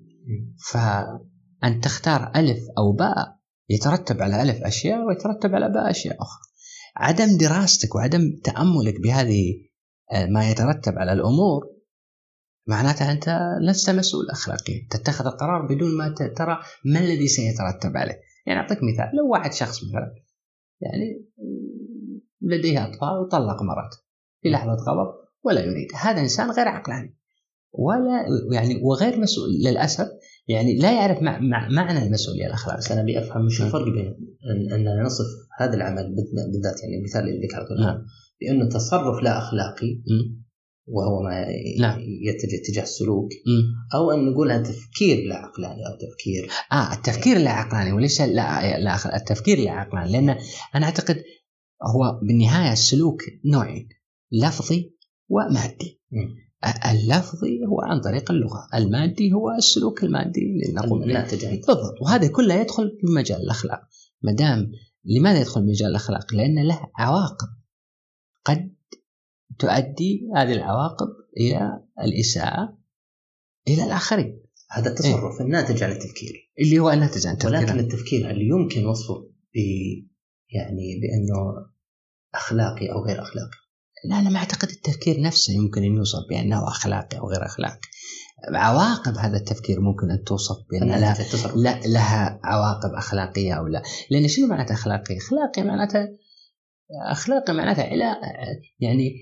فأن 0.70 1.80
تختار 1.80 2.32
ألف 2.36 2.58
أو 2.78 2.92
باء 2.92 3.38
يترتب 3.68 4.22
على 4.22 4.42
ألف 4.42 4.62
أشياء 4.62 5.04
ويترتب 5.04 5.54
على 5.54 5.68
باء 5.68 5.90
أشياء 5.90 6.22
أخرى. 6.22 6.42
عدم 6.96 7.36
دراستك 7.36 7.94
وعدم 7.94 8.40
تأملك 8.44 9.00
بهذه 9.00 9.54
آه، 10.12 10.26
ما 10.26 10.50
يترتب 10.50 10.98
على 10.98 11.12
الأمور 11.12 11.60
معناتها 12.66 13.12
أنت 13.12 13.40
لست 13.60 13.90
مسؤول 13.90 14.30
أخلاقيا. 14.30 14.88
تتخذ 14.90 15.26
القرار 15.26 15.66
بدون 15.66 15.96
ما 15.96 16.14
ترى 16.36 16.58
ما 16.84 17.00
الذي 17.00 17.28
سيترتب 17.28 17.96
عليه. 17.96 18.20
يعني 18.46 18.60
أعطيك 18.60 18.78
مثال 18.78 19.16
لو 19.16 19.32
واحد 19.32 19.52
شخص 19.52 19.84
مثلا 19.84 20.27
يعني 20.80 21.24
لديه 22.40 22.84
أطفال 22.84 23.18
وطلق 23.18 23.62
مرته 23.62 23.98
في 24.42 24.48
لحظة 24.50 24.72
غضب 24.72 25.14
ولا 25.44 25.60
يريد. 25.60 25.88
هذا 25.94 26.20
إنسان 26.20 26.50
غير 26.50 26.68
عقلاني. 26.68 27.18
ولا 27.72 28.24
يعني 28.52 28.80
وغير 28.82 29.20
مسؤول 29.20 29.48
للأسف. 29.64 30.08
يعني 30.48 30.78
لا 30.78 30.92
يعرف 30.92 31.22
مع 31.22 31.38
مع 31.38 31.68
معنى 31.68 32.06
المسؤولية 32.06 32.46
الأخلاقية. 32.46 32.78
بس 32.78 32.92
أنا 32.92 33.00
أبي 33.00 33.18
أفهم 33.18 33.46
وش 33.46 33.62
الفرق 33.62 33.84
بين 33.84 34.36
اننا 34.72 35.02
نصف 35.02 35.26
هذا 35.60 35.74
العمل 35.74 36.14
بالذات 36.52 36.82
يعني 36.82 36.98
المثال 36.98 37.20
اللي 37.20 37.46
ذكرته. 37.46 37.74
نعم. 37.80 37.98
بأنه 38.40 38.68
تصرف 38.68 39.22
لا 39.22 39.38
أخلاقي 39.38 40.02
وهو 40.90 41.22
ما 41.22 41.46
نعم. 41.78 42.00
يتجه 42.00 42.56
اتجاه 42.56 42.82
السلوك. 42.82 43.28
أو 43.94 44.10
أن 44.10 44.30
نقولها 44.30 44.58
تفكير 44.58 45.28
لا 45.28 45.36
عقلاني 45.36 45.86
أو 45.86 45.98
تفكير. 46.08 46.50
آه 46.72 46.92
التفكير 46.92 47.38
لا 47.38 47.50
عقلاني 47.50 47.92
وليس 47.92 48.20
لا 48.20 48.78
لا 48.78 49.16
التفكير 49.16 49.58
لا 49.58 49.70
عقلاني. 49.70 50.12
لأن 50.12 50.36
أنا 50.74 50.86
أعتقد 50.86 51.22
هو 51.82 52.20
بالنهاية 52.22 52.72
السلوك 52.72 53.22
نوعين 53.44 53.88
لفظي 54.32 54.94
ومادي. 55.28 56.00
م. 56.12 56.48
اللفظي 56.90 57.66
هو 57.66 57.80
عن 57.80 58.00
طريق 58.00 58.30
اللغة 58.30 58.68
المادي 58.74 59.32
هو 59.32 59.50
السلوك 59.50 60.04
المادي 60.04 60.40
اللي 60.40 60.74
نقوم 60.74 61.02
الناتج 61.02 61.46
بالضبط. 61.46 62.02
وهذا 62.02 62.28
كله 62.28 62.54
يدخل 62.54 62.98
في 63.00 63.12
مجال 63.16 63.40
الأخلاق. 63.40 63.80
ما 64.22 64.32
دام 64.32 64.72
لماذا 65.04 65.40
يدخل 65.40 65.66
مجال 65.66 65.90
الأخلاق؟ 65.90 66.34
لأن 66.34 66.66
له 66.66 66.80
عواقب 66.98 67.48
قد 68.44 68.77
تؤدي 69.58 70.28
هذه 70.36 70.52
العواقب 70.52 71.08
إلى 71.36 71.80
الإساءة 72.00 72.78
إلى 73.68 73.84
الآخرين. 73.84 74.42
هذا 74.70 74.90
التصرف 74.90 75.40
إيه؟ 75.40 75.46
الناتج 75.46 75.82
عن 75.82 75.90
التفكير. 75.90 76.52
اللي 76.60 76.78
هو 76.78 76.90
الناتج 76.90 77.26
عن 77.26 77.32
التفكير. 77.32 77.58
ولكن 77.58 77.78
التفكير 77.78 78.30
هل 78.30 78.42
يمكن 78.42 78.86
وصفه 78.86 79.14
ب 79.54 79.58
يعني 80.50 81.00
بأنه 81.00 81.66
أخلاقي 82.34 82.92
أو 82.92 83.04
غير 83.04 83.22
أخلاقي؟ 83.22 83.58
لا 84.04 84.18
أنا 84.18 84.30
ما 84.30 84.38
أعتقد 84.38 84.68
التفكير 84.68 85.20
نفسه 85.20 85.52
يمكن 85.52 85.82
أن 85.82 85.96
يوصف 85.96 86.18
بأنه 86.30 86.68
أخلاقي 86.68 87.18
أو 87.18 87.28
غير 87.30 87.46
أخلاقي. 87.46 87.80
عواقب 88.54 89.16
هذا 89.16 89.36
التفكير 89.36 89.80
ممكن 89.80 90.10
أن 90.10 90.24
توصف 90.24 90.56
بأن 90.70 90.88
لها, 90.88 91.16
لا 91.56 91.80
لها 91.86 92.40
عواقب 92.44 92.94
أخلاقية 92.94 93.52
أو 93.52 93.66
لا. 93.66 93.82
لأن 94.10 94.28
شنو 94.28 94.46
معناته 94.46 94.72
أخلاقي؟ 94.72 95.16
أخلاقي 95.16 95.62
معناته 95.62 96.08
أخلاقي 97.10 97.54
معناته 97.54 97.82
يعني 98.80 99.14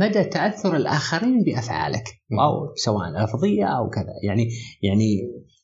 مدى 0.00 0.24
تأثر 0.24 0.76
الآخرين 0.76 1.42
بأفعالك 1.44 2.04
أو 2.32 2.74
سواء 2.76 3.24
لفظية 3.24 3.64
أو 3.64 3.90
كذا. 3.90 4.12
يعني 4.24 4.48
يعني 4.82 5.20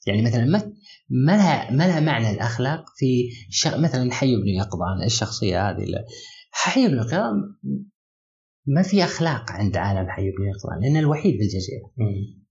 يعني 0.06 0.22
مثلا 0.22 0.44
ما 0.44 0.72
ما 1.10 1.32
لها 1.32 1.70
ما 1.70 1.86
لها 1.86 2.00
معنى 2.00 2.30
الأخلاق 2.30 2.84
في 2.96 3.28
مثلا 3.66 4.12
حي 4.12 4.36
بن 4.36 4.48
يقظان 4.48 5.02
الشخصية 5.04 5.70
هذه 5.70 5.84
حي 6.50 6.88
بن 6.88 6.96
يقظان 6.96 7.32
ما 8.66 8.82
في 8.82 9.04
أخلاق 9.04 9.50
عند 9.50 9.76
عالم 9.76 10.10
حي 10.10 10.22
بن 10.22 10.44
يقظان 10.44 10.80
لأنه 10.82 10.98
الوحيد 10.98 11.34
في 11.36 11.42
الجزيرة. 11.42 11.90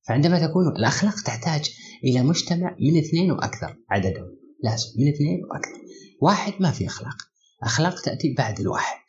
فعندما 0.07 0.47
تكون 0.47 0.67
الأخلاق 0.79 1.21
تحتاج 1.25 1.69
إلى 2.03 2.23
مجتمع 2.23 2.75
من 2.79 2.97
اثنين 2.97 3.31
وأكثر 3.31 3.77
عددهم. 3.89 4.37
لازم 4.63 4.87
من 4.99 5.07
اثنين 5.07 5.41
وأكثر. 5.51 5.81
واحد 6.21 6.53
ما 6.59 6.71
في 6.71 6.87
أخلاق. 6.87 7.15
أخلاق 7.63 8.01
تأتي 8.01 8.35
بعد 8.37 8.59
الواحد. 8.59 9.04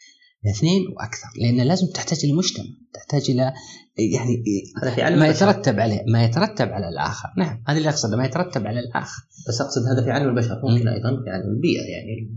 اثنين 0.49 0.83
وأكثر 0.97 1.29
لأن 1.41 1.61
لازم 1.61 1.87
تحتاج 1.87 2.19
المجتمع 2.25 2.65
تحتاج 2.95 3.31
إلى 3.31 3.53
يعني 4.99 5.17
ما 5.17 5.29
يترتب 5.29 5.81
عليه 5.81 6.05
ما 6.09 6.25
يترتب 6.25 6.69
على 6.69 6.89
الآخر. 6.89 7.29
نعم 7.39 7.63
هذا 7.69 7.79
اللي 7.79 7.89
أقصده 7.89 8.17
ما 8.17 8.25
يترتب 8.25 8.67
على 8.67 8.81
الآخر. 8.81 9.23
بس 9.49 9.61
أقصد 9.61 9.83
هذا 9.87 10.05
في 10.05 10.11
عالم 10.11 10.29
البشر 10.29 10.61
ممكن 10.65 10.89
أيضا 10.89 11.23
في 11.25 11.31
عالم 11.31 11.49
البيئة 11.57 11.83
يعني 11.83 12.37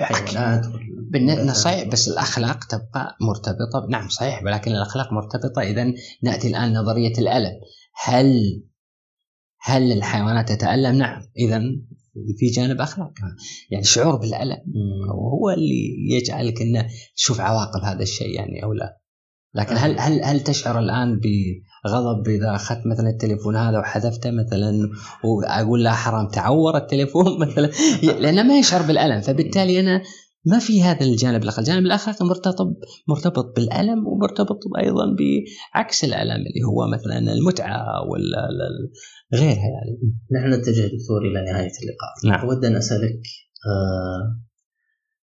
الحيوانات 0.00 0.66
بالنسبة 1.10 1.52
صحيح 1.52 1.88
بس 1.88 2.08
الأخلاق 2.08 2.64
تبقى 2.64 3.16
مرتبطة 3.20 3.86
نعم 3.90 4.08
صحيح 4.08 4.42
ولكن 4.42 4.70
الأخلاق 4.70 5.12
مرتبطة. 5.12 5.62
اذا 5.62 5.92
نأتي 6.22 6.48
الآن 6.48 6.72
نظريه 6.72 7.12
الألم. 7.18 7.52
هل 8.04 8.62
هل 9.62 9.92
الحيوانات 9.92 10.48
تتألم؟ 10.52 10.96
نعم 10.96 11.22
اذا 11.38 11.62
في 12.38 12.46
جانب 12.46 12.80
اخلاق 12.80 13.12
يعني 13.70 13.84
شعور 13.84 14.16
بالألم. 14.16 14.58
وهو 15.08 15.50
اللي 15.50 15.96
يجعلك 16.10 16.62
إنه 16.62 16.86
تشوف 17.16 17.40
عواقب 17.40 17.84
هذا 17.84 18.02
الشيء 18.02 18.34
يعني 18.34 18.64
أو 18.64 18.72
لا. 18.72 19.00
لكن 19.54 19.76
هل 19.76 19.98
هل 19.98 20.24
هل 20.24 20.40
تشعر 20.40 20.78
الآن 20.78 21.20
بغضب 21.20 22.28
إذا 22.28 22.54
أخذت 22.54 22.86
مثلا 22.86 23.10
التليفون 23.10 23.56
هذا 23.56 23.78
وحذفته 23.78 24.30
مثلا 24.30 24.90
وأقول 25.24 25.84
لا 25.84 25.92
حرام 25.92 26.28
تعور 26.28 26.76
التليفون 26.76 27.38
مثلا؟ 27.46 27.70
لأنه 28.02 28.42
ما 28.42 28.58
يشعر 28.58 28.82
بالألم. 28.82 29.20
فبالتالي 29.20 29.80
أنا 29.80 30.02
ما 30.46 30.58
في 30.58 30.82
هذا 30.82 31.06
الجانب 31.06 31.42
الآخر، 31.42 31.62
الجانب 31.62 31.86
الآخر 31.86 32.24
مرتبط 32.24 32.66
مرتبط 33.08 33.56
بالألم 33.56 34.06
ومرتبط 34.06 34.58
أيضا 34.78 35.16
بعكس 35.18 36.04
الألم 36.04 36.36
اللي 36.46 36.62
هو 36.66 36.88
مثلا 36.88 37.32
المتعة 37.32 37.84
ولا 38.10 38.48
غيرها 39.34 39.54
يعني. 39.54 39.98
نحن 40.32 40.60
نتجه 40.60 40.82
دكتور 40.82 41.22
إلى 41.22 41.52
نهاية 41.52 41.72
اللقاء. 41.82 42.12
نعم. 42.26 42.48
أود 42.48 42.64
أن 42.64 42.76
أسألك 42.76 43.22
آه 43.66 44.40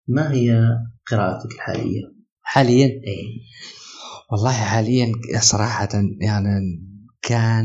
ما 0.09 0.33
هي 0.33 0.69
قراءتك 1.11 1.55
الحالية؟ 1.55 2.03
حاليا؟ 2.43 2.87
إيه 2.87 3.25
والله 4.33 4.53
حاليا 4.53 5.13
صراحة 5.41 5.89
يعني 6.21 6.49
كان 7.23 7.65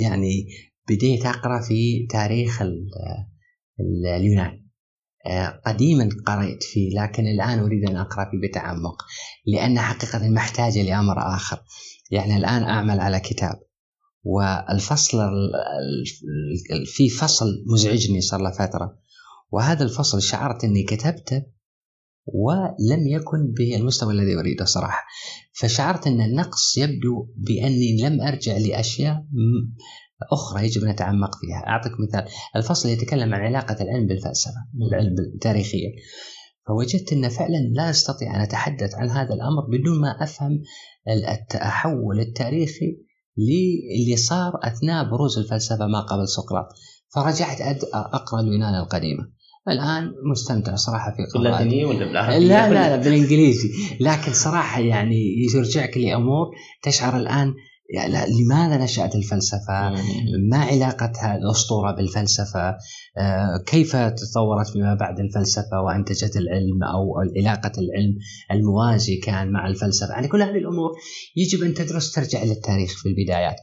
يعني 0.00 0.46
بديت 0.88 1.26
أقرأ 1.26 1.60
في 1.60 2.06
تاريخ 2.10 2.62
اليونان 4.16 4.67
قديما 5.66 6.08
قرأت 6.26 6.62
فيه 6.62 7.00
لكن 7.00 7.26
الآن 7.26 7.58
أريد 7.58 7.90
أن 7.90 7.96
أقرأ 7.96 8.30
فيه 8.30 8.48
بتعمق 8.48 9.02
لأن 9.46 9.78
حقيقة 9.78 10.28
محتاجة 10.28 10.82
لأمر 10.82 11.34
آخر. 11.34 11.62
يعني 12.10 12.36
الآن 12.36 12.62
أعمل 12.62 13.00
على 13.00 13.20
كتاب 13.20 13.60
والفصل 14.22 15.18
في 16.86 17.08
فصل 17.08 17.46
مزعجني 17.72 18.20
صار 18.20 18.40
له 18.40 18.50
فترة. 18.50 18.98
وهذا 19.50 19.84
الفصل 19.84 20.22
شعرت 20.22 20.64
أني 20.64 20.82
كتبته 20.82 21.42
ولم 22.26 23.06
يكن 23.06 23.52
بالمستوى 23.58 24.12
الذي 24.12 24.38
أريده 24.38 24.64
صراحة. 24.64 25.04
فشعرت 25.52 26.06
أن 26.06 26.20
النقص 26.20 26.76
يبدو 26.78 27.28
بأني 27.36 27.96
لم 28.02 28.20
أرجع 28.20 28.56
لأشياء 28.56 29.24
أخرى 30.32 30.64
يجب 30.64 30.82
أن 30.82 30.90
نتعمق 30.90 31.30
فيها. 31.40 31.66
أعطيك 31.66 31.92
مثال. 32.08 32.24
الفصل 32.56 32.88
يتكلم 32.88 33.34
عن 33.34 33.40
علاقة 33.40 33.76
العلم 33.82 34.06
بالفلسفة 34.06 34.66
العلم 34.90 35.14
تاريخيا 35.40 35.90
فوجدت 36.66 37.12
أن 37.12 37.28
فعلا 37.28 37.58
لا 37.72 37.90
أستطيع 37.90 38.36
أن 38.36 38.40
أتحدث 38.40 38.94
عن 38.94 39.10
هذا 39.10 39.34
الأمر 39.34 39.78
بدون 39.78 40.00
ما 40.00 40.16
أفهم 40.22 40.62
التحول 41.08 42.20
التاريخي 42.20 42.98
اللي 44.00 44.16
صار 44.16 44.52
أثناء 44.62 45.10
بروز 45.10 45.38
الفلسفة 45.38 45.86
ما 45.86 46.00
قبل 46.00 46.28
سقراط. 46.28 46.66
فرجعت 47.14 47.84
أقرأ 47.94 48.40
اليونان 48.40 48.74
القديمة. 48.74 49.38
الآن 49.68 50.12
مستمتع 50.30 50.74
صراحة 50.74 51.10
في 51.10 51.38
باللاتينيه 51.38 51.84
ولا 51.86 51.98
بالعربيه؟ 51.98 52.38
لا 52.38 52.70
لا 52.70 52.96
لا 52.96 52.96
بالإنجليزي. 52.96 53.68
لكن 54.00 54.32
صراحة 54.32 54.80
يعني 54.80 55.34
يرجعك 55.54 55.98
لأمور 55.98 56.46
تشعر 56.82 57.16
الآن 57.16 57.54
يعني 57.88 58.42
لماذا 58.42 58.84
نشأت 58.84 59.14
الفلسفة؟ 59.14 59.90
ما 60.50 60.58
علاقتها 60.58 61.36
الأسطورة 61.36 61.92
بالفلسفة؟ 61.92 62.76
آه، 63.18 63.64
كيف 63.66 63.96
تطورت 63.96 64.68
فيما 64.68 64.94
بعد 64.94 65.20
الفلسفة 65.20 65.80
وأنتجت 65.80 66.36
العلم 66.36 66.82
أو 66.82 67.14
علاقة 67.36 67.72
العلم 67.78 68.18
الموازي 68.50 69.16
كان 69.16 69.52
مع 69.52 69.66
الفلسفة؟ 69.66 70.10
يعني 70.10 70.28
كل 70.28 70.42
هذه 70.42 70.58
الأمور 70.58 70.90
يجب 71.36 71.62
أن 71.62 71.74
تدرس 71.74 72.12
ترجع 72.12 72.44
للتاريخ 72.44 73.02
في 73.02 73.08
البدايات. 73.08 73.56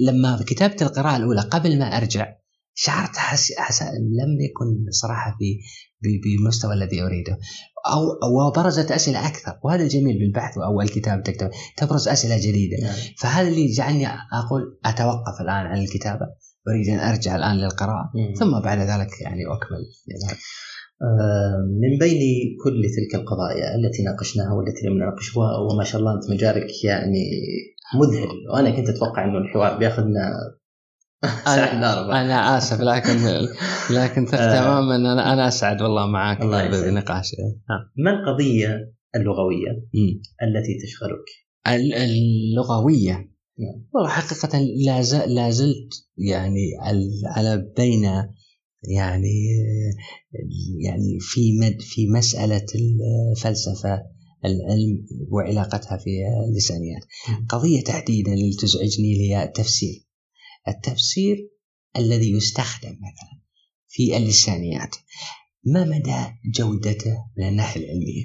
لما 0.00 0.44
كتبت 0.46 0.82
القراءة 0.82 1.16
الأولى 1.16 1.40
قبل 1.40 1.78
ما 1.78 1.96
أرجع 1.96 2.34
شعرت 2.78 3.16
حس... 3.16 3.52
حس... 3.58 3.82
لم 3.82 4.40
يكن 4.40 4.90
صراحة 4.90 5.36
في 5.38 5.58
بالمستوى 6.24 6.74
الذي 6.74 7.02
أريده. 7.02 7.38
أو 7.92 8.48
وبرزت 8.48 8.92
أسئلة 8.92 9.28
أكثر. 9.28 9.52
وهذا 9.64 9.82
الجميل 9.82 10.18
بالبحث 10.18 10.58
أو 10.58 10.80
الكتاب 10.80 11.22
تكتب. 11.22 11.50
تبرز 11.76 12.08
أسئلة 12.08 12.36
جديدة. 12.36 12.76
نعم. 12.82 12.94
فهذا 13.18 13.48
اللي 13.48 13.66
جعلني 13.66 14.06
أقول 14.06 14.78
أتوقف 14.84 15.40
الآن 15.40 15.66
عن 15.66 15.78
الكتابة؟ 15.78 16.26
أريد 16.68 16.88
أن 16.88 16.98
أرجع 16.98 17.36
الآن 17.36 17.56
للقراءة. 17.56 18.10
مم. 18.14 18.34
ثم 18.34 18.60
بعد 18.60 18.78
ذلك 18.78 19.20
يعني 19.20 19.42
أكمل. 19.46 19.82
يعني 20.06 20.38
من 21.82 21.98
بين 22.00 22.20
كل 22.64 22.82
تلك 22.96 23.20
القضايا 23.20 23.74
التي 23.74 24.02
ناقشناها 24.02 24.52
والتي 24.52 24.86
لم 24.86 24.92
نناقشها 24.92 25.58
وما 25.58 25.84
شاء 25.84 26.00
الله 26.00 26.14
أنت 26.14 26.30
مجالك 26.30 26.84
يعني 26.84 27.24
مذهل. 28.00 28.28
وأنا 28.52 28.70
كنت 28.76 28.88
أتوقع 28.88 29.24
انه 29.24 29.38
الحوار 29.38 29.78
بياخذنا 29.78 30.32
أنا, 31.46 32.22
أنا 32.22 32.58
آسف 32.58 32.80
لكن 32.80 33.16
لكن 33.90 34.26
آه. 34.34 34.60
تماما 34.60 34.96
أنا 34.96 35.32
أنا 35.32 35.48
أسعد 35.48 35.82
والله 35.82 36.06
معك 36.06 36.40
بنقاش 36.40 37.36
ما 37.96 38.10
القضية 38.10 38.92
اللغوية 39.16 39.70
التي 40.42 40.78
تشغلك؟ 40.82 41.24
اللغوية. 41.66 43.36
نعم. 43.58 43.88
والله 43.94 44.08
حقيقة 44.08 44.58
لا 45.26 45.50
زلت 45.50 46.06
يعني 46.18 46.70
على 47.26 47.72
بين 47.76 48.04
يعني 48.88 49.34
يعني 50.84 51.18
في 51.20 51.58
مد 51.60 51.80
في 51.80 52.06
مسألة 52.08 52.66
الفلسفة 52.74 54.02
العلم 54.44 55.06
وعلاقتها 55.30 55.96
في 55.96 56.10
اللسانيات 56.48 57.02
قضية 57.48 57.82
تحديدا 57.82 58.32
اللي 58.32 58.52
تزعجني 58.60 59.20
هي 59.20 59.44
التفسير 59.44 60.05
التفسير 60.68 61.50
الذي 61.96 62.32
يستخدم 62.32 62.90
مثلا 62.90 63.40
في 63.88 64.16
اللسانيات. 64.16 64.96
ما 65.64 65.84
مدى 65.84 66.24
جودته 66.54 67.16
من 67.38 67.48
الناحية 67.48 67.80
العلمية 67.80 68.24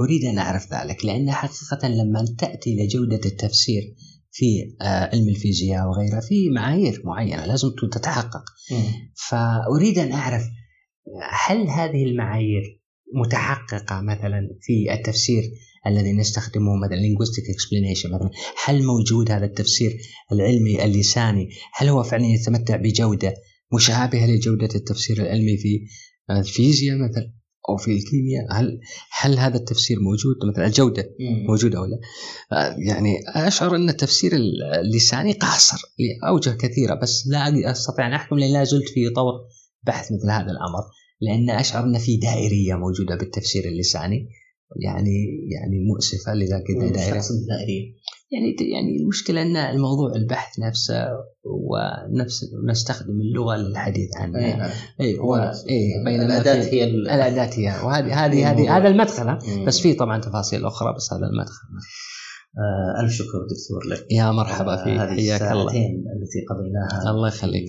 أريد 0.00 0.24
أن 0.24 0.38
أعرف 0.38 0.72
ذلك 0.72 1.04
لأن 1.04 1.30
حقيقة 1.30 1.88
لما 1.88 2.24
تأتي 2.38 2.74
إلى 2.74 2.86
جودة 2.86 3.20
التفسير 3.26 3.82
في 4.32 4.76
آه، 4.82 5.10
علم 5.12 5.28
الفيزياء 5.28 5.88
وغيرها 5.88 6.20
في 6.20 6.50
معايير 6.50 7.02
معينة 7.04 7.46
لازم 7.46 7.68
تتحقق. 7.92 8.44
فأريد 9.28 9.98
أن 9.98 10.12
أعرف 10.12 10.42
هل 11.46 11.68
هذه 11.68 12.04
المعايير 12.04 12.80
متحققة 13.14 14.00
مثلا 14.00 14.48
في 14.60 14.92
التفسير 14.92 15.42
الذي 15.86 16.12
نستخدمه 16.12 16.76
مثلا 16.76 16.96
linguistic 16.96 17.44
explanation 17.54 18.06
مثلا. 18.06 18.30
هل 18.64 18.82
موجود 18.84 19.30
هذا 19.30 19.44
التفسير 19.44 19.98
العلمي 20.32 20.84
اللساني؟ 20.84 21.50
هل 21.74 21.88
هو 21.88 22.02
فعلا 22.02 22.26
يتمتع 22.26 22.76
بجودة 22.76 23.34
مشابهة 23.74 24.26
لجودة 24.26 24.68
التفسير 24.74 25.22
العلمي 25.22 25.56
في 25.56 25.80
الفيزياء 26.30 26.96
مثلا 26.96 27.32
أو 27.68 27.76
في 27.76 27.90
الكيمياء؟ 27.90 28.44
هل 28.50 28.80
هل 29.20 29.38
هذا 29.38 29.56
التفسير 29.56 30.00
موجود؟ 30.00 30.36
مثلا 30.52 30.66
الجودة 30.66 31.10
موجودة 31.48 31.78
أو 31.78 31.84
لا؟ 31.84 31.98
آه، 32.52 32.76
يعني 32.78 33.18
أشعر 33.34 33.76
أن 33.76 33.88
التفسير 33.88 34.32
اللساني 34.80 35.32
قاصر 35.32 35.78
لأوجه 35.98 36.50
كثيرة 36.50 36.94
بس 36.94 37.26
لا 37.26 37.70
أستطيع 37.70 38.06
ان 38.06 38.12
احكم 38.12 38.38
لأن 38.38 38.52
لا 38.52 38.64
زلت 38.64 38.88
في 38.88 39.10
طور 39.10 39.32
بحث 39.82 40.12
مثل 40.12 40.30
هذا 40.30 40.50
الأمر 40.50 40.82
لأن 41.20 41.50
أشعر 41.50 41.84
أن 41.84 41.98
في 41.98 42.16
دائرية 42.16 42.74
موجودة 42.74 43.16
بالتفسير 43.16 43.64
اللساني. 43.64 44.28
يعني 44.76 45.48
يعني 45.52 45.84
مؤسفة 45.88 46.34
لذا 46.34 46.58
كذا 46.58 46.88
دائره 46.88 47.22
دائريه 47.48 48.00
يعني 48.32 48.56
يعني 48.72 48.96
المشكلة 49.02 49.42
إن 49.42 49.56
الموضوع 49.56 50.14
البحث 50.16 50.58
نفسه 50.58 51.06
ونفس 51.44 52.44
نستخدم 52.68 53.20
اللغة 53.20 53.56
للحديث 53.56 54.16
عنه. 54.16 54.38
إي 54.38 54.56
نعم. 54.56 54.70
إي. 55.00 55.18
هو 55.18 55.52
إي 55.70 56.04
بين 56.04 56.22
الأداة 56.22 56.62
هي 56.62 56.84
الأداة 56.84 57.50
هي 57.52 57.86
وهذه 57.86 58.26
هذه 58.26 58.50
هذه 58.50 58.76
هذا 58.76 58.88
المدخل 58.88 59.38
بس 59.66 59.80
في 59.80 59.94
طبعا 59.94 60.20
تفاصيل 60.20 60.64
أخرى 60.66 60.94
بس 60.96 61.12
هذا 61.12 61.26
المدخل. 61.26 61.66
آه 62.58 63.04
ألف 63.04 63.12
شكر 63.12 63.38
دكتور 63.50 63.92
لك. 63.92 64.06
يا 64.12 64.30
مرحبا 64.30 64.76
فيك. 64.76 65.00
آه 65.00 65.06
حياك 65.06 65.42
الله. 65.42 65.72
التي 65.72 66.40
قضيناها 66.50 67.10
الله 67.10 67.28
يخليك. 67.28 67.64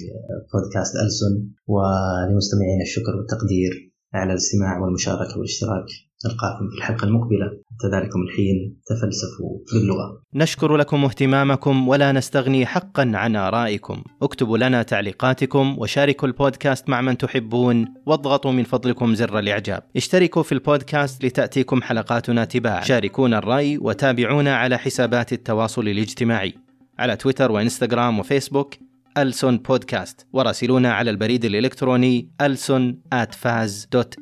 بودكاست 0.54 0.96
ألسن 0.96 1.48
ولمستمعين 1.68 2.82
الشكر 2.82 3.16
والتقدير 3.18 3.94
على 4.14 4.32
الاستماع 4.32 4.80
والمشاركة 4.80 5.38
والاشتراك. 5.38 5.86
نلقاكم 6.26 6.70
في 6.70 6.78
الحلقة 6.78 7.06
المقبلة 7.06 7.46
حتى 7.46 7.88
ذلكم 7.96 8.22
الحين 8.22 8.78
تفلسفوا 8.86 9.58
باللغة. 9.74 10.22
نشكر 10.34 10.78
لكم 10.78 11.06
اهتمامكم 11.06 11.88
ولا 11.88 12.12
نستغني 12.12 12.66
حقا 12.66 13.12
عن 13.16 13.36
آرائكم. 13.36 14.04
اكتبوا 14.22 14.58
لنا 14.58 14.84
تعليقاتكم 14.84 15.76
وشاركوا 15.80 16.28
البودكاست 16.28 16.90
مع 16.90 17.02
من 17.02 17.18
تحبون 17.18 17.86
واضغطوا 18.06 18.52
من 18.52 18.64
فضلكم 18.64 19.16
زر 19.16 19.40
الإعجاب. 19.40 19.84
اشتركوا 19.96 20.44
في 20.44 20.52
البودكاست 20.52 21.26
لتأتيكم 21.26 21.82
حلقاتنا 21.82 22.46
تباعا. 22.46 22.84
شاركونا 22.84 23.38
الرأي 23.38 23.78
وتابعونا 23.78 24.56
على 24.56 24.78
حسابات 24.78 25.34
التواصل 25.34 25.88
الاجتماعي 25.88 26.54
على 27.00 27.16
تويتر 27.16 27.52
وإنستغرام 27.52 28.20
وفيسبوك. 28.20 28.76
ألسون 29.18 29.58
بودكاست. 29.58 30.28
وراسلونا 30.34 30.94
على 30.94 31.12
البريد 31.12 31.46
الإلكتروني 31.46 32.32
ألسون 32.42 33.02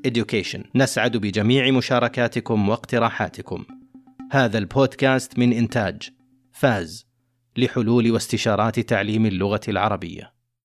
education. 0.08 0.60
نسعد 0.76 1.18
بجميع 1.18 1.72
مشاركاتكم 1.72 2.70
واقتراحاتكم. 2.70 3.66
هذا 4.32 4.58
البودكاست 4.58 5.40
من 5.40 5.54
إنتاج 5.54 6.10
فاز 6.52 7.08
لحلول 7.58 8.12
واستشارات 8.12 8.80
تعليم 8.80 9.26
اللغة 9.26 9.62
العربية. 9.68 10.39